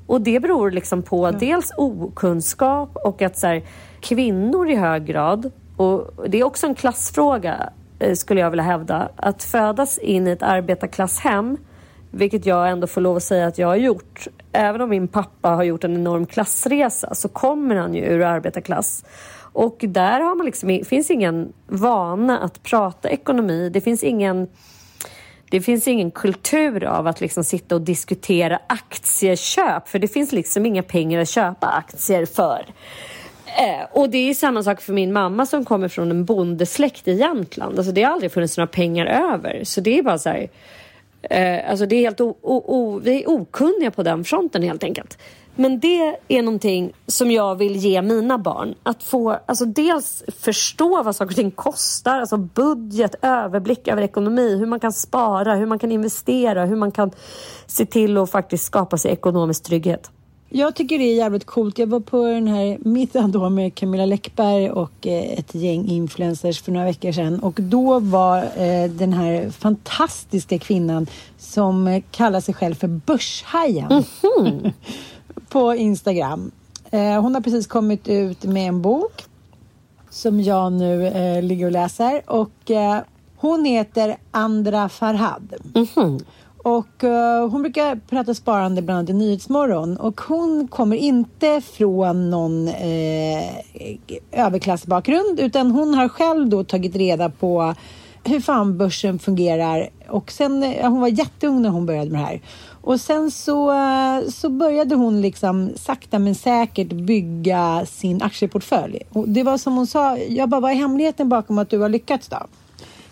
Och 0.06 0.20
det 0.20 0.40
beror 0.40 0.70
liksom 0.70 1.02
på 1.02 1.30
dels 1.30 1.72
okunskap 1.76 2.96
och 2.96 3.22
att 3.22 3.38
så 3.38 3.46
här, 3.46 3.62
kvinnor 4.00 4.70
i 4.70 4.74
hög 4.76 5.04
grad, 5.06 5.50
och 5.76 6.10
det 6.28 6.38
är 6.40 6.44
också 6.44 6.66
en 6.66 6.74
klassfråga 6.74 7.70
eh, 7.98 8.14
skulle 8.14 8.40
jag 8.40 8.50
vilja 8.50 8.64
hävda, 8.64 9.08
att 9.16 9.42
födas 9.42 9.98
in 9.98 10.28
i 10.28 10.30
ett 10.30 10.42
arbetarklasshem, 10.42 11.56
vilket 12.10 12.46
jag 12.46 12.70
ändå 12.70 12.86
får 12.86 13.00
lov 13.00 13.16
att 13.16 13.22
säga 13.22 13.46
att 13.46 13.58
jag 13.58 13.66
har 13.68 13.76
gjort. 13.76 14.26
Även 14.52 14.80
om 14.80 14.90
min 14.90 15.08
pappa 15.08 15.48
har 15.48 15.62
gjort 15.62 15.84
en 15.84 15.94
enorm 15.94 16.26
klassresa 16.26 17.14
så 17.14 17.28
kommer 17.28 17.76
han 17.76 17.94
ju 17.94 18.00
ur 18.04 18.20
arbetarklass. 18.22 19.04
Och 19.52 19.76
där 19.80 20.20
har 20.20 20.34
man 20.34 20.46
liksom, 20.46 20.80
finns 20.84 21.10
ingen 21.10 21.52
vana 21.66 22.38
att 22.38 22.62
prata 22.62 23.10
ekonomi. 23.10 23.70
Det 23.72 23.80
finns 23.80 24.02
ingen 24.02 24.48
det 25.50 25.60
finns 25.60 25.88
ingen 25.88 26.10
kultur 26.10 26.84
av 26.84 27.06
att 27.06 27.20
liksom 27.20 27.44
sitta 27.44 27.74
och 27.74 27.80
diskutera 27.80 28.60
aktieköp 28.66 29.88
för 29.88 29.98
det 29.98 30.08
finns 30.08 30.32
liksom 30.32 30.66
inga 30.66 30.82
pengar 30.82 31.20
att 31.20 31.28
köpa 31.28 31.66
aktier 31.66 32.26
för. 32.26 32.66
Eh, 33.46 33.86
och 33.90 34.10
det 34.10 34.18
är 34.30 34.34
samma 34.34 34.62
sak 34.62 34.80
för 34.80 34.92
min 34.92 35.12
mamma 35.12 35.46
som 35.46 35.64
kommer 35.64 35.88
från 35.88 36.10
en 36.10 36.24
bondesläkt 36.24 37.08
i 37.08 37.12
Jämtland. 37.12 37.78
Alltså 37.78 37.92
det 37.92 38.02
har 38.02 38.12
aldrig 38.12 38.32
funnits 38.32 38.56
några 38.56 38.66
pengar 38.66 39.06
över. 39.06 39.64
Så 39.64 39.80
det 39.80 39.98
är 39.98 40.02
bara 40.02 40.18
så 40.18 40.28
här... 40.28 40.48
Eh, 41.22 41.70
alltså 41.70 41.86
det 41.86 41.96
är 41.96 42.00
helt 42.00 42.20
o- 42.20 42.38
o- 42.42 42.64
o- 42.66 43.00
vi 43.04 43.22
är 43.22 43.30
okunniga 43.30 43.90
på 43.90 44.02
den 44.02 44.24
fronten 44.24 44.62
helt 44.62 44.84
enkelt. 44.84 45.18
Men 45.56 45.80
det 45.80 46.16
är 46.28 46.42
någonting 46.42 46.92
som 47.06 47.30
jag 47.30 47.54
vill 47.54 47.76
ge 47.76 48.02
mina 48.02 48.38
barn. 48.38 48.74
Att 48.82 49.02
få 49.02 49.38
alltså 49.46 49.64
dels 49.64 50.22
förstå 50.38 51.02
vad 51.02 51.16
saker 51.16 51.30
och 51.30 51.36
ting 51.36 51.50
kostar. 51.50 52.20
Alltså 52.20 52.36
budget, 52.36 53.14
överblick 53.22 53.88
över 53.88 54.02
ekonomi. 54.02 54.56
Hur 54.56 54.66
man 54.66 54.80
kan 54.80 54.92
spara, 54.92 55.54
hur 55.54 55.66
man 55.66 55.78
kan 55.78 55.92
investera. 55.92 56.64
Hur 56.64 56.76
man 56.76 56.90
kan 56.90 57.10
se 57.66 57.86
till 57.86 58.18
att 58.18 58.30
faktiskt 58.30 58.64
skapa 58.64 58.98
sig 58.98 59.12
ekonomisk 59.12 59.62
trygghet. 59.62 60.10
Jag 60.54 60.74
tycker 60.74 60.98
det 60.98 61.04
är 61.04 61.14
jävligt 61.14 61.46
coolt. 61.46 61.78
Jag 61.78 61.86
var 61.86 62.00
på 62.00 62.26
den 62.26 62.48
här 62.48 62.78
middagen 62.80 63.32
då 63.32 63.50
med 63.50 63.74
Camilla 63.74 64.06
Läckberg 64.06 64.70
och 64.70 65.06
eh, 65.06 65.38
ett 65.38 65.54
gäng 65.54 65.88
influencers 65.88 66.62
för 66.62 66.72
några 66.72 66.86
veckor 66.86 67.12
sedan. 67.12 67.40
Och 67.40 67.54
då 67.62 68.00
var 68.00 68.38
eh, 68.38 68.90
den 68.90 69.12
här 69.12 69.50
fantastiska 69.50 70.58
kvinnan 70.58 71.06
som 71.38 71.86
eh, 71.86 72.02
kallar 72.10 72.40
sig 72.40 72.54
själv 72.54 72.74
för 72.74 72.88
Börshajen 72.88 74.04
på 75.48 75.74
Instagram. 75.74 76.50
Eh, 76.90 77.20
hon 77.20 77.34
har 77.34 77.40
precis 77.40 77.66
kommit 77.66 78.08
ut 78.08 78.44
med 78.44 78.68
en 78.68 78.82
bok 78.82 79.24
som 80.10 80.40
jag 80.40 80.72
nu 80.72 81.06
eh, 81.06 81.42
ligger 81.42 81.66
och 81.66 81.72
läser. 81.72 82.22
Och 82.26 82.70
eh, 82.70 83.00
hon 83.36 83.64
heter 83.64 84.16
Andra 84.30 84.88
Farhad. 84.88 85.54
Och 86.64 87.04
eh, 87.04 87.48
hon 87.50 87.62
brukar 87.62 87.96
prata 87.96 88.34
sparande 88.34 88.82
bland 88.82 88.98
annat 88.98 89.10
i 89.10 89.12
Nyhetsmorgon. 89.12 89.96
Och 89.96 90.20
hon 90.20 90.68
kommer 90.68 90.96
inte 90.96 91.60
från 91.60 92.30
någon 92.30 92.68
eh, 92.68 93.50
överklassbakgrund 94.32 95.40
utan 95.40 95.70
hon 95.70 95.94
har 95.94 96.08
själv 96.08 96.48
då 96.48 96.64
tagit 96.64 96.96
reda 96.96 97.30
på 97.30 97.74
hur 98.24 98.40
fan 98.40 98.78
börsen 98.78 99.18
fungerar. 99.18 99.88
Och 100.08 100.32
sen, 100.32 100.62
eh, 100.62 100.90
hon 100.90 101.00
var 101.00 101.08
jätteung 101.08 101.62
när 101.62 101.70
hon 101.70 101.86
började 101.86 102.10
med 102.10 102.20
det 102.20 102.26
här. 102.26 102.40
Och 102.82 103.00
sen 103.00 103.30
så, 103.30 103.72
så 104.28 104.48
började 104.48 104.94
hon 104.94 105.20
liksom 105.20 105.70
sakta 105.76 106.18
men 106.18 106.34
säkert 106.34 106.92
bygga 106.92 107.86
sin 107.86 108.22
aktieportfölj. 108.22 109.02
Och 109.10 109.28
det 109.28 109.42
var 109.42 109.58
som 109.58 109.76
hon 109.76 109.86
sa, 109.86 110.18
jag 110.18 110.48
bara, 110.48 110.60
vad 110.60 110.70
är 110.70 110.74
hemligheten 110.74 111.28
bakom 111.28 111.58
att 111.58 111.70
du 111.70 111.78
har 111.78 111.88
lyckats 111.88 112.28
då? 112.28 112.46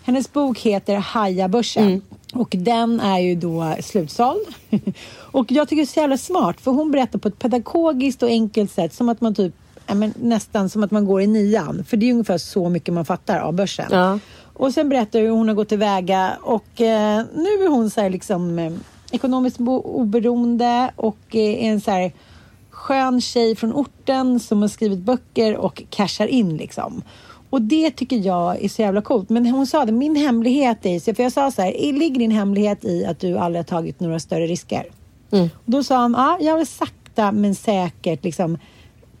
Hennes 0.03 0.33
bok 0.33 0.59
heter 0.59 0.95
Haja 0.95 1.47
börsen 1.47 2.01
och 2.33 2.55
den 2.57 2.99
är 2.99 3.19
ju 3.19 3.35
då 3.35 3.75
slutsåld. 3.81 4.45
och 5.17 5.51
jag 5.51 5.69
tycker 5.69 5.81
det 5.81 5.83
är 5.83 5.93
så 5.93 5.99
jävla 5.99 6.17
smart 6.17 6.61
för 6.61 6.71
hon 6.71 6.91
berättar 6.91 7.19
på 7.19 7.27
ett 7.27 7.39
pedagogiskt 7.39 8.23
och 8.23 8.29
enkelt 8.29 8.71
sätt 8.71 8.93
som 8.93 9.09
att 9.09 9.21
man 9.21 9.35
typ 9.35 9.53
men 9.93 10.13
nästan 10.21 10.69
som 10.69 10.83
att 10.83 10.91
man 10.91 11.05
går 11.05 11.21
i 11.21 11.27
nian. 11.27 11.85
För 11.87 11.97
det 11.97 12.05
är 12.05 12.11
ungefär 12.11 12.37
så 12.37 12.69
mycket 12.69 12.93
man 12.93 13.05
fattar 13.05 13.39
av 13.39 13.53
börsen. 13.53 13.87
Ja. 13.91 14.19
Och 14.53 14.73
sen 14.73 14.89
berättar 14.89 15.19
hur 15.19 15.29
hon 15.29 15.47
har 15.47 15.55
gått 15.55 15.69
tillväga 15.69 16.37
och 16.41 16.81
eh, 16.81 17.23
nu 17.35 17.49
är 17.49 17.69
hon 17.69 17.89
så 17.89 18.01
här 18.01 18.09
liksom 18.09 18.59
eh, 18.59 18.71
ekonomiskt 19.11 19.59
oberoende 19.83 20.91
och 20.95 21.17
eh, 21.29 21.39
är 21.39 21.71
en 21.71 21.81
så 21.81 21.91
här 21.91 22.11
skön 22.69 23.21
tjej 23.21 23.55
från 23.55 23.73
orten 23.73 24.39
som 24.39 24.61
har 24.61 24.69
skrivit 24.69 24.99
böcker 24.99 25.57
och 25.57 25.83
cashar 25.89 26.27
in 26.27 26.57
liksom. 26.57 27.03
Och 27.49 27.61
det 27.61 27.91
tycker 27.91 28.17
jag 28.17 28.63
är 28.63 28.69
så 28.69 28.81
jävla 28.81 29.01
coolt. 29.01 29.29
Men 29.29 29.45
hon 29.45 29.67
sa 29.67 29.85
det, 29.85 29.91
min 29.91 30.15
hemlighet 30.15 30.85
är, 30.85 31.13
för 31.13 31.23
jag 31.23 31.31
sa 31.31 31.51
så 31.51 31.61
här, 31.61 31.93
ligger 31.93 32.19
din 32.19 32.31
hemlighet 32.31 32.85
i 32.85 33.05
att 33.05 33.19
du 33.19 33.37
aldrig 33.37 33.59
har 33.59 33.63
tagit 33.63 33.99
några 33.99 34.19
större 34.19 34.47
risker? 34.47 34.85
Mm. 35.31 35.49
Och 35.53 35.71
då 35.71 35.83
sa 35.83 35.97
han, 35.97 36.13
ja, 36.17 36.37
jag 36.41 36.57
har 36.57 36.65
sakta 36.65 37.31
men 37.31 37.55
säkert 37.55 38.23
liksom 38.23 38.57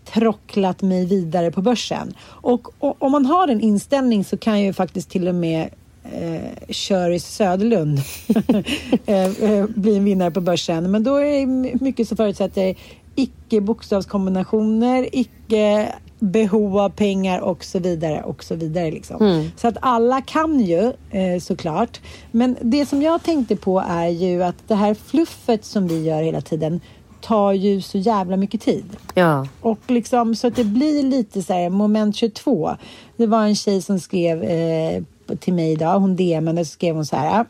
trocklat 0.05 0.81
mig 0.81 1.05
vidare 1.05 1.51
på 1.51 1.61
börsen. 1.61 2.13
Och, 2.21 2.67
och 2.79 2.95
om 3.03 3.11
man 3.11 3.25
har 3.25 3.47
den 3.47 3.61
inställning 3.61 4.23
så 4.23 4.37
kan 4.37 4.61
ju 4.61 4.73
faktiskt 4.73 5.09
till 5.09 5.27
och 5.27 5.35
med 5.35 5.69
eh, 6.03 6.69
Köris 6.69 7.25
Söderlund 7.25 7.99
eh, 9.05 9.43
eh, 9.43 9.65
bli 9.65 9.97
en 9.97 10.03
vinnare 10.03 10.31
på 10.31 10.41
börsen. 10.41 10.91
Men 10.91 11.03
då 11.03 11.15
är 11.15 11.39
det 11.39 11.45
mycket 11.81 12.07
som 12.07 12.17
förutsätter 12.17 12.75
icke 13.15 13.61
bokstavskombinationer, 13.61 15.09
icke 15.11 15.93
behov 16.19 16.77
av 16.77 16.89
pengar 16.89 17.39
och 17.39 17.63
så 17.63 17.79
vidare 17.79 18.21
och 18.23 18.43
så 18.43 18.55
vidare. 18.55 18.91
Liksom. 18.91 19.21
Mm. 19.21 19.51
Så 19.57 19.67
att 19.67 19.77
alla 19.79 20.21
kan 20.21 20.59
ju 20.59 20.93
eh, 21.09 21.39
såklart. 21.41 21.99
Men 22.31 22.57
det 22.61 22.85
som 22.85 23.01
jag 23.01 23.23
tänkte 23.23 23.55
på 23.55 23.83
är 23.87 24.07
ju 24.07 24.43
att 24.43 24.67
det 24.67 24.75
här 24.75 24.93
fluffet 24.93 25.65
som 25.65 25.87
vi 25.87 26.03
gör 26.03 26.23
hela 26.23 26.41
tiden 26.41 26.81
tar 27.21 27.53
ju 27.53 27.81
så 27.81 27.97
jävla 27.97 28.37
mycket 28.37 28.61
tid. 28.61 28.85
Ja. 29.13 29.47
Och 29.61 29.79
liksom 29.87 30.35
så 30.35 30.47
att 30.47 30.55
det 30.55 30.63
blir 30.63 31.03
lite 31.03 31.43
så 31.43 31.53
här 31.53 31.69
moment 31.69 32.15
22. 32.15 32.75
Det 33.17 33.27
var 33.27 33.43
en 33.43 33.55
tjej 33.55 33.81
som 33.81 33.99
skrev 33.99 34.43
eh, 34.43 35.03
till 35.35 35.53
mig 35.53 35.71
idag, 35.71 35.99
hon 35.99 36.15
DMade 36.15 36.65
så 36.65 36.71
skrev 36.71 36.95
hon 36.95 37.05
så 37.05 37.15
här. 37.15 37.45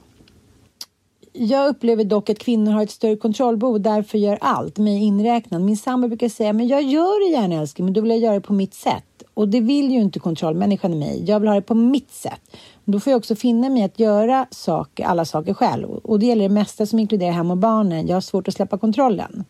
Jag 1.34 1.70
upplever 1.70 2.04
dock 2.04 2.30
att 2.30 2.40
kvinnor 2.40 2.72
har 2.72 2.84
ett 2.84 2.92
större 2.92 3.16
kontrollbehov 3.16 3.74
och 3.74 3.82
därför 3.82 4.18
gör 4.18 4.38
allt, 4.42 4.78
mig 4.78 5.04
inräknad. 5.04 5.62
Min 5.62 5.78
sambo 5.78 6.08
brukar 6.08 6.30
säga, 6.30 6.54
men 6.54 6.68
jag 6.68 6.82
gör 6.82 7.28
det 7.28 7.42
gärna 7.42 7.56
älskling, 7.56 7.86
men 7.86 7.94
då 7.94 8.02
vill 8.02 8.12
jag 8.12 8.20
göra 8.20 8.34
det 8.34 8.42
på 8.42 8.54
mitt 8.54 8.74
sätt. 8.74 9.24
Och 9.34 9.48
det 9.48 9.62
vill 9.62 9.92
ju 9.92 10.02
inte 10.02 10.20
kontrollmänniskan 10.20 10.94
i 10.94 10.96
mig. 10.96 11.24
Jag 11.26 11.40
vill 11.40 11.50
ha 11.50 11.56
det 11.56 11.62
på 11.62 11.76
mitt 11.76 12.12
sätt. 12.12 12.42
Då 12.86 13.00
får 13.00 13.12
jag 13.12 13.18
också 13.18 13.36
finna 13.36 13.70
mig 13.70 13.84
att 13.84 14.00
göra 14.00 14.48
saker, 14.52 15.06
alla 15.06 15.26
saker 15.26 15.54
själv. 15.54 15.90
Och 15.90 16.20
det 16.20 16.26
gäller 16.26 16.44
det 16.44 16.54
mesta 16.54 16.86
som 16.86 17.00
inkluderar 17.00 17.32
hem 17.32 17.52
och 17.52 17.58
barnen. 17.58 18.08
Jag 18.08 18.16
har 18.16 18.22
svårt 18.22 18.48
att 18.48 18.54
släppa 18.54 18.78
kontrollen. 18.78 19.44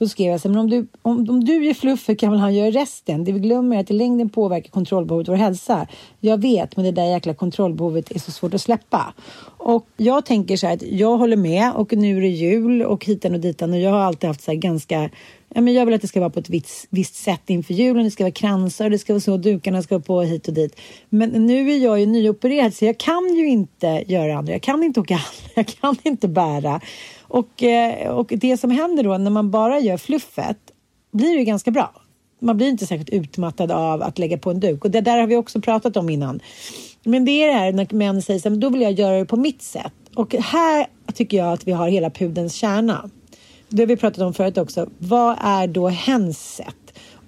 Då 0.00 0.08
skrev 0.08 0.30
jag 0.30 0.40
så 0.40 0.48
men 0.48 0.58
om 0.58 0.70
du, 0.70 0.86
om, 1.02 1.30
om 1.30 1.44
du 1.44 1.64
gör 1.64 1.74
fluffet 1.74 2.18
kan 2.18 2.30
väl 2.30 2.40
han 2.40 2.54
göra 2.54 2.70
resten? 2.70 3.24
Det 3.24 3.32
vi 3.32 3.40
glömmer 3.40 3.76
är 3.76 3.80
att 3.80 3.90
i 3.90 3.94
längden 3.94 4.28
påverkar 4.28 4.70
kontrollbehovet 4.70 5.28
vår 5.28 5.34
hälsa. 5.34 5.86
Jag 6.20 6.40
vet, 6.40 6.76
men 6.76 6.84
det 6.84 6.92
där 6.92 7.04
jäkla 7.04 7.34
kontrollbehovet 7.34 8.10
är 8.10 8.18
så 8.18 8.30
svårt 8.30 8.54
att 8.54 8.60
släppa. 8.60 9.14
Och 9.56 9.86
jag 9.96 10.26
tänker 10.26 10.56
så 10.56 10.66
här 10.66 10.74
att 10.74 10.82
jag 10.82 11.16
håller 11.16 11.36
med 11.36 11.72
och 11.74 11.92
nu 11.92 12.16
är 12.16 12.20
det 12.20 12.28
jul 12.28 12.82
och 12.82 13.04
hitan 13.04 13.34
och 13.34 13.40
ditan 13.40 13.72
och 13.72 13.80
jag 13.80 13.90
har 13.90 14.00
alltid 14.00 14.28
haft 14.28 14.42
så 14.42 14.50
här 14.50 14.58
ganska 14.58 15.10
Ja, 15.54 15.60
men 15.60 15.74
jag 15.74 15.86
vill 15.86 15.94
att 15.94 16.00
det 16.00 16.08
ska 16.08 16.20
vara 16.20 16.30
på 16.30 16.40
ett 16.40 16.50
visst, 16.50 16.86
visst 16.90 17.14
sätt 17.14 17.50
inför 17.50 17.74
julen. 17.74 18.04
Det 18.04 18.10
ska 18.10 18.24
vara 18.24 18.32
kransar, 18.32 18.90
det 18.90 18.98
ska 18.98 19.12
vara 19.12 19.20
så, 19.20 19.36
dukarna 19.36 19.82
ska 19.82 19.94
vara 19.94 20.02
på 20.02 20.20
hit 20.20 20.48
och 20.48 20.54
dit. 20.54 20.80
Men 21.08 21.46
nu 21.46 21.70
är 21.70 21.78
jag 21.78 22.00
ju 22.00 22.06
nyopererad 22.06 22.74
så 22.74 22.84
jag 22.84 22.98
kan 22.98 23.34
ju 23.34 23.48
inte 23.48 24.04
göra 24.06 24.38
andra. 24.38 24.52
Jag 24.52 24.62
kan 24.62 24.82
inte 24.82 25.00
åka 25.00 25.20
jag 25.54 25.66
kan 25.66 25.96
inte 26.02 26.28
bära. 26.28 26.80
Och, 27.30 27.62
eh, 27.62 28.10
och 28.10 28.32
det 28.36 28.56
som 28.56 28.70
händer 28.70 29.02
då 29.02 29.18
när 29.18 29.30
man 29.30 29.50
bara 29.50 29.78
gör 29.80 29.96
fluffet 29.96 30.56
blir 31.12 31.38
ju 31.38 31.44
ganska 31.44 31.70
bra. 31.70 31.92
Man 32.40 32.56
blir 32.56 32.68
inte 32.68 32.86
särskilt 32.86 33.10
utmattad 33.10 33.70
av 33.70 34.02
att 34.02 34.18
lägga 34.18 34.38
på 34.38 34.50
en 34.50 34.60
duk. 34.60 34.84
Och 34.84 34.90
det 34.90 35.00
där 35.00 35.18
har 35.18 35.26
vi 35.26 35.36
också 35.36 35.60
pratat 35.60 35.96
om 35.96 36.10
innan. 36.10 36.40
Men 37.04 37.24
det 37.24 37.30
är 37.30 37.46
det 37.46 37.52
här 37.52 37.72
när 37.72 37.94
män 37.94 38.22
säger 38.22 38.40
så 38.40 38.48
här, 38.48 38.56
då 38.56 38.68
vill 38.68 38.80
jag 38.80 38.92
göra 38.92 39.18
det 39.18 39.24
på 39.24 39.36
mitt 39.36 39.62
sätt. 39.62 39.92
Och 40.14 40.34
här 40.34 40.86
tycker 41.14 41.36
jag 41.36 41.52
att 41.52 41.66
vi 41.66 41.72
har 41.72 41.88
hela 41.88 42.10
pudens 42.10 42.54
kärna. 42.54 43.10
Det 43.68 43.82
har 43.82 43.86
vi 43.86 43.96
pratat 43.96 44.22
om 44.22 44.34
förut 44.34 44.58
också. 44.58 44.88
Vad 44.98 45.36
är 45.40 45.66
då 45.66 45.88
hens 45.88 46.54
sätt? 46.54 46.79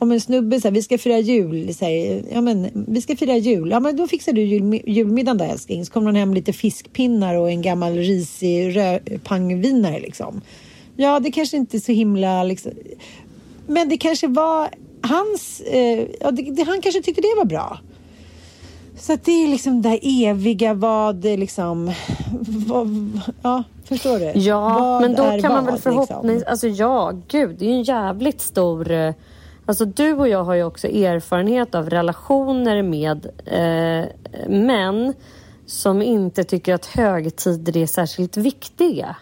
Om 0.03 0.12
en 0.12 0.20
snubbe 0.20 0.61
säger 0.61 0.74
vi 0.74 0.82
ska 0.82 0.98
fira 0.98 1.18
jul, 1.18 1.74
säger, 1.74 2.24
ja 2.32 2.40
men 2.40 2.70
vi 2.74 3.00
ska 3.00 3.16
fira 3.16 3.36
jul, 3.36 3.70
ja 3.70 3.80
men 3.80 3.96
då 3.96 4.07
fixar 4.07 4.32
du 4.32 4.42
jul, 4.42 4.80
julmiddagen 4.86 5.38
där 5.38 5.48
älskling. 5.48 5.86
Så 5.86 5.92
kommer 5.92 6.05
någon 6.05 6.16
hem 6.16 6.34
lite 6.34 6.53
fiskpinnar 6.53 7.34
och 7.34 7.50
en 7.50 7.62
gammal 7.62 7.94
risig 7.94 8.78
pangvinare 9.24 10.00
liksom. 10.00 10.40
Ja, 10.96 11.20
det 11.20 11.30
kanske 11.30 11.57
inte 11.57 11.76
är 11.76 11.80
så 11.80 11.92
himla 11.92 12.44
liksom. 12.44 12.72
Men 13.66 13.88
det 13.88 13.96
kanske 13.96 14.26
var 14.26 14.68
hans, 15.00 15.61
eh, 15.61 16.07
ja, 16.20 16.30
det, 16.30 16.42
det, 16.42 16.62
han 16.62 16.80
kanske 16.80 17.03
tyckte 17.03 17.22
det 17.22 17.34
var 17.36 17.44
bra. 17.44 17.78
Så 18.98 19.12
att 19.12 19.24
det 19.24 19.44
är 19.44 19.48
liksom 19.48 19.82
det 19.82 19.88
där 19.88 19.98
eviga 20.03 20.74
vad 20.74 21.24
liksom, 21.24 21.92
vad, 22.66 23.11
ja 23.42 23.64
förstår 23.84 24.18
du? 24.18 24.40
Ja, 24.40 24.78
vad 24.78 25.03
men 25.03 25.14
då 25.14 25.42
kan 25.42 25.53
man 25.53 25.66
väl 25.66 25.78
förhoppningsvis, 25.78 26.34
liksom? 26.34 26.50
alltså 26.50 26.68
ja, 26.68 27.12
gud, 27.28 27.57
det 27.59 27.64
är 27.64 27.68
ju 27.68 27.74
en 27.74 27.82
jävligt 27.82 28.40
stor 28.40 28.90
eh, 28.90 29.14
Alltså 29.66 29.84
du 29.84 30.12
och 30.12 30.28
jag 30.28 30.44
har 30.44 30.54
ju 30.54 30.64
också 30.64 30.88
erfarenhet 30.88 31.74
av 31.74 31.90
relationer 31.90 32.82
med 32.82 33.26
eh, 33.44 34.08
män 34.48 35.14
som 35.66 36.02
inte 36.02 36.44
tycker 36.44 36.74
att 36.74 36.86
högtider 36.86 37.76
är 37.76 37.86
särskilt 37.86 38.36
viktiga. 38.36 39.16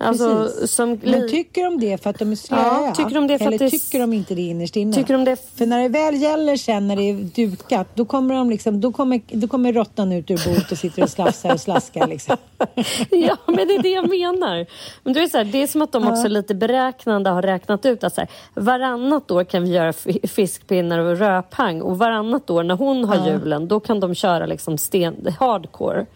Alltså, 0.00 0.50
som 0.66 1.00
Men 1.02 1.28
tycker 1.28 1.64
de 1.64 1.80
det 1.80 2.02
för 2.02 2.10
att 2.10 2.18
de 2.18 2.32
är 2.32 2.36
slöa? 2.36 2.60
Ja, 2.60 2.94
tycker 2.94 3.14
de 3.14 3.26
det 3.26 3.38
för 3.38 3.46
Eller 3.46 3.54
att 3.54 3.70
det 3.72 3.78
tycker 3.78 3.98
de 3.98 4.12
inte 4.12 4.34
det 4.34 4.42
innerst 4.42 4.76
inne? 4.76 4.92
Tycker 4.92 5.14
de 5.14 5.24
det 5.24 5.36
För 5.56 5.66
när 5.66 5.82
det 5.82 5.88
väl 5.88 6.22
gäller 6.22 6.56
sen 6.56 6.88
när 6.88 6.96
det 6.96 7.02
är 7.02 7.14
dukat, 7.14 7.88
då 7.94 8.04
kommer, 8.04 8.34
de 8.34 8.50
liksom, 8.50 8.80
då 8.80 8.92
kommer, 8.92 9.20
då 9.26 9.48
kommer 9.48 9.72
råttan 9.72 10.12
ut 10.12 10.30
ur 10.30 10.44
boet 10.44 10.72
och 10.72 10.78
sitter 10.78 11.02
och 11.02 11.10
slafsar 11.10 11.52
och 11.52 11.60
slaskar. 11.60 12.06
Liksom. 12.06 12.36
Ja, 13.10 13.36
men 13.46 13.68
det 13.68 13.74
är 13.74 13.82
det 13.82 13.88
jag 13.88 14.08
menar. 14.08 14.66
Men 15.02 15.12
då 15.12 15.20
är 15.20 15.24
det, 15.24 15.30
så 15.30 15.38
här, 15.38 15.44
det 15.44 15.62
är 15.62 15.66
som 15.66 15.82
att 15.82 15.92
de 15.92 16.08
också 16.08 16.28
lite 16.28 16.54
beräknande 16.54 17.30
har 17.30 17.42
räknat 17.42 17.86
ut 17.86 18.04
att 18.04 18.14
så 18.14 18.20
här, 18.20 18.30
varannat 18.54 19.30
år 19.30 19.44
kan 19.44 19.62
vi 19.62 19.70
göra 19.70 19.92
fiskpinnar 20.28 20.98
och 20.98 21.18
röpang 21.18 21.82
och 21.82 21.98
varannat 21.98 22.50
år 22.50 22.62
när 22.62 22.74
hon 22.74 23.04
har 23.04 23.28
julen 23.28 23.68
då 23.68 23.80
kan 23.80 24.00
de 24.00 24.14
köra 24.14 24.46
liksom 24.46 24.78
sten, 24.78 25.34
hardcore. 25.38 26.06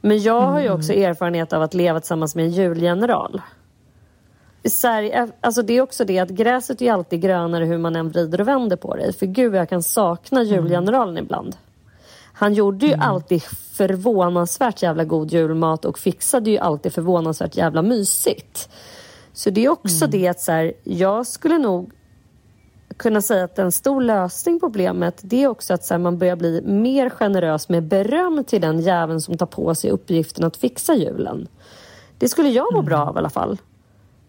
Men 0.00 0.22
jag 0.22 0.40
har 0.40 0.60
ju 0.60 0.70
också 0.70 0.92
erfarenhet 0.92 1.52
av 1.52 1.62
att 1.62 1.74
leva 1.74 2.00
tillsammans 2.00 2.34
med 2.34 2.44
en 2.44 2.50
julgeneral. 2.50 3.42
Så 4.64 4.88
här, 4.88 5.30
alltså 5.40 5.62
det 5.62 5.76
är 5.76 5.80
också 5.80 6.04
det 6.04 6.18
att 6.18 6.28
gräset 6.28 6.82
är 6.82 6.92
alltid 6.92 7.20
grönare 7.20 7.64
hur 7.64 7.78
man 7.78 7.96
än 7.96 8.08
vrider 8.08 8.40
och 8.40 8.48
vänder 8.48 8.76
på 8.76 8.96
det. 8.96 9.12
För 9.12 9.26
gud 9.26 9.54
jag 9.54 9.68
kan 9.68 9.82
sakna 9.82 10.42
julgeneralen 10.42 11.18
ibland. 11.18 11.56
Han 12.32 12.54
gjorde 12.54 12.86
ju 12.86 12.94
alltid 12.94 13.42
förvånansvärt 13.72 14.82
jävla 14.82 15.04
god 15.04 15.32
julmat 15.32 15.84
och 15.84 15.98
fixade 15.98 16.50
ju 16.50 16.58
alltid 16.58 16.92
förvånansvärt 16.92 17.56
jävla 17.56 17.82
mysigt. 17.82 18.68
Så 19.32 19.50
det 19.50 19.64
är 19.64 19.68
också 19.68 20.06
det 20.06 20.28
att 20.28 20.40
så 20.40 20.52
här, 20.52 20.72
jag 20.84 21.26
skulle 21.26 21.58
nog 21.58 21.92
kunna 22.98 23.20
säga 23.22 23.44
att 23.44 23.58
en 23.58 23.72
stor 23.72 24.00
lösning 24.00 24.60
på 24.60 24.66
problemet 24.66 25.20
det 25.22 25.42
är 25.42 25.48
också 25.48 25.74
att 25.74 25.84
så 25.84 25.94
här, 25.94 25.98
man 25.98 26.18
börjar 26.18 26.36
bli 26.36 26.62
mer 26.64 27.10
generös 27.10 27.68
med 27.68 27.82
beröm 27.82 28.44
till 28.44 28.60
den 28.60 28.80
jäveln 28.80 29.20
som 29.20 29.38
tar 29.38 29.46
på 29.46 29.74
sig 29.74 29.90
uppgiften 29.90 30.44
att 30.44 30.56
fixa 30.56 30.94
julen. 30.94 31.48
Det 32.18 32.28
skulle 32.28 32.48
jag 32.48 32.74
må 32.74 32.82
bra 32.82 32.98
av 32.98 33.16
i 33.16 33.18
alla 33.18 33.30
fall. 33.30 33.58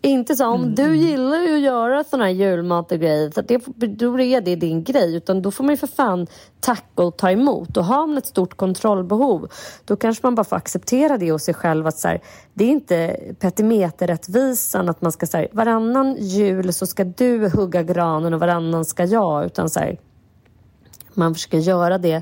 Inte 0.02 0.36
så 0.36 0.46
om 0.46 0.76
du 0.76 0.98
gillar 0.98 1.38
ju 1.38 1.56
att 1.56 1.62
göra 1.62 2.04
såna 2.04 2.24
här 2.24 2.32
julmat 2.32 2.92
och 2.92 3.00
grejer, 3.00 3.32
så 3.32 3.42
det, 3.42 3.58
då 3.88 4.20
är 4.20 4.42
det 4.42 4.56
din 4.56 4.84
grej. 4.84 5.16
Utan 5.16 5.42
då 5.42 5.52
får 5.52 5.64
man 5.64 5.74
ju 5.74 5.78
för 5.78 5.88
fan 5.88 6.28
tacka 6.60 7.04
och 7.04 7.18
ta 7.18 7.32
emot. 7.32 7.78
Och 7.78 7.86
har 7.86 8.08
man 8.08 8.18
ett 8.18 8.26
stort 8.26 8.58
kontrollbehov, 8.58 9.52
då 9.86 9.96
kanske 9.96 10.26
man 10.26 10.36
bara 10.36 10.44
får 10.44 10.56
acceptera 10.56 11.18
det 11.18 11.32
hos 11.32 11.44
sig 11.44 11.54
själv. 11.54 11.88
Att 11.88 11.98
så 11.98 12.08
här, 12.08 12.22
det 12.54 12.64
är 12.64 12.70
inte 12.70 13.20
petimeterrättvisan 13.40 14.90
att 14.90 15.02
man 15.02 15.12
ska 15.12 15.26
säga 15.26 15.48
varannan 15.52 16.16
jul 16.20 16.74
så 16.74 16.86
ska 16.86 17.04
du 17.04 17.50
hugga 17.50 17.84
granen 17.84 18.34
och 18.34 18.40
varannan 18.40 18.86
ska 18.86 19.04
jag. 19.04 19.46
Utan 19.46 19.70
så 19.70 19.80
här, 19.80 19.98
man 21.14 21.34
försöker 21.34 21.58
göra 21.58 21.98
det 21.98 22.22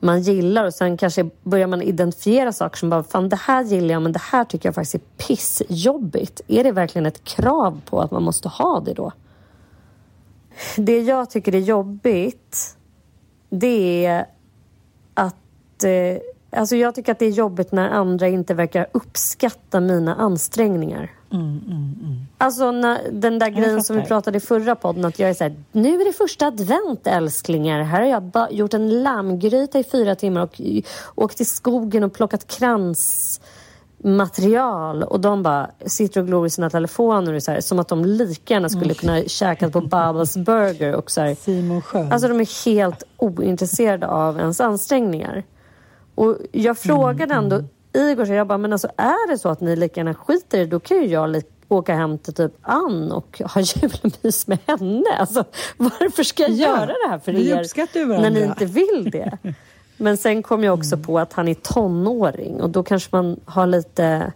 man 0.00 0.22
gillar 0.22 0.64
och 0.64 0.74
sen 0.74 0.96
kanske 0.96 1.30
börjar 1.42 1.66
man 1.66 1.82
identifiera 1.82 2.52
saker 2.52 2.76
som 2.76 2.90
bara, 2.90 3.02
fan 3.02 3.28
det 3.28 3.36
här 3.36 3.64
gillar 3.64 3.92
jag 3.94 4.02
men 4.02 4.12
det 4.12 4.22
här 4.22 4.44
tycker 4.44 4.68
jag 4.68 4.74
faktiskt 4.74 4.94
är 4.94 5.26
pissjobbigt. 5.26 6.40
Är 6.48 6.64
det 6.64 6.72
verkligen 6.72 7.06
ett 7.06 7.24
krav 7.24 7.80
på 7.84 8.00
att 8.00 8.10
man 8.10 8.22
måste 8.22 8.48
ha 8.48 8.80
det 8.80 8.94
då? 8.94 9.12
Det 10.76 11.00
jag 11.00 11.30
tycker 11.30 11.54
är 11.54 11.58
jobbigt, 11.58 12.76
det 13.50 14.06
är 14.06 14.26
att 15.14 15.84
eh, 15.84 16.18
Alltså 16.50 16.76
jag 16.76 16.94
tycker 16.94 17.12
att 17.12 17.18
det 17.18 17.26
är 17.26 17.30
jobbigt 17.30 17.72
när 17.72 17.88
andra 17.88 18.28
inte 18.28 18.54
verkar 18.54 18.86
uppskatta 18.92 19.80
mina 19.80 20.14
ansträngningar. 20.14 21.10
Alltså 22.38 22.70
när, 22.70 23.00
den 23.12 23.38
där 23.38 23.48
grejen 23.48 23.82
som 23.82 23.96
vi 23.96 24.02
pratade 24.02 24.38
i 24.38 24.40
förra 24.40 24.74
podden 24.76 25.04
att 25.04 25.18
jag 25.18 25.30
är 25.30 25.34
så 25.34 25.44
här, 25.44 25.54
nu 25.72 26.00
är 26.00 26.04
det 26.04 26.12
första 26.12 26.46
advent 26.46 27.06
älsklingar. 27.06 27.82
Här 27.82 28.00
har 28.00 28.08
jag 28.08 28.22
ba- 28.22 28.50
gjort 28.50 28.74
en 28.74 29.02
lammgryta 29.02 29.78
i 29.78 29.84
fyra 29.84 30.14
timmar 30.14 30.42
och 30.42 30.60
åkt 31.14 31.36
till 31.36 31.46
skogen 31.46 32.04
och 32.04 32.12
plockat 32.12 32.46
kransmaterial. 32.46 35.02
Och 35.02 35.20
de 35.20 35.42
bara 35.42 35.70
sitter 35.86 36.20
och 36.20 36.26
glor 36.26 36.46
i 36.46 36.50
sina 36.50 36.70
telefoner 36.70 37.34
och 37.34 37.42
så 37.42 37.50
här, 37.52 37.60
som 37.60 37.78
att 37.78 37.88
de 37.88 38.04
lika 38.04 38.54
gärna 38.54 38.68
skulle 38.68 38.94
kunna 38.94 39.22
käka 39.22 39.70
på 39.70 39.80
Babas 39.80 40.36
Burger 40.46 40.94
och 40.94 41.10
så 41.10 41.20
här. 41.20 41.36
Alltså 42.12 42.28
de 42.28 42.40
är 42.40 42.64
helt 42.64 43.02
ointresserade 43.16 44.06
av 44.06 44.38
ens 44.38 44.60
ansträngningar. 44.60 45.42
Och 46.14 46.36
jag 46.52 46.78
frågade 46.78 47.34
ändå 47.34 47.62
Igor, 47.96 48.24
så 48.24 48.32
jag 48.32 48.46
bara, 48.46 48.58
men 48.58 48.72
alltså 48.72 48.88
är 48.96 49.30
det 49.30 49.38
så 49.38 49.48
att 49.48 49.60
ni 49.60 49.76
lika 49.76 50.00
gärna 50.00 50.14
skiter 50.14 50.58
i 50.58 50.66
då 50.66 50.80
kan 50.80 50.96
ju 50.96 51.06
jag 51.06 51.42
åka 51.68 51.94
hem 51.94 52.18
till 52.18 52.34
typ 52.34 52.52
Ann 52.62 53.12
och 53.12 53.42
ha 53.54 53.60
julmys 53.74 54.46
med 54.46 54.58
henne. 54.66 55.16
Alltså, 55.18 55.44
varför 55.76 56.22
ska 56.22 56.42
jag 56.42 56.52
Ja, 56.52 56.66
göra 56.66 56.86
det 56.86 57.08
här 57.08 57.18
för 57.18 57.32
er 57.32 58.20
när 58.20 58.30
ni 58.30 58.42
inte 58.44 58.64
vill 58.64 59.10
det? 59.10 59.38
Men 59.96 60.16
sen 60.16 60.42
kom 60.42 60.64
jag 60.64 60.78
också 60.78 60.96
på 60.96 61.18
att 61.18 61.32
han 61.32 61.48
är 61.48 61.54
tonåring 61.54 62.60
och 62.60 62.70
då 62.70 62.82
kanske 62.82 63.08
man 63.12 63.40
har 63.44 63.66
lite... 63.66 64.32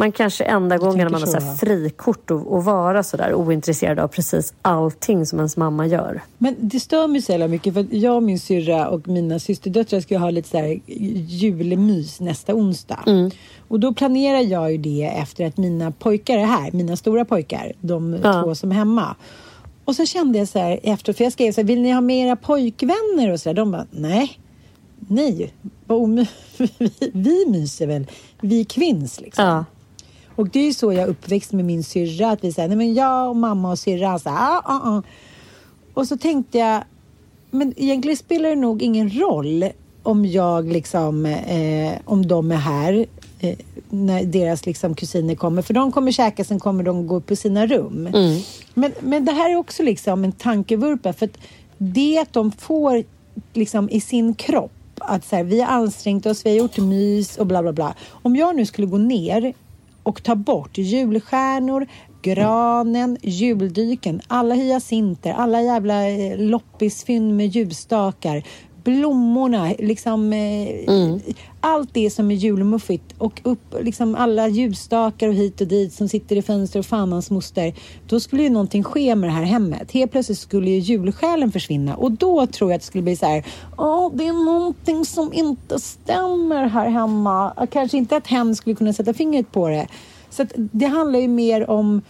Man 0.00 0.12
kanske 0.12 0.44
enda 0.44 0.78
gången 0.78 1.12
man 1.12 1.20
har 1.22 1.26
så, 1.26 1.40
här 1.40 1.54
frikort 1.54 2.30
och, 2.30 2.52
och 2.52 2.64
vara 2.64 3.02
så 3.02 3.16
där 3.16 3.34
ointresserad 3.34 3.98
av 3.98 4.08
precis 4.08 4.54
allting 4.62 5.26
som 5.26 5.38
ens 5.38 5.56
mamma 5.56 5.86
gör. 5.86 6.20
Men 6.38 6.56
det 6.58 6.80
stör 6.80 7.08
mig 7.08 7.22
så 7.22 7.32
jävla 7.32 7.48
mycket 7.48 7.74
för 7.74 7.80
att 7.80 7.92
jag 7.92 8.16
och 8.16 8.22
min 8.22 8.38
syrra 8.38 8.88
och 8.88 9.08
mina 9.08 9.38
systerdöttrar 9.38 10.00
ska 10.00 10.18
ha 10.18 10.30
lite 10.30 10.48
så 10.48 10.56
här 10.56 10.80
julmys 11.26 12.20
nästa 12.20 12.54
onsdag. 12.54 12.98
Mm. 13.06 13.30
Och 13.68 13.80
då 13.80 13.94
planerar 13.94 14.40
jag 14.40 14.72
ju 14.72 14.78
det 14.78 15.04
efter 15.04 15.46
att 15.46 15.56
mina 15.56 15.90
pojkar 15.90 16.38
är 16.38 16.44
här, 16.44 16.72
mina 16.72 16.96
stora 16.96 17.24
pojkar, 17.24 17.72
de 17.80 18.20
Ja. 18.22 18.42
två 18.42 18.54
som 18.54 18.70
är 18.70 18.74
hemma. 18.74 19.16
Och 19.84 19.96
så 19.96 20.06
kände 20.06 20.38
jag 20.38 20.48
så 20.48 20.58
här 20.58 20.80
efter, 20.82 21.12
för 21.12 21.24
jag 21.24 21.32
skrev 21.32 21.52
så 21.52 21.60
här, 21.60 21.68
vill 21.68 21.80
ni 21.80 21.92
ha 21.92 22.00
med 22.00 22.26
era 22.26 22.36
pojkvänner 22.36 23.30
och 23.32 23.40
så 23.40 23.48
där? 23.48 23.54
De 23.54 23.70
bara, 23.70 23.86
nej, 23.90 24.38
nej, 24.98 25.54
vi, 26.78 27.10
vi 27.12 27.46
myser 27.48 27.86
väl, 27.86 28.06
vi 28.40 28.64
kvinns 28.64 29.20
liksom. 29.20 29.44
Ja. 29.44 29.64
Och 30.40 30.48
det 30.48 30.58
är 30.60 30.64
ju 30.64 30.74
så 30.74 30.92
jag 30.92 31.08
uppväxt 31.08 31.52
med 31.52 31.64
min 31.64 31.84
syrra. 31.84 32.30
Att 32.30 32.44
vi 32.44 32.52
säger, 32.52 32.68
nej 32.68 32.76
men 32.76 32.94
jag 32.94 33.28
och 33.28 33.36
mamma 33.36 33.70
och 33.70 33.78
syrra, 33.78 34.18
så 34.18 34.28
här, 34.28 34.56
ah, 34.56 34.62
ah, 34.64 34.90
ah. 34.90 35.02
Och 35.94 36.06
så 36.06 36.16
tänkte 36.16 36.58
jag, 36.58 36.84
men 37.50 37.74
egentligen 37.76 38.16
spelar 38.16 38.48
det 38.48 38.56
nog 38.56 38.82
ingen 38.82 39.10
roll 39.10 39.64
om 40.02 40.26
jag 40.26 40.72
liksom, 40.72 41.26
eh, 41.26 41.92
om 42.04 42.26
de 42.26 42.52
är 42.52 42.56
här 42.56 43.06
eh, 43.40 43.56
när 43.90 44.24
deras 44.24 44.66
liksom 44.66 44.94
kusiner 44.94 45.34
kommer. 45.34 45.62
För 45.62 45.74
de 45.74 45.92
kommer 45.92 46.12
käka, 46.12 46.44
sen 46.44 46.60
kommer 46.60 46.82
de 46.82 47.06
gå 47.06 47.16
upp 47.16 47.26
på 47.26 47.36
sina 47.36 47.66
rum. 47.66 48.08
Men, 48.74 48.92
men 49.00 49.24
det 49.24 49.32
här 49.32 49.50
är 49.50 49.56
också 49.56 49.82
liksom 49.82 50.24
en 50.24 50.32
tankevurpa. 50.32 51.12
För 51.12 51.26
att 51.26 51.38
det 51.78 52.18
att 52.18 52.32
de 52.32 52.52
får 52.52 53.04
liksom 53.52 53.90
i 53.90 54.00
sin 54.00 54.34
kropp 54.34 54.72
att 54.98 55.24
så 55.24 55.36
här, 55.36 55.44
vi 55.44 55.60
har 55.60 55.72
ansträngt 55.72 56.26
oss, 56.26 56.46
vi 56.46 56.50
har 56.50 56.56
gjort 56.56 56.78
mys 56.78 57.36
och 57.36 57.46
bla 57.46 57.62
bla 57.62 57.72
bla. 57.72 57.94
Om 58.10 58.36
jag 58.36 58.56
nu 58.56 58.66
skulle 58.66 58.86
gå 58.86 58.98
ner 58.98 59.54
och 60.10 60.22
ta 60.22 60.34
bort 60.34 60.78
julstjärnor, 60.78 61.86
granen, 62.22 63.16
juldyken, 63.22 64.20
alla 64.26 64.54
hyacinter, 64.54 65.32
alla 65.32 65.62
jävla 65.62 66.08
eh, 66.08 66.38
loppisfynd 66.38 67.36
med 67.36 67.46
ljusstakar, 67.46 68.42
blommorna, 68.84 69.74
liksom 69.78 70.32
eh, 70.32 71.16
allt 71.60 71.94
det 71.94 72.10
som 72.10 72.30
är 72.30 72.34
julmuffigt 72.34 73.14
och 73.18 73.40
upp 73.44 73.74
liksom 73.80 74.14
alla 74.14 74.48
ljusstakar 74.48 75.28
och 75.28 75.34
hit 75.34 75.60
och 75.60 75.66
dit 75.66 75.92
som 75.92 76.08
sitter 76.08 76.36
i 76.36 76.42
fönster 76.42 76.78
och 76.78 76.86
fan 76.86 77.12
hans 77.12 77.30
moster. 77.30 77.74
Då 78.06 78.20
skulle 78.20 78.42
ju 78.42 78.50
någonting 78.50 78.84
ske 78.84 79.14
med 79.14 79.28
det 79.28 79.34
här 79.34 79.42
hemmet. 79.42 79.92
Helt 79.92 80.12
plötsligt 80.12 80.38
skulle 80.38 80.70
ju 80.70 80.78
julsjälen 80.78 81.52
försvinna 81.52 81.96
och 81.96 82.12
då 82.12 82.46
tror 82.46 82.70
jag 82.70 82.76
att 82.76 82.82
det 82.82 82.86
skulle 82.86 83.02
bli 83.02 83.16
så 83.16 83.26
här. 83.26 83.46
Ja, 83.76 84.10
det 84.14 84.26
är 84.26 84.44
någonting 84.44 85.04
som 85.04 85.32
inte 85.32 85.78
stämmer 85.78 86.66
här 86.66 86.88
hemma. 86.88 87.66
Kanske 87.70 87.96
inte 87.96 88.16
att 88.16 88.26
hen 88.26 88.56
skulle 88.56 88.76
kunna 88.76 88.92
sätta 88.92 89.14
fingret 89.14 89.52
på 89.52 89.68
det. 89.68 89.86
Så 90.30 90.46
det 90.54 90.86
handlar 90.86 91.18
ju 91.18 91.28
mer 91.28 91.70
om 91.70 92.02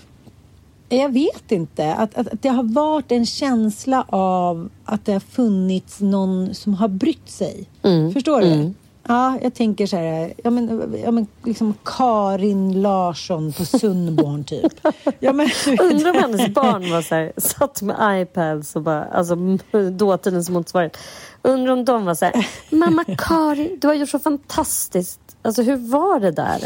jag 0.96 1.12
vet 1.12 1.52
inte. 1.52 1.94
Att, 1.94 2.14
att, 2.14 2.28
att 2.28 2.42
det 2.42 2.48
har 2.48 2.62
varit 2.62 3.12
en 3.12 3.26
känsla 3.26 4.04
av 4.08 4.68
att 4.84 5.04
det 5.04 5.12
har 5.12 5.20
funnits 5.20 6.00
någon 6.00 6.54
som 6.54 6.74
har 6.74 6.88
brytt 6.88 7.30
sig. 7.30 7.68
Förstår 8.12 8.40
du? 8.40 8.72
Ja, 9.08 9.38
jag 9.42 9.54
tänker 9.54 9.86
så 9.86 9.96
här, 9.96 10.32
ja 10.44 10.50
men, 10.50 10.94
ja, 11.04 11.10
men 11.10 11.26
liksom 11.44 11.74
Karin 11.84 12.82
Larsson 12.82 13.52
på 13.52 13.64
Sundborn 13.64 14.44
typ. 14.44 14.72
Ja, 15.20 15.32
men, 15.32 15.48
Undrar 15.80 16.10
om 16.10 16.16
hennes 16.16 16.54
barn 16.54 16.90
var 16.90 17.02
så 17.02 17.14
här, 17.14 17.32
satt 17.36 17.82
med 17.82 18.22
iPads 18.22 18.76
och 18.76 18.82
bara, 18.82 19.04
alltså 19.04 19.36
dåtidens 19.90 20.50
motsvarighet. 20.50 20.98
Undrar 21.42 21.72
om 21.72 21.84
de 21.84 22.04
var 22.04 22.14
så 22.14 22.24
här, 22.24 22.46
mamma 22.70 23.04
Karin, 23.18 23.78
du 23.80 23.86
har 23.86 23.94
gjort 23.94 24.08
så 24.08 24.18
fantastiskt. 24.18 25.20
Alltså 25.42 25.62
hur 25.62 25.76
var 25.76 26.20
det 26.20 26.30
där? 26.30 26.60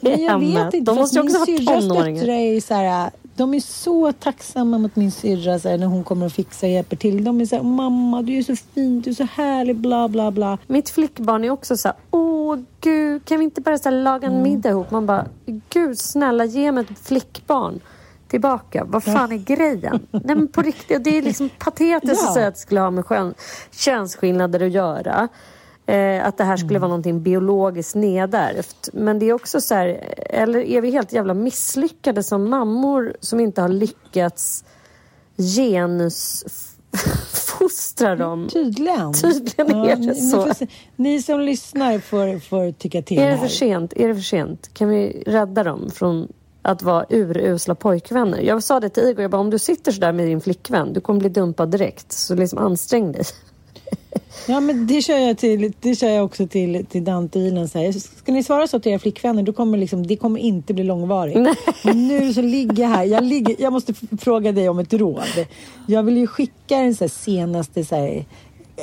Men 0.00 0.22
jag 0.22 0.30
Hemma. 0.30 0.64
vet 0.64 0.74
inte. 0.74 0.92
De 0.92 0.96
måste 0.98 1.20
också 1.20 1.44
min 1.46 1.64
vara 1.64 1.80
tonåringar. 1.80 2.28
är 2.28 2.60
så 2.60 2.74
här, 2.74 3.10
de 3.36 3.54
är 3.54 3.60
så 3.60 4.12
tacksamma 4.12 4.78
mot 4.78 4.96
min 4.96 5.10
syrra 5.10 5.58
så 5.58 5.68
här, 5.68 5.78
när 5.78 5.86
hon 5.86 6.04
kommer 6.04 6.26
och 6.26 6.32
fixar 6.32 6.66
och 6.66 6.72
hjälper 6.72 6.96
till. 6.96 7.24
De 7.24 7.40
är 7.40 7.46
så 7.46 7.56
här, 7.56 7.62
mamma 7.62 8.22
du 8.22 8.38
är 8.38 8.42
så 8.42 8.56
fin, 8.56 9.00
du 9.00 9.10
är 9.10 9.14
så 9.14 9.24
härlig, 9.32 9.76
bla 9.76 10.08
bla 10.08 10.30
bla. 10.30 10.58
Mitt 10.66 10.90
flickbarn 10.90 11.44
är 11.44 11.50
också 11.50 11.76
så 11.76 11.88
här, 11.88 11.96
åh 12.10 12.58
gud, 12.80 13.24
kan 13.24 13.38
vi 13.38 13.44
inte 13.44 13.60
bara 13.60 13.78
så 13.78 13.88
här, 13.90 13.96
laga 13.96 14.26
Mm. 14.26 14.36
en 14.38 14.42
middag 14.42 14.68
ihop? 14.70 14.90
Man 14.90 15.06
bara, 15.06 15.26
gud 15.70 15.98
snälla 15.98 16.44
ge 16.44 16.72
mig 16.72 16.84
ett 16.90 16.98
flickbarn 17.06 17.80
tillbaka. 18.28 18.84
Vad 18.84 19.04
fan 19.04 19.32
är 19.32 19.36
grejen? 19.36 20.06
Nej 20.10 20.22
men 20.36 20.48
på 20.48 20.62
riktigt, 20.62 21.04
det 21.04 21.18
är 21.18 21.22
liksom 21.22 21.48
patetiskt 21.58 22.22
Ja. 22.22 22.28
att 22.28 22.34
säga 22.34 22.46
att 22.48 22.54
det 22.54 22.60
skulle 22.60 22.80
ha 22.80 22.90
med 22.90 23.06
skön, 23.06 23.34
könsskillnader 23.72 24.66
att 24.66 24.72
göra. 24.72 25.28
Eh, 25.86 26.26
att 26.26 26.36
det 26.38 26.44
här 26.44 26.56
skulle 26.56 26.70
Mm. 26.70 26.80
vara 26.80 26.88
någonting 26.88 27.22
biologiskt 27.22 27.94
nedärvt. 27.94 28.88
Men 28.92 29.18
det 29.18 29.26
är 29.28 29.32
också 29.32 29.60
så 29.60 29.74
här, 29.74 30.14
eller 30.30 30.58
är 30.58 30.80
vi 30.80 30.90
helt 30.90 31.12
jävla 31.12 31.34
misslyckade 31.34 32.22
som 32.22 32.50
mammor 32.50 33.16
som 33.20 33.40
inte 33.40 33.60
har 33.62 33.68
lyckats 33.68 34.64
genusfostra 35.36 38.16
dem? 38.24 38.48
Tydligen. 38.52 39.12
Tydligen 39.12 39.74
är 39.74 39.96
det 39.96 40.14
så. 40.14 40.46
Ni, 40.46 40.54
ni 40.96 41.22
som 41.22 41.40
lyssnar 41.40 41.98
får, 41.98 42.38
får 42.38 42.72
tycka 42.72 43.02
till 43.02 43.18
Är 43.18 43.30
det 43.30 43.38
för 43.38 43.48
sent? 43.48 43.92
Är 43.96 44.08
det 44.08 44.14
för 44.14 44.22
sent? 44.22 44.70
Kan 44.74 44.88
vi 44.88 45.22
rädda 45.26 45.62
dem 45.62 45.90
från 45.90 46.28
att 46.62 46.82
vara 46.82 47.06
urusla 47.10 47.74
pojkvänner? 47.74 48.40
Jag 48.40 48.62
sa 48.62 48.80
det 48.80 48.88
till 48.88 49.02
Igor, 49.08 49.22
jag 49.22 49.30
bara, 49.30 49.40
om 49.40 49.50
du 49.50 49.58
sitter 49.58 49.92
så 49.92 50.00
där 50.00 50.12
med 50.12 50.26
din 50.26 50.40
flickvän, 50.40 50.92
du 50.92 51.00
kommer 51.00 51.20
bli 51.20 51.28
dumpad 51.28 51.70
direkt. 51.70 52.12
Så 52.12 52.34
liksom 52.34 52.58
ansträng 52.58 53.12
dig. 53.12 53.24
Ja, 54.48 54.60
men 54.60 54.86
det 54.86 55.02
kör 55.02 55.18
jag, 55.18 55.38
till, 55.38 55.72
det 55.80 55.94
kör 55.94 56.08
jag 56.08 56.24
också 56.24 56.46
till, 56.46 56.86
till 56.86 57.02
Ilan. 57.02 57.68
Så 57.68 57.78
här. 57.78 57.92
Ska 57.92 58.32
ni 58.32 58.42
svara 58.42 58.66
så 58.66 58.80
till 58.80 58.92
era 58.92 58.98
flickvänner, 58.98 59.42
då 59.42 59.52
kommer 59.52 59.78
liksom, 59.78 60.06
det 60.06 60.16
kommer 60.16 60.40
inte 60.40 60.74
bli 60.74 60.84
långvarigt. 60.84 61.56
Nu 61.94 62.34
så 62.34 62.42
ligger 62.42 62.82
jag 62.82 62.90
här. 62.90 63.04
Jag, 63.04 63.24
ligger, 63.24 63.56
jag 63.58 63.72
måste 63.72 63.94
fråga 64.20 64.52
dig 64.52 64.68
om 64.68 64.78
ett 64.78 64.92
råd. 64.92 65.46
Jag 65.86 66.02
vill 66.02 66.16
ju 66.16 66.26
skicka 66.26 66.76
den 66.76 66.94
så 66.94 67.04
här 67.04 67.08
senaste 67.08 67.84
så 67.84 67.94
här, 67.96 68.24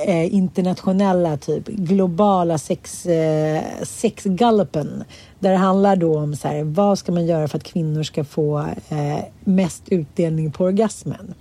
eh, 0.07 0.33
internationella, 0.35 1.37
typ 1.37 1.67
globala 1.67 2.57
sex, 2.57 3.05
eh, 3.05 3.63
sexgallupen. 3.83 5.03
Där 5.39 5.51
det 5.51 5.57
handlar 5.57 5.95
då 5.95 6.19
om 6.19 6.35
så 6.35 6.47
här, 6.47 6.63
vad 6.63 6.99
ska 6.99 7.11
man 7.11 7.25
göra 7.25 7.47
för 7.47 7.57
att 7.57 7.63
kvinnor 7.63 8.03
ska 8.03 8.23
få 8.23 8.59
eh, 8.89 9.23
mest 9.43 9.83
utdelning 9.89 10.51
på 10.51 10.63
orgasmen. 10.63 11.33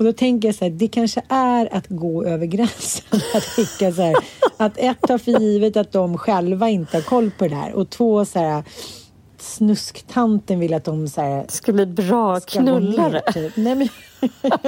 Och 0.00 0.06
då 0.06 0.12
tänker 0.12 0.48
jag 0.48 0.54
så 0.54 0.64
här, 0.64 0.72
det 0.72 0.88
kanske 0.88 1.22
är 1.28 1.74
att 1.74 1.86
gå 1.88 2.24
över 2.24 2.46
gränsen. 2.46 3.04
Att 3.34 3.44
skicka 3.44 3.92
så 3.92 4.02
här, 4.02 4.16
att 4.56 4.78
ett 4.78 5.00
ta 5.00 5.18
för 5.18 5.40
givet 5.40 5.76
att 5.76 5.92
de 5.92 6.18
själva 6.18 6.68
inte 6.68 6.96
har 6.96 7.02
koll 7.02 7.30
på 7.38 7.48
det 7.48 7.54
här. 7.54 7.72
Och 7.72 7.90
två 7.90 8.24
så 8.24 8.38
här, 8.38 8.64
snusktanten 9.42 10.60
vill 10.60 10.74
att 10.74 10.84
de 10.84 11.08
så 11.08 11.20
här, 11.20 11.42
Det 11.42 11.50
ska 11.52 11.72
bli 11.72 11.86
bra 11.86 12.40
ska 12.40 12.58
gå 12.60 12.64
ner, 12.64 12.80
knullare. 12.80 13.22
Typ. 13.32 13.56
Nej, 13.56 13.74
men, 13.74 13.88
Nej, 14.42 14.60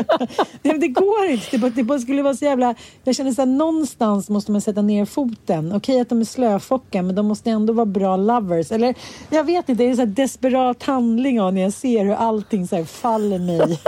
men 0.63 0.81
det 0.81 0.89
går 0.89 1.25
inte. 1.27 1.47
Det 1.51 1.59
bara, 1.59 1.71
det 1.71 1.83
bara 1.83 1.99
skulle 1.99 2.23
vara 2.23 2.35
så 2.35 2.45
jävla... 2.45 2.75
Jag 3.05 3.15
känner 3.17 3.33
så 3.33 3.43
här, 3.43 3.47
någonstans 3.47 4.29
måste 4.29 4.53
man 4.53 4.61
sätta 4.61 4.83
ner 4.83 5.05
foten. 5.05 5.73
Okej 5.73 6.01
att 6.01 6.09
de 6.09 6.21
är 6.21 6.25
slöfocka, 6.25 7.03
men 7.03 7.15
de 7.15 7.27
måste 7.27 7.51
ändå 7.51 7.73
vara 7.73 7.87
bra 7.87 8.17
lovers. 8.17 8.73
Eller 8.73 8.95
jag 9.31 9.45
vet 9.45 9.69
inte, 9.69 9.83
det 9.83 9.87
är 9.87 9.91
en 9.91 9.97
så 9.97 10.03
här 10.03 10.07
desperat 10.07 10.83
handling 10.83 11.41
av 11.41 11.55
när 11.55 11.63
jag 11.63 11.73
ser 11.73 12.05
hur 12.05 12.15
allting 12.15 12.69
så 12.69 12.77
här 12.77 12.85
faller 12.85 13.39
mig. 13.39 13.79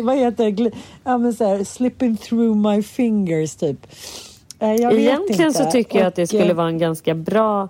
Vad 0.02 0.16
heter 0.16 0.50
det? 0.50 0.70
Ja, 1.04 1.18
men 1.18 1.34
så 1.34 1.44
här, 1.44 1.64
slipping 1.64 2.16
through 2.16 2.56
my 2.56 2.82
fingers, 2.82 3.56
typ. 3.56 3.86
Eh, 4.58 4.72
Jag 4.74 4.90
vet 4.90 4.98
Egentligen 5.00 5.46
inte. 5.48 5.64
så 5.64 5.70
tycker 5.70 5.98
jag 5.98 6.08
att 6.08 6.14
det 6.14 6.26
skulle 6.26 6.44
eh, 6.50 6.54
vara 6.54 6.68
en 6.68 6.78
ganska 6.78 7.14
bra 7.14 7.68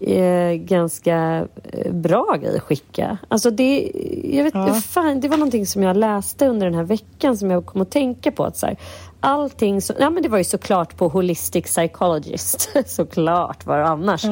eh, 0.00 0.52
ganska 0.52 1.46
eh, 1.72 1.92
bra 1.92 2.36
grej 2.42 2.56
att 2.56 2.62
skicka. 2.62 3.18
Alltså 3.28 3.50
det, 3.50 3.92
jag 4.24 4.44
vet, 4.44 4.54
Ja. 4.54 4.74
fan, 4.74 5.20
det 5.20 5.28
var 5.28 5.36
någonting 5.36 5.66
som 5.66 5.82
jag 5.82 5.96
läste 5.96 6.46
under 6.46 6.66
den 6.66 6.74
här 6.74 6.84
veckan 6.84 7.36
som 7.36 7.50
jag 7.50 7.66
kom 7.66 7.80
att 7.80 7.90
tänka 7.90 8.32
på. 8.32 8.44
Att 8.44 8.56
så 8.56 8.66
här, 8.66 8.76
allting 9.20 9.82
som, 9.82 9.96
ja, 9.98 10.10
men 10.10 10.22
det 10.22 10.28
var 10.28 10.38
ju 10.38 10.44
såklart 10.44 10.96
på 10.96 11.08
Holistic 11.08 11.64
Psychologist. 11.64 12.70
såklart, 12.86 13.66
var 13.66 13.78
det 13.78 13.86
annars? 13.86 14.24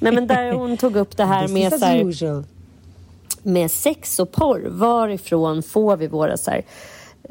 Nej, 0.00 0.12
men 0.12 0.26
där 0.26 0.52
hon 0.52 0.76
tog 0.76 0.96
upp 0.96 1.16
det 1.16 1.24
här 1.24 1.48
med 1.48 1.72
så 1.72 1.84
här, 1.84 2.44
med 3.42 3.70
sex 3.70 4.18
och 4.18 4.32
porr. 4.32 4.68
Varifrån 4.68 5.62
får 5.62 5.96
vi 5.96 6.06
våra, 6.06 6.36
så 6.36 6.50
här, 6.50 6.64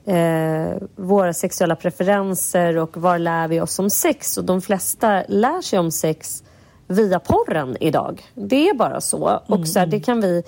eh, 0.06 0.78
våra 0.96 1.34
sexuella 1.34 1.76
preferenser 1.76 2.78
och 2.78 2.98
var 2.98 3.20
lär 3.20 3.48
vi 3.48 3.62
oss 3.62 3.80
om 3.80 3.90
sex? 3.90 4.38
Och 4.38 4.44
de 4.44 4.62
flesta 4.62 5.24
lär 5.28 5.62
sig 5.62 5.80
om 5.80 5.92
sex 5.92 6.44
via 6.88 7.20
porren 7.20 7.78
idag. 7.80 8.22
Det 8.34 8.70
är 8.70 8.74
bara 8.74 9.02
så. 9.02 9.40
Och 9.48 9.68
så 9.68 9.80
här, 9.80 9.86
det 9.86 10.00
kan 10.00 10.22
vi 10.22 10.44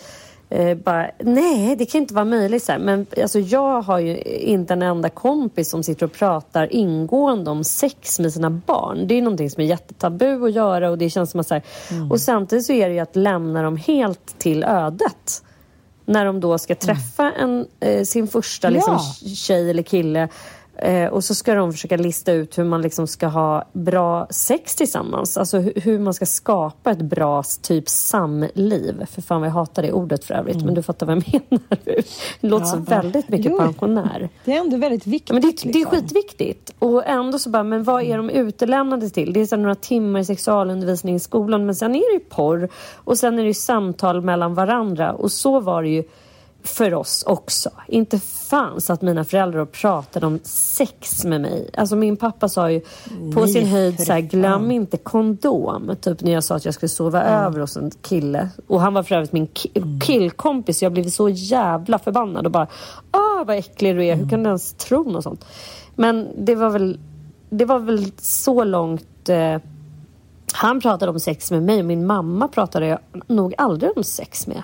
Eh, 0.49 0.77
bara, 0.77 1.11
nej, 1.19 1.75
det 1.75 1.85
kan 1.85 2.01
inte 2.01 2.13
vara 2.13 2.25
möjligt. 2.25 2.63
Så 2.63 2.71
här. 2.71 2.79
Men 2.79 3.05
alltså, 3.21 3.39
jag 3.39 3.81
har 3.81 3.99
ju 3.99 4.17
inte 4.23 4.73
en 4.73 4.81
enda 4.81 5.09
kompis 5.09 5.69
som 5.69 5.83
sitter 5.83 6.05
och 6.05 6.11
pratar 6.13 6.73
ingående 6.73 7.51
om 7.51 7.63
sex 7.63 8.19
med 8.19 8.33
sina 8.33 8.49
barn. 8.49 9.07
Det 9.07 9.13
är 9.17 9.21
någonting 9.21 9.49
som 9.49 9.63
är 9.63 9.67
jättetabu 9.67 10.45
att 10.45 10.53
göra 10.53 10.89
och 10.89 10.97
det 10.97 11.09
känns 11.09 11.31
som 11.31 11.39
att 11.39 11.47
så 11.47 11.53
här, 11.53 11.63
Mm. 11.91 12.11
Och 12.11 12.21
samtidigt 12.21 12.65
så 12.65 12.73
är 12.73 12.87
det 12.87 12.93
ju 12.93 12.99
att 12.99 13.15
lämna 13.15 13.61
dem 13.61 13.77
helt 13.77 14.39
till 14.39 14.63
ödet. 14.63 15.43
När 16.05 16.25
de 16.25 16.39
då 16.39 16.57
ska 16.57 16.75
träffa 16.75 17.31
en, 17.31 17.67
eh, 17.79 18.03
sin 18.03 18.27
första 18.27 18.69
liksom, 18.69 18.93
Mm. 18.93 19.05
Ja. 19.21 19.29
tjej 19.35 19.69
eller 19.69 19.83
kille 19.83 20.27
eh, 20.77 21.07
och 21.07 21.23
så 21.23 21.35
ska 21.35 21.53
de 21.53 21.71
försöka 21.73 21.97
lista 21.97 22.31
ut 22.31 22.57
hur 22.57 22.63
man 22.63 22.81
liksom 22.81 23.07
ska 23.07 23.27
ha 23.27 23.63
bra 23.73 24.27
sex 24.29 24.75
tillsammans. 24.75 25.37
Alltså 25.37 25.57
hu- 25.57 25.79
hur 25.79 25.99
man 25.99 26.13
ska 26.13 26.25
skapa 26.25 26.91
ett 26.91 27.01
bra 27.01 27.43
typ 27.61 27.89
samliv. 27.89 29.05
För 29.11 29.21
fan 29.21 29.41
vad 29.41 29.47
jag 29.49 29.53
hatar 29.53 29.81
det 29.81 29.91
ordet 29.91 30.23
för 30.25 30.33
övrigt, 30.33 30.65
men 30.65 30.73
du 30.73 30.81
fattar 30.83 31.05
vad 31.05 31.15
jag 31.15 31.23
menar. 31.49 31.77
Det 32.41 32.47
låter 32.47 32.65
så 32.65 32.75
Mm. 32.77 32.85
Ja. 32.89 32.95
väldigt 33.01 33.29
mycket 33.29 33.51
Jo. 33.51 33.57
pensionär. 33.57 34.29
Det 34.45 34.53
är 34.53 34.59
ändå 34.59 34.77
väldigt 34.77 35.07
viktigt. 35.07 35.29
Ja, 35.29 35.33
men 35.33 35.41
det, 35.41 35.47
det 35.63 35.69
är 35.69 35.73
liksom. 35.73 35.91
skitviktigt. 35.97 36.73
Och 36.79 37.05
ändå 37.07 37.39
så 37.39 37.49
bara, 37.49 37.63
men 37.63 37.83
vad 37.83 38.03
är 38.03 38.17
de 38.17 38.29
utelämnade 38.29 39.09
till? 39.09 39.33
Det 39.33 39.39
är 39.41 39.45
så 39.45 39.55
några 39.55 39.75
timmar 39.75 40.23
sexualundervisning 40.23 41.15
i 41.15 41.19
skolan, 41.19 41.65
men 41.65 41.75
sen 41.75 41.95
är 41.95 42.09
det 42.09 42.23
ju 42.23 42.29
porr 42.29 42.69
och 42.95 43.17
sen 43.17 43.33
är 43.39 43.43
det 43.43 43.47
ju 43.47 43.53
samtal 43.53 44.21
mellan 44.21 44.53
varandra. 44.53 45.13
Och 45.13 45.31
så 45.31 45.59
var 45.59 45.83
det 45.83 45.89
ju 45.89 46.03
för 46.67 46.93
oss 46.93 47.23
också. 47.27 47.69
Inte 47.87 48.19
fanns 48.19 48.89
att 48.89 49.01
mina 49.01 49.23
föräldrar 49.23 49.65
pratade 49.65 50.25
om 50.25 50.39
sex 50.43 51.25
med 51.25 51.41
mig. 51.41 51.69
Alltså 51.77 51.95
min 51.95 52.17
pappa 52.17 52.49
sa 52.49 52.71
ju 52.71 52.79
på 53.33 53.39
Nej, 53.39 53.49
sin 53.53 53.67
höjd 53.67 53.99
så 54.05 54.13
här, 54.13 54.19
glöm 54.19 54.71
inte 54.71 54.97
kondom. 54.97 55.95
Typ 56.01 56.21
när 56.21 56.31
jag 56.31 56.43
sa 56.43 56.55
att 56.55 56.65
jag 56.65 56.73
skulle 56.73 56.89
sova 56.89 57.23
över 57.23 57.59
hos 57.59 57.77
en 57.77 57.91
kille. 58.01 58.49
Och 58.67 58.81
han 58.81 58.93
var 58.93 59.03
för 59.03 59.15
övrigt 59.15 59.31
min 59.31 59.47
ki- 59.47 59.71
Mm. 59.77 59.99
killkompis. 59.99 60.83
Jag 60.83 60.91
blev 60.91 61.09
så 61.09 61.29
jävla 61.29 61.99
förbannad 61.99 62.45
och 62.45 62.51
bara, 62.51 62.67
ah 63.11 63.43
vad 63.47 63.57
äcklig 63.57 63.95
du 63.95 64.05
är. 64.05 64.15
Hur 64.15 64.29
kan 64.29 64.43
du 64.43 64.47
ens 64.47 64.73
tro 64.73 65.11
något 65.11 65.23
sånt? 65.23 65.45
Men 65.95 66.27
det 66.37 66.55
var 66.55 66.69
väl, 66.69 66.99
det 67.49 67.65
var 67.65 67.79
väl 67.79 68.11
så 68.17 68.63
långt 68.63 69.29
eh, 69.29 69.57
han 70.53 70.81
pratade 70.81 71.11
om 71.11 71.19
sex 71.19 71.51
med 71.51 71.63
mig 71.63 71.79
och 71.79 71.85
min 71.85 72.05
mamma 72.05 72.47
pratade 72.47 72.87
jag 72.87 72.99
nog 73.27 73.53
aldrig 73.57 73.91
om 73.97 74.03
sex 74.03 74.47
med. 74.47 74.63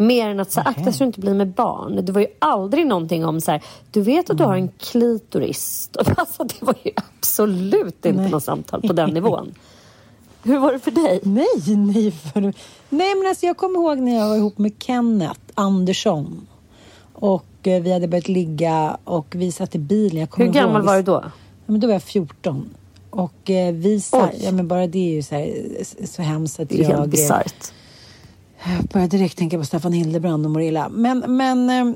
Mer 0.00 0.28
än 0.28 0.40
att 0.40 0.52
så, 0.52 0.60
här, 0.60 0.70
akta 0.70 0.92
så 0.92 0.98
du 0.98 1.06
inte 1.06 1.20
blir 1.20 1.34
med 1.34 1.48
barn. 1.48 2.04
Det 2.04 2.12
var 2.12 2.20
ju 2.20 2.26
aldrig 2.38 2.86
någonting 2.86 3.24
om 3.24 3.40
så 3.40 3.50
här, 3.50 3.62
du 3.90 4.00
vet 4.02 4.30
att 4.30 4.38
du 4.38 4.44
har 4.44 4.54
en 4.54 4.68
klitoris. 4.68 5.90
Alltså, 6.16 6.44
det 6.44 6.62
var 6.62 6.74
ju 6.82 6.90
absolut 6.94 8.06
inte 8.06 8.28
något 8.28 8.44
samtal 8.44 8.82
på 8.82 8.92
den 8.92 9.10
nivån. 9.10 9.54
Hur 10.42 10.58
var 10.58 10.72
det 10.72 10.78
för 10.78 10.90
dig? 10.90 11.20
Nej, 11.22 11.76
nej. 11.76 12.10
För... 12.10 12.40
Nej, 12.88 13.14
men 13.14 13.26
alltså 13.28 13.46
jag 13.46 13.56
kommer 13.56 13.78
ihåg 13.78 13.98
när 13.98 14.18
jag 14.18 14.28
var 14.28 14.36
ihop 14.36 14.58
med 14.58 14.72
Kenneth 14.78 15.40
Andersson. 15.54 16.46
Och 17.12 17.66
eh, 17.66 17.82
vi 17.82 17.92
hade 17.92 18.08
börjat 18.08 18.28
ligga 18.28 18.96
och 19.04 19.26
vi 19.30 19.52
satt 19.52 19.74
i 19.74 19.78
bilen. 19.78 20.28
Hur 20.36 20.46
gammal 20.46 20.76
ihåg, 20.76 20.86
var 20.86 20.96
du 20.96 21.02
då? 21.02 21.22
Ja, 21.24 21.72
men 21.72 21.80
då 21.80 21.86
var 21.86 21.94
jag 21.94 22.02
14. 22.02 22.74
Och 23.10 23.50
eh, 23.50 23.74
vi 23.74 24.00
sa, 24.00 24.28
Oj. 24.32 24.40
ja 24.44 24.52
men 24.52 24.68
bara 24.68 24.86
det 24.86 24.98
är 24.98 25.12
ju 25.14 25.22
så, 25.22 25.34
här, 25.34 25.52
så 26.06 26.22
hemskt 26.22 26.60
att 26.60 26.68
Det 26.68 26.80
är 26.80 26.90
jag... 26.90 26.98
helt 26.98 27.10
bisarrt. 27.10 27.72
Jag 28.64 28.84
började 28.84 29.16
direkt 29.16 29.38
tänka 29.38 29.58
på 29.58 29.64
Staffan 29.64 29.92
Hildebrand 29.92 30.46
och 30.46 30.50
Morilla. 30.52 30.88
Men, 30.88 31.36
men 31.36 31.70
eh, 31.70 31.94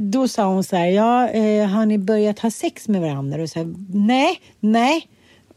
då 0.00 0.28
sa 0.28 0.44
hon 0.44 0.64
så 0.64 0.76
här, 0.76 0.86
ja, 0.86 1.28
eh, 1.28 1.66
har 1.66 1.86
ni 1.86 1.98
börjat 1.98 2.38
ha 2.38 2.50
sex 2.50 2.88
med 2.88 3.00
varandra? 3.00 3.42
Och 3.42 3.48
så 3.48 3.58
här, 3.58 3.74
nej, 3.94 4.40
nej. 4.60 5.08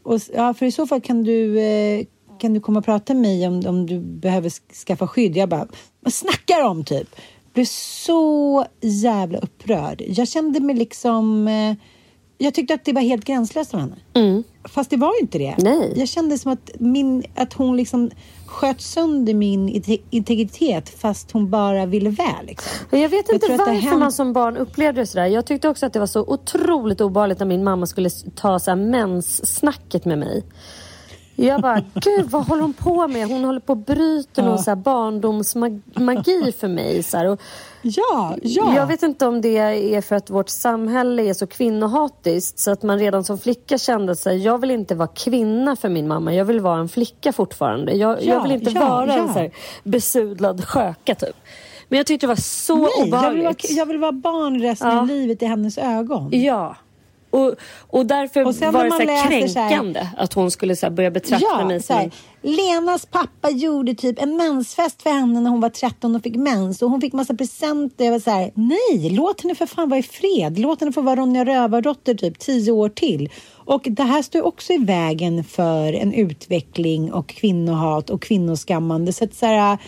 Och, 0.02 0.20
ja, 0.34 0.54
för 0.54 0.66
i 0.66 0.72
så 0.72 0.86
fall 0.86 1.00
kan 1.00 1.24
du, 1.24 1.60
eh, 1.60 2.06
kan 2.40 2.54
du 2.54 2.60
komma 2.60 2.78
och 2.78 2.84
prata 2.84 3.14
med 3.14 3.22
mig 3.22 3.46
om, 3.46 3.66
om 3.66 3.86
du 3.86 4.00
behöver 4.00 4.50
skaffa 4.86 5.08
skydd. 5.08 5.36
Jag 5.36 5.48
bara, 5.48 5.66
vad 6.00 6.12
snackar 6.12 6.56
du 6.56 6.62
om 6.62 6.84
typ? 6.84 7.08
Blev 7.52 7.64
så 7.64 8.64
jävla 8.80 9.38
upprörd. 9.38 10.02
Jag 10.06 10.28
kände 10.28 10.60
mig 10.60 10.76
liksom... 10.76 11.48
Jag 12.38 12.54
tyckte 12.54 12.74
att 12.74 12.84
det 12.84 12.92
var 12.92 13.00
helt 13.02 13.24
gränslöst 13.24 13.74
av 13.74 13.80
henne. 13.80 13.96
Fast 14.64 14.90
det 14.90 14.96
var 14.96 15.14
ju 15.14 15.20
inte 15.20 15.38
det. 15.38 15.54
Nej. 15.58 15.92
Jag 15.96 16.08
kände 16.08 16.38
som 16.38 16.52
att, 16.52 16.70
min, 16.78 17.24
att 17.34 17.52
hon 17.52 17.76
liksom 17.76 18.10
sköt 18.46 18.80
sönder 18.80 19.34
min 19.34 19.68
inte- 19.68 19.98
integritet 20.10 20.88
fast 20.88 21.30
hon 21.30 21.50
bara 21.50 21.86
ville 21.86 22.10
väl. 22.10 22.46
Liksom. 22.46 22.98
Jag 23.00 23.08
vet 23.08 23.28
inte 23.28 23.52
har 23.52 23.58
varför 23.58 23.72
hänt- 23.72 23.98
man 23.98 24.12
som 24.12 24.32
barn 24.32 24.56
upplevde 24.56 25.00
det 25.00 25.06
sådär. 25.06 25.26
Jag 25.26 25.46
tyckte 25.46 25.68
också 25.68 25.86
att 25.86 25.92
det 25.92 25.98
var 25.98 26.06
så 26.06 26.20
otroligt 26.20 27.00
obehagligt 27.00 27.38
när 27.38 27.46
min 27.46 27.64
mamma 27.64 27.86
skulle 27.86 28.10
ta 28.34 28.58
menssnacket 28.76 30.04
med 30.04 30.18
mig. 30.18 30.44
Jag 31.36 31.60
bara, 31.62 31.82
gud 31.94 32.30
vad 32.30 32.46
håller 32.46 32.62
hon 32.62 32.72
på 32.72 33.08
med? 33.08 33.28
Hon 33.28 33.44
håller 33.44 33.60
på 33.60 33.72
och 33.72 33.76
bryter 33.76 34.42
någon 34.42 34.58
så 34.58 34.76
barndomsmagi 34.76 36.52
för 36.60 36.68
mig. 36.68 37.02
Så 37.02 37.16
här. 37.16 37.26
Och 37.26 37.40
Ja, 37.82 38.36
ja. 38.42 38.74
Jag 38.76 38.86
vet 38.86 39.02
inte 39.02 39.26
om 39.26 39.40
det 39.40 39.58
är 39.58 40.00
för 40.00 40.16
att 40.16 40.30
vårt 40.30 40.48
samhälle 40.48 41.22
är 41.22 41.34
så 41.34 41.46
kvinnohatiskt 41.46 42.58
så 42.58 42.70
att 42.70 42.82
man 42.82 42.98
redan 42.98 43.24
som 43.24 43.38
flicka 43.38 43.78
kände 43.78 44.16
sig, 44.16 44.38
jag 44.38 44.58
vill 44.58 44.70
inte 44.70 44.94
vara 44.94 45.08
kvinna 45.08 45.76
för 45.76 45.88
min 45.88 46.08
mamma, 46.08 46.34
jag 46.34 46.44
vill 46.44 46.60
vara 46.60 46.80
en 46.80 46.88
flicka 46.88 47.32
fortfarande. 47.32 47.92
Jag, 47.92 48.16
Ja, 48.22 48.22
jag 48.22 48.42
vill 48.42 48.52
inte 48.52 48.70
ja, 48.70 48.88
vara 48.88 49.14
en 49.14 49.28
så 49.28 49.38
här 49.38 49.50
besudlad 49.84 50.64
sköka 50.64 51.14
typ. 51.14 51.36
Men 51.88 51.96
jag 51.96 52.06
tyckte 52.06 52.26
det 52.26 52.28
var 52.28 52.36
så 52.36 52.76
Nej, 52.76 52.88
jag 52.96 53.04
vill, 53.04 53.12
vara, 53.12 53.28
obehagligt. 53.30 53.70
jag 53.70 53.86
vill 53.86 53.98
vara 53.98 54.12
barn 54.12 54.60
resten 54.60 54.98
av 54.98 55.06
livet 55.06 55.42
i 55.42 55.46
hennes 55.46 55.78
ögon. 55.78 56.28
Ja. 56.32 56.76
Och, 57.30 57.54
och 57.90 58.06
därför 58.06 58.44
Och 58.46 58.54
sen 58.54 58.72
var 58.74 58.84
det 58.84 58.90
så 58.90 58.98
man 58.98 59.08
här 59.08 59.30
läser 59.30 59.48
så 59.48 59.58
här- 59.60 59.68
kränkande 59.68 60.06
att 60.16 60.32
hon 60.32 60.50
skulle 60.50 60.76
så 60.76 60.90
börja 60.90 61.10
betrakta 61.10 61.64
mig 61.64 61.74
Ja, 61.76 61.80
så 61.80 61.86
som 61.86 61.96
här, 61.96 62.04
en... 62.04 62.10
Lenas 62.42 63.06
pappa 63.06 63.50
gjorde 63.50 63.94
typ 63.94 64.22
en 64.22 64.36
mensfest 64.36 65.02
för 65.02 65.10
henne 65.10 65.40
när 65.40 65.50
hon 65.50 65.60
var 65.60 65.68
13 65.68 66.16
och 66.16 66.22
fick 66.22 66.36
mens 66.36 66.82
och 66.82 66.90
hon 66.90 67.00
fick 67.00 67.12
massa 67.12 67.34
presenter. 67.34 68.04
Jag 68.04 68.12
var 68.12 68.18
så 68.18 68.30
här, 68.30 68.50
nej, 68.54 69.10
låt 69.10 69.40
henne 69.42 69.54
för 69.54 69.66
fan 69.66 69.88
vara 69.88 70.00
i 70.00 70.02
fred. 70.02 70.58
Låt 70.58 70.80
henne 70.80 70.92
få 70.92 71.00
vara 71.00 71.16
Ronja 71.16 71.44
Rövardotter 71.44 72.14
typ 72.14 72.38
tio 72.38 72.72
år 72.72 72.88
till. 72.88 73.30
Och 73.54 73.82
det 73.90 74.02
här 74.02 74.22
står 74.22 74.42
också 74.42 74.72
i 74.72 74.78
vägen 74.78 75.44
för 75.44 75.92
en 75.92 76.12
utveckling 76.12 77.12
och 77.12 77.28
kvinnohat 77.28 78.10
och 78.10 78.22
kvinnoskammande. 78.22 79.12
Så 79.12 79.24
att 79.24 79.34
så 79.34 79.46
här, 79.46 79.78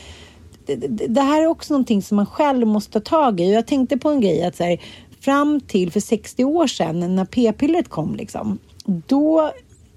det, 0.67 0.75
det- 0.77 1.07
det 1.07 1.21
här 1.21 1.43
är 1.43 1.47
också 1.47 1.73
någonting 1.75 2.03
som 2.03 2.17
man 2.17 2.27
själv 2.27 2.67
måste 2.67 2.93
ta 2.93 3.01
tag 3.01 3.41
i. 3.41 3.53
Jag 3.55 3.67
tänkte 3.67 3.99
på 3.99 4.09
en 4.09 4.21
grej 4.21 4.43
att 4.45 4.57
så 4.57 4.65
här, 4.65 4.79
fram 5.21 5.61
till 5.61 5.93
för 5.93 6.01
60 6.01 6.45
år 6.45 6.67
sedan 6.67 7.17
när 7.17 7.25
p-pillret 7.25 7.89
kom, 7.89 8.17
liksom, 8.17 8.59
då 8.85 9.53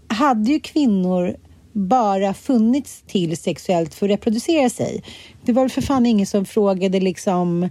hade 0.07 0.51
ju 0.51 0.59
kvinnor 0.59 1.35
bara 1.73 2.33
funnits 2.33 3.03
till 3.07 3.37
sexuellt 3.37 3.93
för 3.93 4.05
att 4.05 4.11
reproducera 4.11 4.69
sig. 4.69 5.03
Det 5.45 5.53
var 5.53 5.63
väl 5.63 5.69
för 5.69 5.81
fan 5.81 6.05
ingen 6.05 6.25
som 6.25 6.45
frågade 6.45 6.99
liksom 6.99 7.69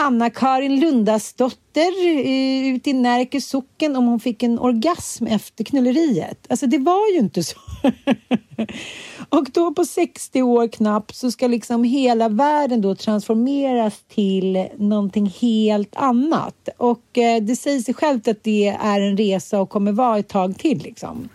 Anna-Karin 0.00 0.80
Lundasdotter 0.80 2.06
eh, 2.26 2.74
ute 2.74 2.90
i 2.90 2.92
Närke 2.92 3.40
socken 3.40 3.96
om 3.96 4.06
hon 4.06 4.20
fick 4.20 4.42
en 4.42 4.58
orgasm 4.58 5.26
efter 5.26 5.64
knulleriet. 5.64 6.46
Alltså 6.48 6.66
det 6.66 6.78
var 6.78 7.12
ju 7.12 7.18
inte 7.18 7.42
så. 7.44 7.58
Och 9.28 9.46
då 9.52 9.74
på 9.74 9.84
60 9.84 10.42
år 10.42 10.68
knappt 10.68 11.16
så 11.16 11.30
ska 11.30 11.46
liksom 11.46 11.84
hela 11.84 12.28
världen 12.28 12.80
då 12.80 12.94
transformeras 12.94 13.94
till 14.08 14.68
någonting 14.76 15.34
helt 15.40 15.96
annat. 15.96 16.68
Och 16.76 17.18
eh, 17.18 17.42
det 17.42 17.56
säger 17.56 17.80
sig 17.80 17.94
självt 17.94 18.28
att 18.28 18.42
det 18.42 18.68
är 18.68 19.00
en 19.00 19.16
resa 19.16 19.60
och 19.60 19.70
kommer 19.70 19.92
vara 19.92 20.18
ett 20.18 20.28
tag 20.28 20.58
till 20.58 20.78
liksom. 20.78 21.28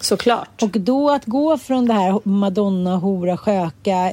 Såklart. 0.00 0.62
Och 0.62 0.80
då 0.80 1.10
att 1.10 1.24
gå 1.24 1.58
från 1.58 1.86
det 1.86 1.92
här 1.92 2.20
Madonna, 2.24 2.96
hora, 2.96 3.36
sköka. 3.36 4.12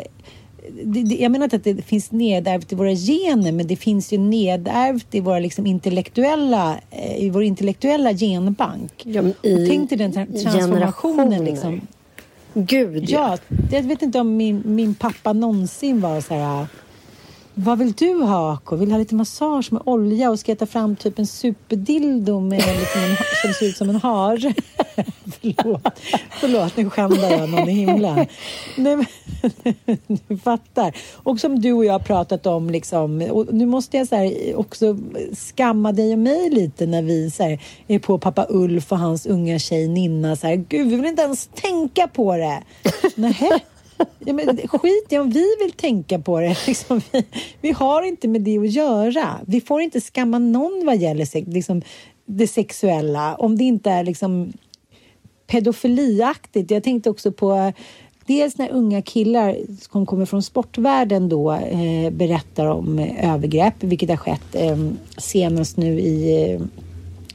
Jag 1.20 1.32
menar 1.32 1.44
inte 1.44 1.56
att 1.56 1.64
det 1.64 1.82
finns 1.82 2.12
nedärvt 2.12 2.72
i 2.72 2.76
våra 2.76 2.96
gener, 2.96 3.52
men 3.52 3.68
det 3.68 3.76
finns 3.76 4.14
ju 4.14 4.18
nedärvt 4.18 5.16
i 5.16 5.20
våra 5.20 5.40
liksom 5.40 5.68
intellektuella, 5.68 6.78
eh, 6.92 7.24
i 7.24 7.30
vår 7.30 7.44
intellektuella 7.44 8.14
genbank. 8.14 8.92
Ja, 9.04 9.22
i 9.42 9.68
tänk 9.70 9.90
dig 9.90 9.98
den 9.98 10.14
tra- 10.14 10.44
transformationen. 10.44 11.46
Liksom. 11.46 11.82
Gud 12.54 13.10
Ja, 13.10 13.38
jag 13.72 13.84
vet 13.84 14.02
inte 14.02 14.20
om 14.20 14.38
min, 14.38 14.62
min 14.66 14.96
pappa 14.96 15.34
någonsin 15.34 16.02
var 16.02 16.22
så 16.22 16.34
här. 16.34 16.66
Vad 17.60 17.78
vill 17.78 17.92
du 17.92 18.14
ha 18.14 18.54
Ako? 18.54 18.76
Vill 18.76 18.90
du 18.90 18.94
ha 18.94 19.00
lite 19.00 19.16
massage 19.16 19.74
med 19.74 19.82
olja 19.86 20.30
och 20.30 20.40
ska 20.40 20.52
jag 20.52 20.60
ta 20.60 20.66
fram 20.66 20.96
typ 20.96 21.20
en 21.20 21.28
superdildo 21.28 22.40
med 22.40 22.58
liksom 22.58 23.02
en, 23.02 23.16
som 23.42 23.54
ser 23.54 23.66
ut 23.66 23.78
som 23.78 23.90
en 23.90 23.96
hare? 23.96 24.54
förlåt, 25.42 26.00
förlåt, 26.40 26.78
nu 26.78 26.90
skändar 26.90 27.32
jag 27.32 27.50
någon 27.50 27.70
i 27.70 27.72
himlen. 27.72 28.26
Nej, 28.78 28.96
men, 28.96 29.06
du 30.28 30.38
fattar. 30.38 30.96
Och 31.14 31.40
som 31.40 31.62
du 31.62 31.74
och 31.74 31.86
jag 31.86 31.94
har 31.94 32.00
pratat 32.00 32.46
om, 32.46 32.70
liksom, 32.70 33.22
och 33.22 33.54
nu 33.54 33.66
måste 33.66 33.98
jag 33.98 34.08
så 34.08 34.16
här, 34.16 34.56
också 34.56 34.98
skamma 35.34 35.92
dig 35.92 36.14
och 36.14 36.20
mig 36.20 36.50
lite 36.50 36.86
när 36.86 37.02
vi 37.02 37.32
så 37.32 37.44
här, 37.44 37.60
är 37.88 38.00
på 38.00 38.18
pappa 38.18 38.46
Ulf 38.50 38.92
och 38.92 39.00
hans 39.00 39.26
unga 39.26 39.60
tjej 39.60 39.88
Ninna. 39.88 40.36
Så 40.36 40.48
här, 40.48 40.56
Gud, 40.56 40.88
vi 40.88 40.96
vill 40.96 41.06
inte 41.06 41.22
ens 41.22 41.48
tänka 41.48 42.08
på 42.08 42.38
det. 42.38 42.64
Nähä? 43.16 43.60
Ja, 44.20 44.34
men 44.34 44.58
skit 44.68 45.06
i 45.10 45.18
om 45.18 45.30
vi 45.30 45.46
vill 45.60 45.72
tänka 45.72 46.20
på 46.20 46.40
det. 46.40 46.58
Liksom, 46.68 47.02
vi, 47.12 47.26
vi 47.62 47.72
har 47.72 48.04
inte 48.04 48.28
med 48.28 48.42
det 48.42 48.58
att 48.58 48.72
göra. 48.72 49.40
Vi 49.46 49.62
får 49.62 49.82
inte 49.82 50.02
skamma 50.02 50.40
någon 50.40 50.86
vad 50.86 50.98
gäller 50.98 51.26
sex, 51.26 51.48
liksom, 51.48 51.82
det 52.26 52.48
sexuella 52.48 53.36
om 53.36 53.58
det 53.58 53.64
inte 53.64 53.90
är 53.92 54.04
liksom 54.04 54.54
pedofiliaktigt. 55.48 56.72
Jag 56.72 56.84
tänkte 56.84 57.10
också 57.10 57.32
på 57.32 57.74
dels 58.26 58.58
när 58.58 58.70
unga 58.70 59.02
killar 59.02 59.58
som 59.92 60.06
kommer 60.06 60.26
från 60.26 60.44
sportvärlden 60.44 61.30
då 61.30 61.52
eh, 61.52 62.10
berättar 62.12 62.66
om 62.66 63.00
eh, 63.00 63.34
övergrepp, 63.34 63.74
vilket 63.80 64.10
har 64.10 64.18
skett 64.18 64.56
eh, 64.56 64.78
senast 65.18 65.78
nu 65.78 66.00
i 66.00 66.44
eh, 66.54 66.62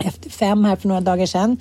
efter 0.07 0.31
fem 0.31 0.65
här 0.65 0.77
för 0.77 0.89
några 0.89 1.01
dagar 1.01 1.27
sedan. 1.27 1.57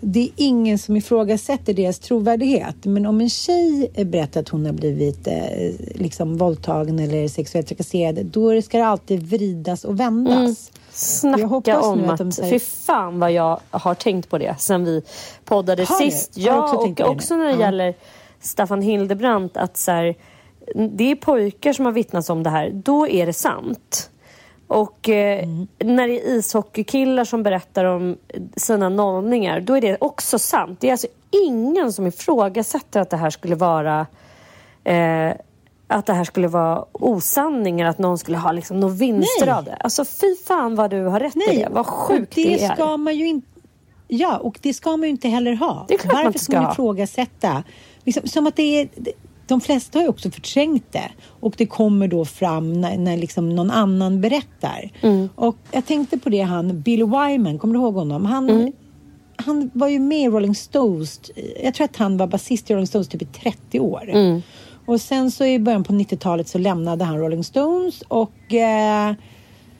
Det 0.00 0.20
är 0.22 0.28
ingen 0.36 0.78
som 0.78 0.96
ifrågasätter 0.96 1.74
deras 1.74 1.98
trovärdighet. 1.98 2.76
Men 2.84 3.06
om 3.06 3.20
en 3.20 3.30
tjej 3.30 3.90
berättar 4.04 4.40
att 4.40 4.48
hon 4.48 4.66
har 4.66 4.72
blivit 4.72 5.26
eh, 5.26 5.34
liksom 5.94 6.36
våldtagen 6.36 6.98
eller 6.98 7.28
sexuellt 7.28 7.66
trakasserad, 7.68 8.26
då 8.26 8.62
ska 8.62 8.78
det 8.78 8.86
alltid 8.86 9.22
vridas 9.22 9.84
och 9.84 10.00
vändas. 10.00 10.36
Mm. 10.36 10.54
Snacka 10.92 11.46
hoppas 11.46 11.84
om 11.84 12.04
att, 12.04 12.10
att 12.10 12.18
de 12.18 12.32
säger- 12.32 12.50
fy 12.50 12.58
fan 12.58 13.20
vad 13.20 13.32
jag 13.32 13.60
har 13.70 13.94
tänkt 13.94 14.28
på 14.28 14.38
det 14.38 14.54
sen 14.58 14.84
vi 14.84 15.02
poddade 15.44 15.84
Har 15.84 15.96
sist. 15.96 16.34
Du 16.34 16.40
Ja, 16.40 16.64
också 16.74 16.76
och 17.04 17.10
också 17.10 17.36
när 17.36 17.44
det 17.44 17.52
Ja. 17.52 17.60
gäller 17.60 17.94
Staffan 18.40 18.82
Hildebrandt 18.82 19.56
att 19.56 19.76
så 19.76 19.90
här, 19.90 20.14
det 20.90 21.10
är 21.10 21.16
pojkar 21.16 21.72
som 21.72 21.84
har 21.84 21.92
vittnat 21.92 22.30
om 22.30 22.42
det 22.42 22.50
här, 22.50 22.70
då 22.74 23.08
är 23.08 23.26
det 23.26 23.32
sant. 23.32 24.10
Och 24.74 25.08
Mm. 25.08 25.66
när 25.78 26.08
det 26.08 26.20
är 26.20 26.38
ishockeykillar 26.38 27.24
som 27.24 27.42
berättar 27.42 27.84
om 27.84 28.16
sina 28.56 28.88
nollningar, 28.88 29.60
då 29.60 29.76
är 29.76 29.80
det 29.80 29.96
också 30.00 30.38
sant. 30.38 30.80
Det 30.80 30.88
är 30.88 30.92
alltså 30.92 31.06
ingen 31.30 31.92
som 31.92 32.06
ifrågasätter 32.06 33.00
att 33.00 33.10
det 33.10 33.16
här 33.16 33.30
skulle 33.30 33.54
vara 33.54 34.06
eh, 34.84 35.32
att 35.86 36.06
det 36.06 36.12
här 36.12 36.24
skulle 36.24 36.48
vara 36.48 36.84
osanningar, 36.92 37.86
att 37.86 37.98
någon 37.98 38.18
skulle 38.18 38.38
ha 38.38 38.52
liksom 38.52 38.80
några 38.80 38.94
vinster 38.94 39.46
Nej. 39.46 39.54
av 39.54 39.64
det. 39.64 39.74
Alltså 39.80 40.04
fy 40.04 40.36
fan 40.46 40.74
vad 40.74 40.90
du 40.90 41.02
har 41.04 41.20
rätt 41.20 41.36
i 41.36 41.42
Nej, 41.48 41.56
det. 41.58 41.68
Vad 41.74 41.86
sjukt 41.86 42.34
det, 42.34 42.42
det, 42.42 42.64
är. 42.64 42.74
ska 42.74 42.96
man 42.96 43.16
ju 43.16 43.26
inte... 43.28 43.46
Ja, 44.08 44.36
och 44.36 44.58
det 44.62 44.74
ska 44.74 44.90
man 44.90 45.02
ju 45.02 45.08
inte 45.08 45.28
heller 45.28 45.54
ha. 45.54 45.84
Det 45.88 45.94
är 45.94 45.98
klart 45.98 46.12
man 46.12 46.24
Varför 46.24 46.28
inte 46.28 46.44
ska 46.44 46.52
man 46.52 46.62
ska 46.62 46.66
ha. 46.66 46.72
ifrågasätta? 46.72 47.62
Liksom, 48.04 48.28
som 48.28 48.46
att 48.46 48.56
det 48.56 48.80
är... 48.80 48.88
De 49.46 49.60
flesta 49.60 49.98
har 49.98 50.02
ju 50.04 50.08
också 50.08 50.30
förträngt 50.30 50.92
det 50.92 51.10
och 51.40 51.54
det 51.56 51.66
kommer 51.66 52.08
då 52.08 52.24
fram 52.24 52.80
när, 52.80 52.96
när 52.98 53.16
liksom 53.16 53.48
någon 53.56 53.70
annan 53.70 54.20
berättar. 54.20 54.90
Mm. 55.00 55.28
Och 55.34 55.56
jag 55.72 55.86
tänkte 55.86 56.18
på 56.18 56.28
det 56.28 56.40
han, 56.40 56.80
Bill 56.80 57.04
Wyman, 57.04 57.58
kommer 57.58 57.74
du 57.74 57.80
ihåg 57.80 57.94
honom? 57.94 58.24
Han, 58.26 58.50
Mm. 58.50 58.72
han 59.36 59.70
var 59.74 59.88
ju 59.88 59.98
med 59.98 60.20
i 60.20 60.28
Rolling 60.28 60.54
Stones. 60.54 61.20
Jag 61.62 61.74
tror 61.74 61.84
att 61.84 61.96
han 61.96 62.16
var 62.16 62.26
basist 62.26 62.70
i 62.70 62.74
Rolling 62.74 62.86
Stones 62.86 63.08
typ 63.08 63.22
i 63.22 63.26
30 63.26 63.80
år. 63.80 64.10
Mm. 64.10 64.42
Och 64.86 65.00
sen 65.00 65.30
så 65.30 65.44
i 65.44 65.58
början 65.58 65.84
på 65.84 65.92
90-talet 65.92 66.48
så 66.48 66.58
lämnade 66.58 67.04
han 67.04 67.18
Rolling 67.18 67.44
Stones 67.44 68.02
och 68.08 68.54
eh, 68.54 69.12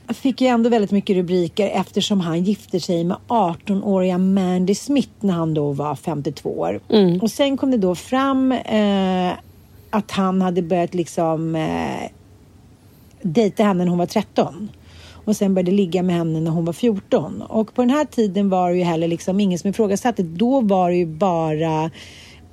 fick 0.09 0.41
ju 0.41 0.47
ändå 0.47 0.69
väldigt 0.71 0.91
mycket 0.91 1.17
rubriker 1.17 1.69
eftersom 1.69 2.21
han 2.21 2.45
gifte 2.45 2.81
sig 2.81 3.05
med 3.05 3.17
18-åriga 3.29 4.19
Mandy 4.19 4.75
Smith 4.75 5.11
när 5.21 5.35
han 5.35 5.55
då 5.55 5.73
var 5.73 5.95
52 5.95 6.59
år. 6.59 6.81
Och 7.23 7.31
sen 7.31 7.57
kom 7.57 7.71
det 7.71 7.77
då 7.77 7.95
fram 7.95 8.53
eh, 8.53 9.33
att 9.95 10.11
han 10.11 10.43
hade 10.43 10.63
börjat 10.63 10.95
liksom 10.95 11.57
eh, 11.57 12.11
dejta 13.23 13.65
henne 13.65 13.85
när 13.85 13.91
hon 13.91 13.99
var 13.99 14.07
13 14.07 14.71
och 15.25 15.37
sen 15.37 15.55
började 15.55 15.71
ligga 15.71 16.03
med 16.03 16.17
henne 16.17 16.41
när 16.41 16.51
hon 16.51 16.65
var 16.65 16.73
14. 16.73 17.43
Och 17.43 17.75
på 17.75 17.83
den 17.83 17.91
här 17.91 18.05
tiden 18.05 18.49
var 18.49 18.71
det 18.71 18.77
ju 18.77 18.83
heller 18.83 19.09
liksom 19.09 19.41
ingen 19.41 19.59
som 19.59 19.71
ifrågasatte. 19.71 20.23
Då 20.23 20.61
var 20.61 20.91
det 20.91 20.97
ju 20.97 21.07
bara 21.07 21.91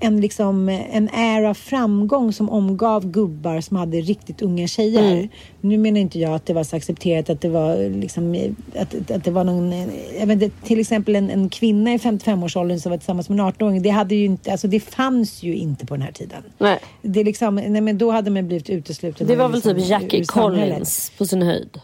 en, 0.01 0.21
liksom, 0.21 0.69
en 0.69 1.09
ära 1.13 1.49
av 1.49 1.53
framgång 1.53 2.33
som 2.33 2.49
omgav 2.49 3.11
gubbar 3.11 3.61
som 3.61 3.77
hade 3.77 3.97
riktigt 3.97 4.41
unga 4.41 4.67
tjejer. 4.67 5.29
Nu 5.61 5.77
menar 5.77 5.99
inte 5.99 6.19
jag 6.19 6.33
att 6.33 6.45
det 6.45 6.53
var 6.53 6.63
så 6.63 6.75
accepterat 6.75 7.29
att 7.29 7.41
det 7.41 7.49
var 7.49 7.89
liksom, 7.89 8.55
att, 8.75 9.11
att 9.11 9.23
det 9.23 9.31
var 9.31 9.43
någon, 9.43 9.89
jag 10.19 10.27
vet 10.27 10.63
till 10.63 10.79
exempel 10.79 11.15
en, 11.15 11.29
en 11.29 11.49
kvinna 11.49 11.93
i 11.93 11.97
55-årsåldern 11.97 12.79
som 12.79 12.89
var 12.89 12.97
tillsammans 12.97 13.29
med 13.29 13.39
en 13.39 13.45
18-åring. 13.45 13.81
Det 13.81 13.89
hade 13.89 14.15
ju 14.15 14.25
inte, 14.25 14.51
alltså 14.51 14.67
det 14.67 14.79
fanns 14.79 15.43
ju 15.43 15.55
inte 15.55 15.85
på 15.85 15.93
den 15.93 16.01
här 16.01 16.11
tiden. 16.11 16.43
Nej. 16.57 16.79
Det 17.01 17.23
liksom, 17.23 17.55
nej 17.55 17.81
men 17.81 17.97
då 17.97 18.11
hade 18.11 18.31
man 18.31 18.47
blivit 18.47 18.69
utesluten. 18.69 19.27
Det 19.27 19.35
var 19.35 19.49
väl 19.49 19.61
typ 19.61 19.77
liksom- 19.77 19.91
Jackie 19.91 20.19
ur 20.19 20.23
samhället. 20.23 20.69
Collins 20.69 21.11
på 21.17 21.25
sin 21.25 21.41
höjd. 21.41 21.79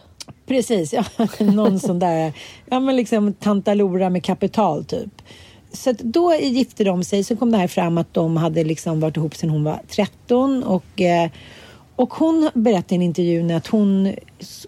Precis, 0.48 0.94
ja. 0.94 1.04
någon 1.40 1.80
sån 1.80 2.00
där, 2.00 2.34
ja 2.66 2.80
men 2.80 2.96
liksom 2.96 3.34
tanta 3.34 3.74
Lora 3.74 4.10
med 4.10 4.24
kapital 4.24 4.86
typ. 4.86 5.22
Så 5.78 5.90
att 5.90 6.00
då 6.00 6.34
gifte 6.36 6.84
de 6.84 7.04
sig, 7.04 7.24
så 7.24 7.36
kom 7.36 7.52
det 7.52 7.58
här 7.58 7.68
fram 7.68 7.98
att 7.98 8.14
de 8.14 8.38
hade 8.38 8.64
liksom 8.64 9.00
varit 9.00 9.18
ihop 9.18 9.36
sedan 9.36 9.50
hon 9.50 9.64
var 9.64 9.80
13 9.88 10.64
och 10.64 11.02
eh, 11.02 11.30
och 11.98 12.14
hon 12.14 12.50
berättade 12.54 12.94
i 12.94 12.96
en 12.96 13.02
intervju 13.02 13.52
att 13.52 13.68
hon 13.68 14.16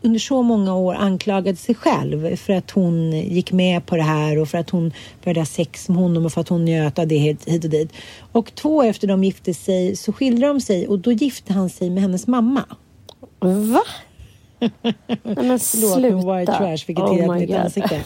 under 0.02 0.20
så 0.20 0.42
många 0.42 0.76
år 0.76 0.96
anklagade 0.96 1.58
sig 1.58 1.76
själv 1.76 2.36
för 2.36 2.54
att 2.54 2.72
hon 2.72 3.12
gick 3.12 3.52
med 3.52 3.86
på 3.86 3.96
det 3.96 4.04
här 4.04 4.38
och 4.38 4.48
för 4.48 4.58
att 4.58 4.70
hon 4.70 4.94
började 5.24 5.40
ha 5.40 5.46
sex 5.46 5.90
med 5.90 5.98
honom 5.98 6.26
och 6.26 6.34
för 6.34 6.42
att 6.42 6.50
hon 6.50 6.66
njöt 6.66 7.00
av 7.00 7.08
det 7.08 7.18
hit 7.18 7.50
hit 7.50 7.64
och 7.64 7.70
dit. 7.70 7.92
Och 8.32 8.56
två 8.56 8.76
år 8.76 8.86
efter 8.86 9.08
de 9.08 9.24
gifte 9.24 9.54
sig 9.54 9.96
så 9.96 10.14
skilde 10.14 10.48
de 10.48 10.62
sig 10.62 10.88
och 10.88 11.00
då 11.00 11.12
gifte 11.12 11.54
han 11.54 11.70
sig 11.70 11.90
med 11.90 12.04
hennes 12.04 12.28
mamma. 12.28 12.64
Va? 13.40 13.84
Nej 14.60 14.72
men 15.24 15.24
Förlåt, 15.26 15.62
sluta. 15.62 16.00
men 16.00 16.18
white 16.40 16.52
trash 16.58 16.78
fick 16.78 17.00
Oh 17.00 17.14
ett 17.14 17.22
helt 17.22 17.40
mitt 17.40 17.50
God. 17.50 17.58
ansikte. 17.58 18.02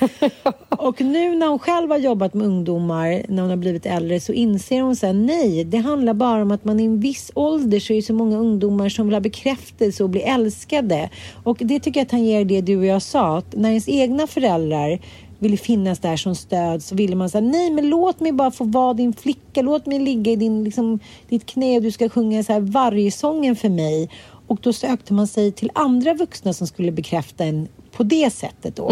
Och 0.69 1.01
nu 1.01 1.35
när 1.35 1.47
hon 1.47 1.59
själv 1.59 1.91
har 1.91 1.97
jobbat 1.97 2.33
med 2.33 2.47
ungdomar, 2.47 3.25
när 3.29 3.41
hon 3.41 3.49
har 3.49 3.57
blivit 3.57 3.85
äldre, 3.85 4.19
så 4.19 4.33
inser 4.33 4.81
hon 4.81 4.95
så 4.95 5.05
här, 5.05 5.13
nej, 5.13 5.63
det 5.63 5.77
handlar 5.77 6.13
bara 6.13 6.41
om 6.41 6.51
att 6.51 6.65
man 6.65 6.79
i 6.79 6.85
en 6.85 6.99
viss 6.99 7.31
ålder 7.35 7.79
så 7.79 7.93
är 7.93 7.95
det 7.95 8.01
så 8.01 8.13
många 8.13 8.37
ungdomar 8.37 8.89
som 8.89 9.05
vill 9.05 9.15
ha 9.15 9.21
bekräftelse 9.21 10.03
och 10.03 10.09
bli 10.09 10.21
älskade. 10.21 11.09
Och 11.43 11.57
det 11.61 11.79
tycker 11.79 11.99
jag 11.99 12.09
tangerar 12.09 12.43
det 12.45 12.61
du 12.61 12.77
och 12.77 12.85
jag 12.85 13.01
sa, 13.01 13.37
att 13.37 13.55
när 13.55 13.69
ens 13.69 13.89
egna 13.89 14.27
föräldrar 14.27 14.99
ville 15.43 15.57
finnas 15.57 15.99
där 15.99 16.17
som 16.17 16.35
stöd 16.35 16.83
så 16.83 16.95
ville 16.95 17.15
man 17.15 17.29
säga 17.29 17.41
nej 17.41 17.71
men 17.71 17.89
låt 17.89 18.19
mig 18.19 18.31
bara 18.31 18.51
få 18.51 18.63
vara 18.63 18.93
din 18.93 19.13
flicka, 19.13 19.61
låt 19.61 19.85
mig 19.85 19.99
ligga 19.99 20.31
i 20.31 20.35
din, 20.35 20.63
liksom, 20.63 20.99
ditt 21.29 21.45
knä 21.45 21.75
och 21.75 21.81
du 21.81 21.91
ska 21.91 22.09
sjunga 22.09 22.43
så 22.43 22.53
här 22.53 22.59
vargsången 22.59 23.55
för 23.55 23.69
mig. 23.69 24.09
Och 24.47 24.59
då 24.61 24.73
sökte 24.73 25.13
man 25.13 25.27
sig 25.27 25.51
till 25.51 25.71
andra 25.75 26.13
vuxna 26.13 26.53
som 26.53 26.67
skulle 26.67 26.91
bekräfta 26.91 27.43
en 27.43 27.67
på 27.91 28.03
det 28.03 28.33
sättet 28.33 28.75
då. 28.75 28.87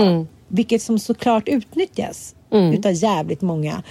Vilket 0.48 0.82
som 0.82 1.00
såklart 1.00 1.48
utnyttjas 1.50 2.36
utav 2.74 2.94
jävligt 2.94 3.42
många. 3.42 3.84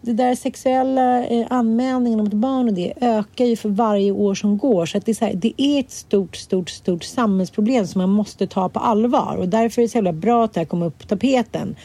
Det 0.00 0.12
där 0.12 0.34
sexuella 0.34 1.26
eh, 1.26 1.46
anmälningarna 1.50 2.22
mot 2.22 2.32
barn 2.32 2.68
och 2.68 2.74
det 2.74 2.92
ökar 3.00 3.44
ju 3.44 3.56
för 3.56 3.68
varje 3.68 4.10
år 4.10 4.34
som 4.34 4.58
går. 4.58 4.86
Så 4.86 4.98
att 4.98 5.06
det, 5.06 5.12
är 5.12 5.14
så 5.14 5.24
här, 5.24 5.34
det 5.34 5.62
är 5.62 5.80
ett 5.80 5.90
stort, 5.90 6.36
stort, 6.36 6.70
stort 6.70 7.04
samhällsproblem 7.04 7.86
som 7.86 7.98
man 7.98 8.10
måste 8.10 8.46
ta 8.46 8.68
på 8.68 8.78
allvar. 8.78 9.36
Och 9.36 9.48
därför 9.48 9.82
är 9.82 9.86
det 9.86 9.88
så 9.90 9.98
jävla 9.98 10.12
bra 10.12 10.44
att 10.44 10.52
det 10.54 10.60
här 10.60 10.64
kommer 10.64 10.86
upp 10.86 10.98
på 10.98 11.06
tapeten. 11.06 11.76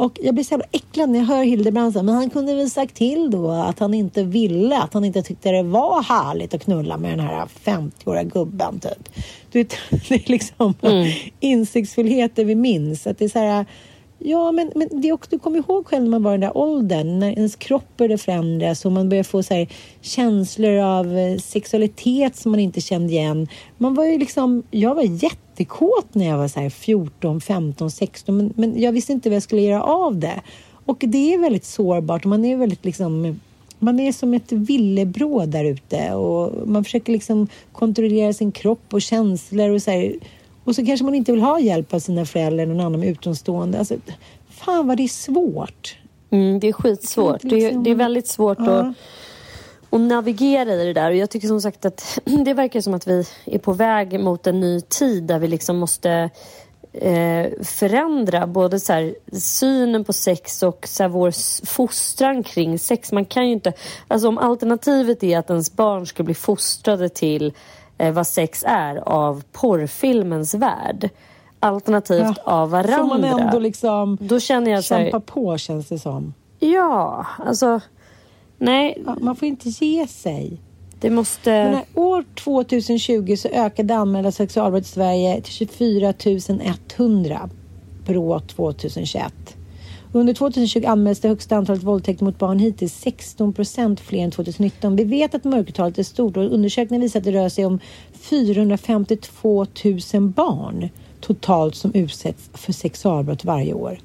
Och 0.00 0.18
jag 0.22 0.34
blir 0.34 0.44
så 0.44 0.52
jävla 0.52 0.66
äcklad 0.72 1.10
när 1.10 1.18
jag 1.18 1.26
hör 1.26 1.44
Hildebrand 1.44 1.92
säga, 1.92 2.02
men 2.02 2.14
han 2.14 2.30
kunde 2.30 2.54
väl 2.54 2.70
sagt 2.70 2.94
till 2.94 3.30
då 3.30 3.50
att 3.50 3.78
han 3.78 3.94
inte 3.94 4.22
ville, 4.22 4.78
att 4.78 4.94
han 4.94 5.04
inte 5.04 5.22
tyckte 5.22 5.50
det 5.50 5.62
var 5.62 6.02
härligt 6.02 6.54
att 6.54 6.64
knulla 6.64 6.96
med 6.96 7.10
den 7.10 7.20
här 7.20 7.46
50-åriga 7.64 8.22
gubben 8.22 8.80
typ. 8.80 9.08
Du 9.52 9.58
vet, 9.58 9.76
det 10.08 10.14
är 10.14 10.30
liksom 10.30 10.74
insiktsfullheter 11.40 12.44
vi 12.44 12.54
minns. 12.54 13.06
Att 13.06 13.18
det 13.18 13.24
är 13.24 13.28
så 13.28 13.38
här, 13.38 13.66
Ja, 14.22 14.52
men, 14.52 14.72
men 14.74 14.88
det 15.00 15.12
också, 15.12 15.30
du 15.30 15.38
kommer 15.38 15.58
ihåg 15.58 15.86
själv 15.86 16.02
när 16.02 16.10
man 16.10 16.22
var 16.22 16.30
i 16.30 16.34
den 16.34 16.40
där 16.40 16.56
åldern, 16.56 17.18
när 17.18 17.30
ens 17.30 17.56
kropp 17.56 17.96
började 17.96 18.18
förändras 18.18 18.84
och 18.84 18.92
man 18.92 19.08
började 19.08 19.28
få 19.28 19.42
så 19.42 19.54
här, 19.54 19.68
känslor 20.00 20.78
av 20.78 21.18
eh, 21.18 21.38
sexualitet 21.38 22.36
som 22.36 22.50
man 22.50 22.60
inte 22.60 22.80
kände 22.80 23.12
igen. 23.12 23.48
Man 23.78 23.94
var 23.94 24.04
ju 24.04 24.18
liksom, 24.18 24.62
jag 24.70 24.94
var 24.94 25.02
jättekåt 25.02 26.14
när 26.14 26.26
jag 26.26 26.38
var 26.38 26.48
så 26.48 26.60
här 26.60 26.70
14, 26.70 27.40
15, 27.40 27.90
16, 27.90 28.36
men, 28.36 28.52
men 28.56 28.80
jag 28.80 28.92
visste 28.92 29.12
inte 29.12 29.28
vad 29.28 29.36
jag 29.36 29.42
skulle 29.42 29.62
göra 29.62 29.82
av 29.82 30.18
det. 30.18 30.40
Och 30.84 31.04
det 31.06 31.34
är 31.34 31.38
väldigt 31.38 31.64
sårbart 31.64 32.24
och 32.24 32.28
man 32.28 32.44
är 32.44 32.56
väldigt 32.56 32.84
liksom 32.84 33.40
man 33.78 34.00
är 34.00 34.12
som 34.12 34.34
ett 34.34 34.52
villebråd 34.52 35.48
där 35.48 35.64
ute 35.64 36.14
och 36.14 36.68
man 36.68 36.84
försöker 36.84 37.12
liksom 37.12 37.48
kontrollera 37.72 38.32
sin 38.32 38.52
kropp 38.52 38.94
och 38.94 39.02
känslor 39.02 39.70
och 39.70 39.82
så 39.82 39.90
här, 39.90 40.14
och 40.70 40.76
så 40.76 40.86
kanske 40.86 41.04
man 41.04 41.14
inte 41.14 41.32
vill 41.32 41.40
ha 41.40 41.60
hjälp 41.60 41.94
av 41.94 41.98
sina 41.98 42.24
föräldrar 42.24 42.62
eller 42.62 42.74
någon 42.74 42.86
annan 42.86 43.02
utomstående. 43.02 43.78
Alltså, 43.78 43.96
fan 44.50 44.86
vad 44.86 44.96
det 44.96 45.02
är 45.02 45.08
svårt. 45.08 45.96
Mm, 46.30 46.60
det 46.60 46.68
är 46.68 46.72
skitsvårt. 46.72 47.40
Det 47.42 47.48
är, 47.48 47.60
liksom- 47.60 47.84
det 47.84 47.90
är 47.90 47.94
väldigt 47.94 48.28
svårt 48.28 48.58
Ja. 48.60 48.70
att, 48.72 48.94
att 49.90 50.00
navigera 50.00 50.74
i 50.74 50.84
det 50.84 50.92
där. 50.92 51.10
Och 51.10 51.16
jag 51.16 51.30
tycker 51.30 51.48
som 51.48 51.60
sagt 51.60 51.84
att 51.84 52.18
det 52.44 52.54
verkar 52.54 52.80
som 52.80 52.94
att 52.94 53.06
vi 53.06 53.24
är 53.44 53.58
på 53.58 53.72
väg 53.72 54.20
mot 54.20 54.46
en 54.46 54.60
ny 54.60 54.80
tid 54.80 55.22
där 55.22 55.38
vi 55.38 55.48
liksom 55.48 55.78
måste 55.78 56.30
eh, 56.92 57.46
förändra 57.62 58.46
både 58.46 58.80
så 58.80 58.92
här, 58.92 59.14
synen 59.32 60.04
på 60.04 60.12
sex 60.12 60.62
och 60.62 60.86
så 60.88 61.02
här, 61.02 61.10
vår 61.10 61.32
fostran 61.66 62.42
kring 62.42 62.78
sex. 62.78 63.12
Man 63.12 63.24
kan 63.24 63.46
ju 63.46 63.52
inte... 63.52 63.72
Alltså 64.08 64.28
om 64.28 64.38
alternativet 64.38 65.22
är 65.22 65.38
att 65.38 65.50
ens 65.50 65.72
barn 65.72 66.06
ska 66.06 66.22
bli 66.22 66.34
fostrade 66.34 67.08
till 67.08 67.52
eh, 68.00 68.12
vad 68.12 68.26
sex 68.26 68.64
är 68.66 68.96
av 68.96 69.42
porrfilmens 69.52 70.54
värld 70.54 71.10
alternativt 71.60 72.36
Ja, 72.44 72.52
av 72.52 72.70
varandra. 72.70 72.96
Får 72.96 73.04
man 73.04 73.24
ändå 73.24 73.58
liksom 73.58 74.18
Då 74.20 74.40
känner 74.40 74.70
jag 74.70 74.84
så 74.84 74.94
här, 74.94 75.02
kämpa 75.02 75.20
på 75.20 75.58
känns 75.58 75.88
det 75.88 75.98
som. 75.98 76.34
Ja, 76.58 77.26
alltså... 77.38 77.80
Nej, 78.58 79.02
Ja, 79.06 79.16
man 79.20 79.36
får 79.36 79.48
inte 79.48 79.68
ge 79.68 80.06
sig. 80.06 80.60
det 81.00 81.10
måste... 81.10 81.50
Men 81.50 82.04
år 82.04 82.24
2020 82.34 83.36
så 83.36 83.48
ökade 83.48 83.94
anmälda 83.94 84.32
sexualbrott 84.32 84.82
i 84.82 84.88
Sverige 84.88 85.40
till 85.40 85.52
24 85.52 86.14
100 86.96 87.50
per 88.06 88.16
år 88.16 88.38
2021. 88.40 89.56
Under 90.12 90.34
2020 90.34 90.84
anmäls 90.86 91.20
det 91.20 91.28
högsta 91.28 91.56
antalet 91.56 91.82
våldtäkter 91.82 92.24
mot 92.24 92.38
barn 92.38 92.58
hittills, 92.58 92.94
16 92.94 93.52
procent 93.52 94.00
fler 94.00 94.24
än 94.24 94.30
2019. 94.30 94.96
Vi 94.96 95.04
vet 95.04 95.34
att 95.34 95.44
mörkertalet 95.44 95.98
är 95.98 96.02
stort 96.02 96.36
och 96.36 96.42
undersökningen 96.42 97.02
visar 97.02 97.20
att 97.20 97.24
det 97.24 97.32
rör 97.32 97.48
sig 97.48 97.66
om 97.66 97.80
452 98.12 99.66
000 100.14 100.22
barn 100.22 100.88
totalt 101.20 101.74
som 101.74 101.94
utsätts 101.94 102.50
för 102.54 102.72
sexualbrott 102.72 103.44
varje 103.44 103.74
år. 103.74 103.98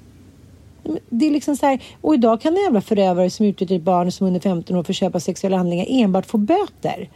Det 1.10 1.28
är 1.28 1.32
liksom 1.32 1.58
så 1.58 1.66
här, 1.66 1.84
och 2.02 2.14
idag 2.14 2.42
kan 2.42 2.54
en 2.54 2.64
jävla 2.64 2.82
förövare 2.82 3.30
som 3.30 3.46
utnyttjar 3.46 3.76
ett 3.76 3.82
barn 3.82 4.12
som 4.12 4.26
är 4.26 4.28
under 4.28 4.42
15 4.42 4.76
år 4.76 4.84
för 4.84 4.94
att 4.94 4.98
köpa 4.98 5.20
sexuella 5.20 5.58
handlingar 5.58 5.86
enbart 5.90 6.26
få 6.26 6.38
böter. 6.38 7.10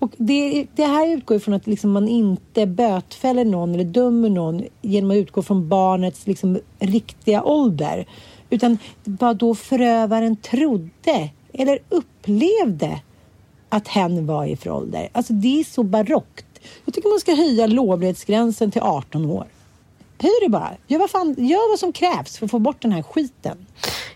Och 0.00 0.12
det, 0.16 0.66
det 0.74 0.84
här 0.84 1.08
utgår 1.08 1.36
ifrån 1.36 1.54
att 1.54 1.66
liksom 1.66 1.90
man 1.92 2.08
inte 2.08 2.66
bötfäller 2.66 3.44
någon 3.44 3.74
eller 3.74 3.84
dömer 3.84 4.28
någon 4.28 4.64
genom 4.82 5.10
att 5.10 5.16
utgå 5.16 5.42
från 5.42 5.68
barnets 5.68 6.26
liksom 6.26 6.58
riktiga 6.78 7.42
ålder. 7.42 8.06
Utan 8.50 8.78
vad 9.04 9.36
då 9.36 9.54
förövaren 9.54 10.36
trodde 10.36 11.30
eller 11.52 11.78
upplevde 11.88 13.00
att 13.68 13.88
hen 13.88 14.26
var 14.26 14.44
i 14.46 14.56
för 14.56 14.70
ålder. 14.70 15.08
Alltså 15.12 15.32
det 15.32 15.60
är 15.60 15.64
så 15.64 15.82
barockt. 15.82 16.46
Jag 16.84 16.94
tycker 16.94 17.08
man 17.08 17.20
ska 17.20 17.34
höja 17.34 17.66
lovlighetsgränsen 17.66 18.70
till 18.70 18.82
18 18.82 19.30
år. 19.30 19.46
Höj 20.22 20.32
det 20.42 20.48
bara. 20.48 20.70
Gör 20.86 20.98
vad, 20.98 21.10
fan, 21.10 21.34
gör 21.38 21.70
vad 21.70 21.78
som 21.78 21.92
krävs 21.92 22.38
för 22.38 22.44
att 22.44 22.50
få 22.50 22.58
bort 22.58 22.82
den 22.82 22.92
här 22.92 23.02
skiten. 23.02 23.66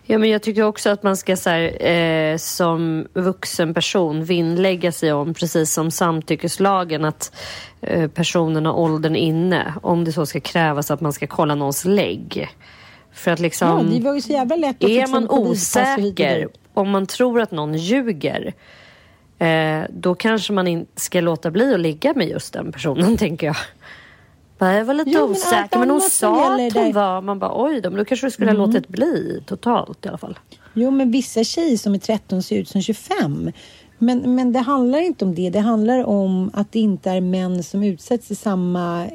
Ja, 0.06 0.18
men 0.18 0.30
jag 0.30 0.42
tycker 0.42 0.62
också 0.62 0.90
att 0.90 1.02
man 1.02 1.16
ska 1.16 1.36
så 1.36 1.50
här, 1.50 1.86
eh, 1.86 2.36
som 2.36 3.06
vuxen 3.14 3.74
person 3.74 4.24
vinnlägga 4.24 4.92
sig 4.92 5.12
om, 5.12 5.34
precis 5.34 5.72
som 5.72 5.90
samtyckeslagen, 5.90 7.04
att 7.04 7.36
eh, 7.80 8.10
personen 8.10 8.66
har 8.66 8.72
åldern 8.72 9.16
inne. 9.16 9.74
Om 9.82 10.04
det 10.04 10.12
så 10.12 10.26
ska 10.26 10.40
krävas 10.40 10.90
att 10.90 11.00
man 11.00 11.12
ska 11.12 11.26
kolla 11.26 11.54
någons 11.54 11.84
lägg. 11.84 12.48
För 13.12 13.30
att 13.30 13.40
liksom... 13.40 13.68
Ja, 13.68 13.96
det 13.96 14.04
var 14.04 14.14
ju 14.14 14.20
så 14.20 14.32
jävla 14.32 14.56
lätt 14.56 14.76
att 14.76 14.90
Är 14.90 15.00
fixa 15.00 15.20
man 15.20 15.30
osäker, 15.30 16.48
om 16.74 16.90
man 16.90 17.06
tror 17.06 17.40
att 17.40 17.50
någon 17.50 17.74
ljuger, 17.74 18.54
eh, 19.38 19.82
då 19.90 20.14
kanske 20.14 20.52
man 20.52 20.66
inte 20.66 21.00
ska 21.00 21.20
låta 21.20 21.50
bli 21.50 21.74
att 21.74 21.80
ligga 21.80 22.14
med 22.14 22.28
just 22.28 22.52
den 22.52 22.72
personen, 22.72 23.16
tänker 23.18 23.46
jag. 23.46 23.56
Jag 24.58 24.84
var 24.84 24.94
lite 24.94 25.10
Jo, 25.10 25.20
men 25.20 25.30
osäker, 25.30 25.78
men 25.78 25.90
hon 25.90 26.00
sa 26.00 26.54
att 26.54 26.72
hon 26.72 26.92
var... 26.92 27.20
Man 27.20 27.38
bara, 27.38 27.64
oj 27.64 27.80
då, 27.80 27.90
men 27.90 27.98
då 27.98 28.04
kanske 28.04 28.26
du 28.26 28.30
skulle 28.30 28.50
ha 28.50 28.58
låtit 28.58 28.88
bli 28.88 29.42
totalt 29.46 30.04
i 30.04 30.08
alla 30.08 30.18
fall. 30.18 30.38
Jo, 30.74 30.90
men 30.90 31.10
vissa 31.10 31.44
tjejer 31.44 31.76
som 31.76 31.94
är 31.94 31.98
13 31.98 32.42
ser 32.42 32.56
ut 32.56 32.68
som 32.68 32.82
25. 32.82 33.52
Men, 33.98 34.34
men 34.34 34.52
det 34.52 34.58
handlar 34.58 35.00
inte 35.00 35.24
om 35.24 35.34
det. 35.34 35.50
Det 35.50 35.60
handlar 35.60 36.04
om 36.04 36.50
att 36.54 36.72
det 36.72 36.80
inte 36.80 37.10
är 37.10 37.20
män 37.20 37.62
som 37.62 37.82
utsätts 37.82 38.30
i 38.30 38.34
samma 38.34 39.06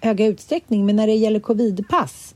höga 0.00 0.26
utsträckning. 0.26 0.86
Men 0.86 0.96
när 0.96 1.06
det 1.06 1.14
gäller 1.14 1.40
covidpass, 1.40 2.34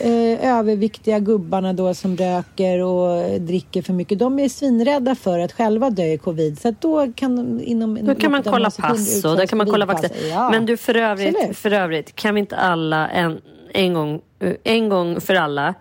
eh, 0.00 0.58
överviktiga 0.58 1.18
gubbarna 1.18 1.72
då 1.72 1.94
som 1.94 2.16
röker 2.16 2.82
och 2.82 3.40
dricker 3.40 3.82
för 3.82 3.92
mycket, 3.92 4.18
de 4.18 4.38
är 4.38 4.48
svinrädda 4.48 5.14
för 5.14 5.38
att 5.38 5.52
själva 5.52 5.90
dö 5.90 6.04
i 6.04 6.18
covid. 6.18 6.58
Så 6.58 6.74
då 6.80 7.12
kan 7.12 7.60
inom 7.60 7.98
Då 8.06 8.14
kan 8.14 8.30
man 8.30 8.42
kolla 8.42 8.70
pass 8.70 9.24
och 9.24 9.36
där 9.36 9.46
kan 9.46 9.58
man 9.58 9.70
kolla 9.70 9.86
vaccin. 9.86 10.10
Ja, 10.30 10.50
Men 10.50 10.66
du 10.66 10.76
för 10.76 10.94
övrigt, 10.94 11.36
absolut. 11.36 11.56
för 11.56 11.72
övrigt, 11.72 12.16
kan 12.16 12.34
vi 12.34 12.40
inte 12.40 12.56
alla 12.56 13.08
en, 13.08 13.40
en, 13.72 13.94
gång, 13.94 14.20
en 14.64 14.88
gång 14.88 15.20
för 15.20 15.34
alla 15.34 15.74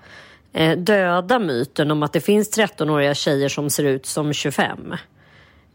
eh, 0.54 0.78
döda 0.78 1.40
myten 1.40 1.92
om 1.92 2.04
att 2.04 2.14
det 2.14 2.22
finns 2.22 2.58
13-åriga 2.58 3.14
tjejer 3.14 3.50
som 3.50 3.70
ser 3.70 3.84
ut 3.84 4.06
som 4.06 4.34
25? 4.34 4.94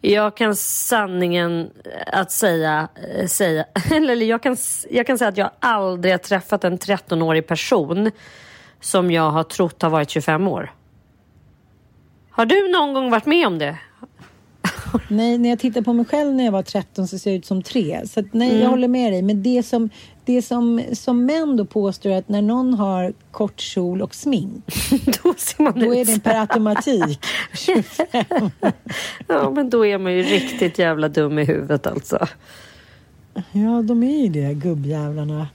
Jag 0.01 0.37
kan 0.37 0.57
sanningen 0.57 1.71
eh, 1.85 2.21
att 2.21 2.31
säga, 2.31 2.89
eh, 3.15 3.27
säga 3.27 3.65
eller 3.91 4.27
jag 4.27 4.43
kan, 4.43 4.57
jag 4.91 5.07
kan 5.07 5.19
säga 5.19 5.29
att 5.29 5.37
jag 5.37 5.51
aldrig 5.61 6.15
har 6.15 6.19
träffat 6.19 6.65
en 6.65 6.79
13-årig 6.79 7.47
person 7.47 8.11
som 8.81 9.11
jag 9.11 9.31
har 9.31 9.43
trott 9.43 9.83
har 9.83 9.91
varit 9.91 10.11
25 10.11 10.49
år. 10.49 10.73
Har 12.31 12.47
du 12.47 12.73
någon 12.73 12.95
gång 12.95 13.11
varit 13.11 13.27
med 13.27 13.47
om 13.47 13.59
det? 13.59 13.79
Nej, 15.09 15.39
när 15.39 15.49
jag 15.49 15.59
tittar 15.59 15.83
på 15.83 15.93
mig 15.93 16.05
själv 16.05 16.35
när 16.35 16.45
jag 16.45 16.53
var 16.53 16.63
13 16.63 17.09
så 17.09 17.19
ser 17.19 17.31
jag 17.31 17.39
ut 17.39 17.47
som 17.47 17.63
tre. 17.63 18.01
Så 18.07 18.21
att, 18.21 18.27
nej, 18.33 18.51
Mm. 18.51 18.63
jag 18.63 18.69
håller 18.71 18.89
med 18.89 19.13
dig. 19.13 19.23
Men 19.23 19.43
det 19.43 19.63
som, 19.63 19.91
det 20.25 20.43
som, 20.43 20.83
som 20.93 21.27
män 21.27 21.57
då 21.57 21.65
påstår 21.65 22.11
att 22.11 22.29
när 22.29 22.43
någon 22.43 22.75
har 22.75 23.13
kort 23.31 23.61
kjol 23.61 24.03
och 24.03 24.15
smink, 24.15 24.65
Då 25.23 25.35
ser 25.37 25.63
man 25.63 25.81
då 25.81 25.95
ut 25.95 26.09
är 26.09 26.15
det 26.15 26.21
per 26.21 26.41
automatik. 26.41 27.19
Ja, 29.29 29.51
men 29.51 29.71
då 29.71 29.87
är 29.87 29.99
man 29.99 30.13
ju 30.13 30.23
riktigt 30.23 30.79
jävla 30.79 31.09
dum 31.09 31.39
i 31.39 31.45
huvudet 31.45 31.87
alltså. 31.87 32.27
Ja, 33.53 33.83
de 33.83 34.03
är 34.03 34.23
ju 34.23 34.29
det, 34.29 34.55
gubbjävlarna. 34.55 35.49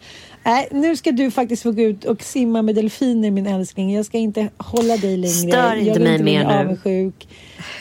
Nej, 0.44 0.68
nu 0.72 0.96
ska 0.96 1.12
du 1.12 1.32
faktiskt 1.32 1.64
få 1.64 1.72
gå 1.72 1.82
ut 1.82 2.06
och 2.06 2.22
simma 2.22 2.62
med 2.62 2.76
delfiner, 2.76 3.32
min 3.32 3.48
älskling. 3.48 3.94
Jag 3.96 4.06
ska 4.06 4.18
inte 4.18 4.50
hålla 4.58 4.98
dig 4.98 5.18
längre. 5.18 5.52
Stör 5.52 5.76
inte 5.76 6.00
mig 6.00 6.24
mer 6.24 6.44
nu. 6.48 6.54
avundsjuk. 6.54 7.28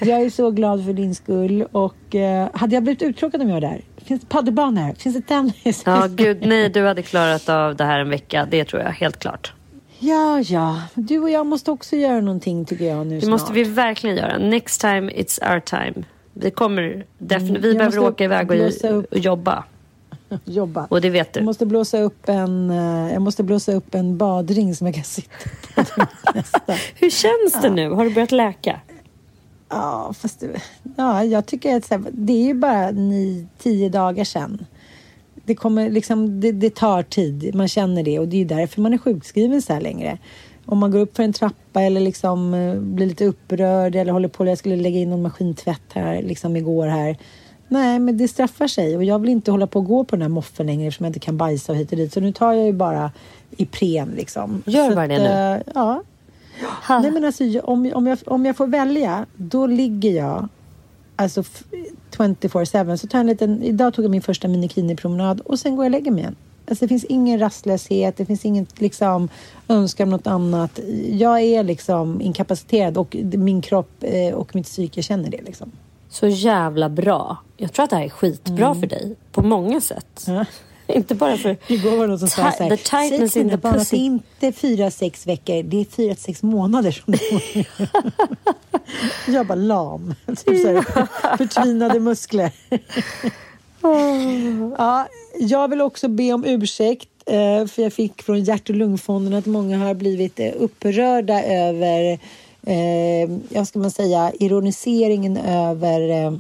Jag 0.01 0.23
är 0.23 0.31
så 0.31 0.51
glad 0.51 0.85
för 0.85 0.93
din 0.93 1.15
skull. 1.15 1.67
Och 1.73 2.15
eh, 2.15 2.49
hade 2.55 2.75
jag 2.77 2.83
blivit 2.83 3.03
uttråkad 3.03 3.43
om 3.43 3.49
jag 3.49 3.55
var 3.55 3.61
där? 3.61 3.81
Finns 3.97 4.21
det 4.21 4.27
padelbana 4.29 4.81
här? 4.81 4.95
Finns 4.95 5.17
det 5.17 5.23
tennis? 5.23 5.83
Ja, 5.87 6.07
gud 6.11 6.39
nej, 6.47 6.69
du 6.69 6.87
hade 6.87 7.03
klarat 7.03 7.49
av 7.49 7.77
det 7.77 7.85
här 7.85 7.99
en 8.01 8.11
vecka. 8.11 8.47
Det 8.51 8.65
tror 8.65 8.83
jag 8.83 8.91
helt 8.91 9.19
klart. 9.19 9.53
Ja, 9.99 10.41
ja. 10.41 10.83
Du 10.95 11.19
och 11.19 11.31
jag 11.31 11.47
måste 11.47 11.71
också 11.71 11.97
göra 11.97 12.21
någonting 12.21 12.65
tycker 12.65 12.85
jag 12.85 13.07
nu 13.07 13.15
Det 13.15 13.21
snart. 13.21 13.31
måste 13.31 13.53
vi 13.53 13.65
verkligen 13.65 14.17
göra. 14.17 14.39
Next 14.39 14.81
time 14.81 15.13
it's 15.13 15.53
our 15.55 15.61
time. 15.61 16.05
Vi 16.33 16.51
kommer 16.51 17.07
definitivt, 17.19 17.65
vi 17.65 17.69
jag 17.69 17.77
behöver 17.79 17.99
åka 17.99 18.25
iväg 18.25 18.51
och, 18.51 18.95
och 19.13 19.19
jobba. 19.19 19.65
jobba. 20.45 20.87
Och 20.91 21.01
det 21.01 21.11
vet 21.11 21.29
Jag 21.37 21.43
du. 21.43 21.47
måste 21.47 21.67
blåsa 21.67 21.99
upp 21.99 22.29
en, 22.29 22.71
eh, 22.71 23.13
jag 23.13 23.23
måste 23.23 23.43
blåsa 23.43 23.73
upp 23.73 23.95
en 23.95 24.19
badring 24.19 24.75
som 24.75 24.87
jag 24.87 24.95
kan 24.95 25.05
sitta 25.05 25.35
på. 25.75 26.07
Hur 26.95 27.11
känns 27.11 27.63
det 27.63 27.71
nu? 27.71 27.91
Har 27.91 28.05
du 28.05 28.11
börjat 28.15 28.33
läka? 28.33 28.81
Ja, 29.69 30.13
fast 30.19 30.41
det, 30.41 30.63
ja, 30.97 31.25
jag 31.25 31.47
tycker 31.47 31.77
att 31.77 31.93
det 32.13 32.33
är 32.33 32.47
ju 32.47 32.55
bara 32.55 32.91
ni, 32.91 33.47
tio 33.59 33.89
dagar 33.89 34.25
sedan. 34.25 34.67
Det, 35.45 35.55
kommer 35.55 35.91
liksom, 35.91 36.41
det, 36.41 36.53
det 36.53 36.75
tar 36.75 37.03
tid, 37.03 37.55
man 37.55 37.69
känner 37.69 38.03
det 38.03 38.19
och 38.19 38.29
det 38.29 38.37
är 38.37 38.39
ju 38.39 38.45
därför 38.45 38.81
man 38.81 38.93
är 38.93 38.99
sjukskriven 38.99 39.63
så 39.63 39.73
här 39.73 39.81
längre. 39.81 40.19
Om 40.67 40.79
man 40.79 40.91
går 40.91 40.99
upp 40.99 41.17
för 41.17 41.23
en 41.23 41.33
trappa 41.33 41.83
eller 41.83 42.01
liksom 42.01 42.55
eh, 42.55 42.75
blir 42.75 43.07
lite 43.07 43.25
upprörd 43.25 43.95
eller 43.97 44.13
håller 44.13 44.29
på, 44.29 44.47
jag 44.47 44.59
skulle 44.59 44.77
lägga 44.77 44.99
in 44.99 45.11
någon 45.11 45.23
maskintvätt 45.23 45.93
här 45.95 46.23
liksom 46.23 46.57
igår 46.57 46.87
här. 46.87 47.17
Nej, 47.69 47.99
men 47.99 48.17
det 48.17 48.29
straffar 48.29 48.67
sig 48.67 48.97
och 48.97 49.05
jag 49.05 49.19
vill 49.19 49.31
inte 49.31 49.51
hålla 49.51 49.67
på 49.67 49.79
och 49.79 49.85
gå 49.87 50.05
på 50.05 50.17
den 50.17 50.23
här 50.23 50.29
moffen 50.29 50.67
längre 50.67 50.87
eftersom 50.89 51.05
jag 51.05 51.09
inte 51.11 51.21
kan 51.21 51.37
bajsa 51.37 51.73
och 51.73 51.79
hit 51.79 51.93
och 51.93 51.99
dit. 51.99 52.13
Så 52.13 52.21
nu 52.21 52.33
tar 52.33 52.53
jag 52.53 52.67
ju 52.67 52.73
bara 52.73 53.13
Ipren 53.57 54.13
liksom. 54.17 54.63
Gör 54.67 54.95
bara 54.95 55.09
det 55.09 55.19
nu. 55.19 55.63
eh, 55.75 55.97
Ja, 56.89 56.99
Nej 56.99 57.11
men 57.11 57.25
alltså 57.25 57.45
om, 57.61 57.93
om, 57.95 58.07
jag, 58.07 58.19
om 58.27 58.47
jag 58.47 58.57
får 58.57 58.67
välja, 58.67 59.27
då 59.37 59.67
ligger 59.67 60.11
jag 60.11 60.49
alltså 61.17 61.41
f- 61.41 61.65
24-7. 62.17 62.97
Så 62.97 63.07
tar 63.07 63.19
en 63.21 63.27
liten, 63.27 63.63
idag 63.63 63.95
tog 63.95 64.05
jag 64.05 64.11
min 64.11 64.23
första 64.23 64.49
minikini-promenad 64.49 65.41
och 65.41 65.59
sen 65.59 65.77
går 65.77 65.85
jag 65.85 65.89
och 65.89 65.99
lägger 65.99 66.11
mig 66.11 66.21
igen. 66.21 66.37
Alltså 66.69 66.85
det 66.85 66.89
finns 66.89 67.05
ingen 67.05 67.39
rastlöshet, 67.41 68.17
det 68.17 68.27
finns 68.27 68.45
inget 68.45 68.81
liksom 68.81 69.29
önskan 69.69 70.05
om 70.09 70.11
något 70.11 70.27
annat. 70.27 70.81
Jag 71.11 71.41
är 71.41 71.63
liksom 71.65 72.21
inkapaciterad 72.21 72.97
och 72.99 73.17
min 73.23 73.63
kropp 73.63 73.91
eh, 74.01 74.35
och 74.35 74.55
mitt 74.55 74.67
psyke 74.67 75.03
känner 75.03 75.31
det 75.31 75.43
liksom. 75.43 75.71
Så 76.09 76.27
jävla 76.27 76.89
bra. 76.89 77.37
Jag 77.57 77.73
tror 77.73 77.85
att 77.85 77.91
det 77.91 77.97
här 77.97 78.05
är 78.05 78.09
skitbra 78.09 78.75
för 78.75 78.87
dig. 78.87 79.17
På 79.33 79.43
många 79.43 79.81
sätt. 79.81 80.25
Ja. 80.27 80.45
Inte 80.95 81.15
bara 81.15 81.37
för... 81.37 81.57
Igår 81.69 81.91
var 81.91 82.01
det 82.01 82.07
någon 82.07 82.19
som 82.19 82.29
sa 82.29 82.53
så 82.53 82.63
här, 82.63 82.77
the 82.77 82.77
tightness 82.77 83.37
in 83.37 83.51
the 83.51 83.57
det 83.57 83.69
är 83.69 83.73
pussy." 83.73 83.97
inte 83.97 84.53
fyra, 84.53 84.91
sex 84.91 85.27
veckor, 85.27 85.63
det 85.63 85.81
är 85.81 85.85
fyra, 85.85 86.15
sex 86.15 86.43
månader 86.43 86.91
som 86.91 87.13
går. 87.13 87.67
Jag 89.35 89.47
bara 89.47 89.55
lam. 89.55 90.15
Typ 90.27 90.63
så 90.63 90.69
här, 90.69 91.37
förtvinade 91.37 92.01
muskler. 92.01 92.51
ja, 94.79 95.09
jag 95.39 95.69
vill 95.69 95.81
också 95.81 96.09
be 96.09 96.33
om 96.33 96.45
ursäkt 96.45 97.09
eh, 97.27 97.67
för 97.67 97.83
jag 97.83 97.93
fick 97.93 98.23
från 98.23 98.45
hjärt 98.45 98.71
och 98.71 98.77
lungfonden 98.77 99.35
att 99.35 99.47
många 99.47 99.79
har 99.79 99.95
blivit 99.95 100.41
eh, 100.41 100.53
upprörda 100.59 101.43
över, 101.43 102.19
eh, 102.67 103.31
jag 103.49 103.67
ska 103.67 103.79
man 103.79 103.91
säga, 103.91 104.33
ironiseringen 104.41 105.37
över 105.37 106.25
eh, 106.25 106.33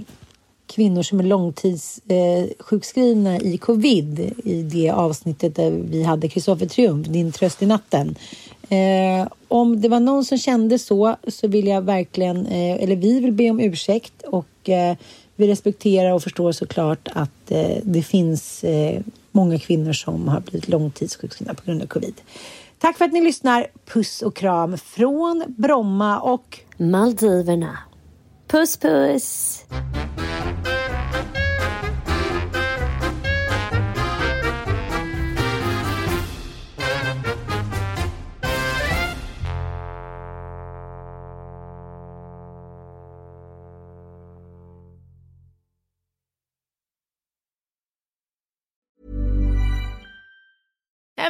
kvinnor 0.74 1.02
som 1.02 1.20
är 1.20 1.24
långtidssjukskrivna 1.24 3.36
eh, 3.36 3.46
i 3.46 3.58
covid 3.58 4.32
i 4.44 4.62
det 4.62 4.90
avsnittet 4.90 5.56
där 5.56 5.70
vi 5.70 6.02
hade 6.02 6.28
Kristoffer 6.28 6.66
Triumf, 6.66 7.06
Din 7.06 7.32
tröst 7.32 7.62
i 7.62 7.66
natten. 7.66 8.14
Eh, 8.68 9.28
om 9.48 9.80
det 9.80 9.88
var 9.88 10.00
någon 10.00 10.24
som 10.24 10.38
kände 10.38 10.78
så 10.78 11.16
så 11.28 11.48
vill 11.48 11.66
jag 11.66 11.82
verkligen, 11.82 12.46
eh, 12.46 12.82
eller 12.82 12.96
vi 12.96 13.20
vill 13.20 13.32
be 13.32 13.50
om 13.50 13.60
ursäkt 13.60 14.22
och 14.22 14.68
eh, 14.68 14.96
vi 15.36 15.48
respekterar 15.48 16.12
och 16.12 16.22
förstår 16.22 16.52
såklart 16.52 17.08
att 17.12 17.50
eh, 17.50 17.76
det 17.82 18.02
finns 18.02 18.64
eh, 18.64 19.00
många 19.32 19.58
kvinnor 19.58 19.92
som 19.92 20.28
har 20.28 20.40
blivit 20.40 20.68
långtidssjukskrivna 20.68 21.54
på 21.54 21.62
grund 21.64 21.82
av 21.82 21.86
covid. 21.86 22.14
Tack 22.78 22.98
för 22.98 23.04
att 23.04 23.12
ni 23.12 23.20
lyssnar. 23.20 23.66
Puss 23.86 24.22
och 24.22 24.36
kram 24.36 24.78
från 24.78 25.44
Bromma 25.48 26.20
och 26.20 26.60
Maldiverna. 26.76 27.78
Puss 28.46 28.76
puss! 28.76 29.64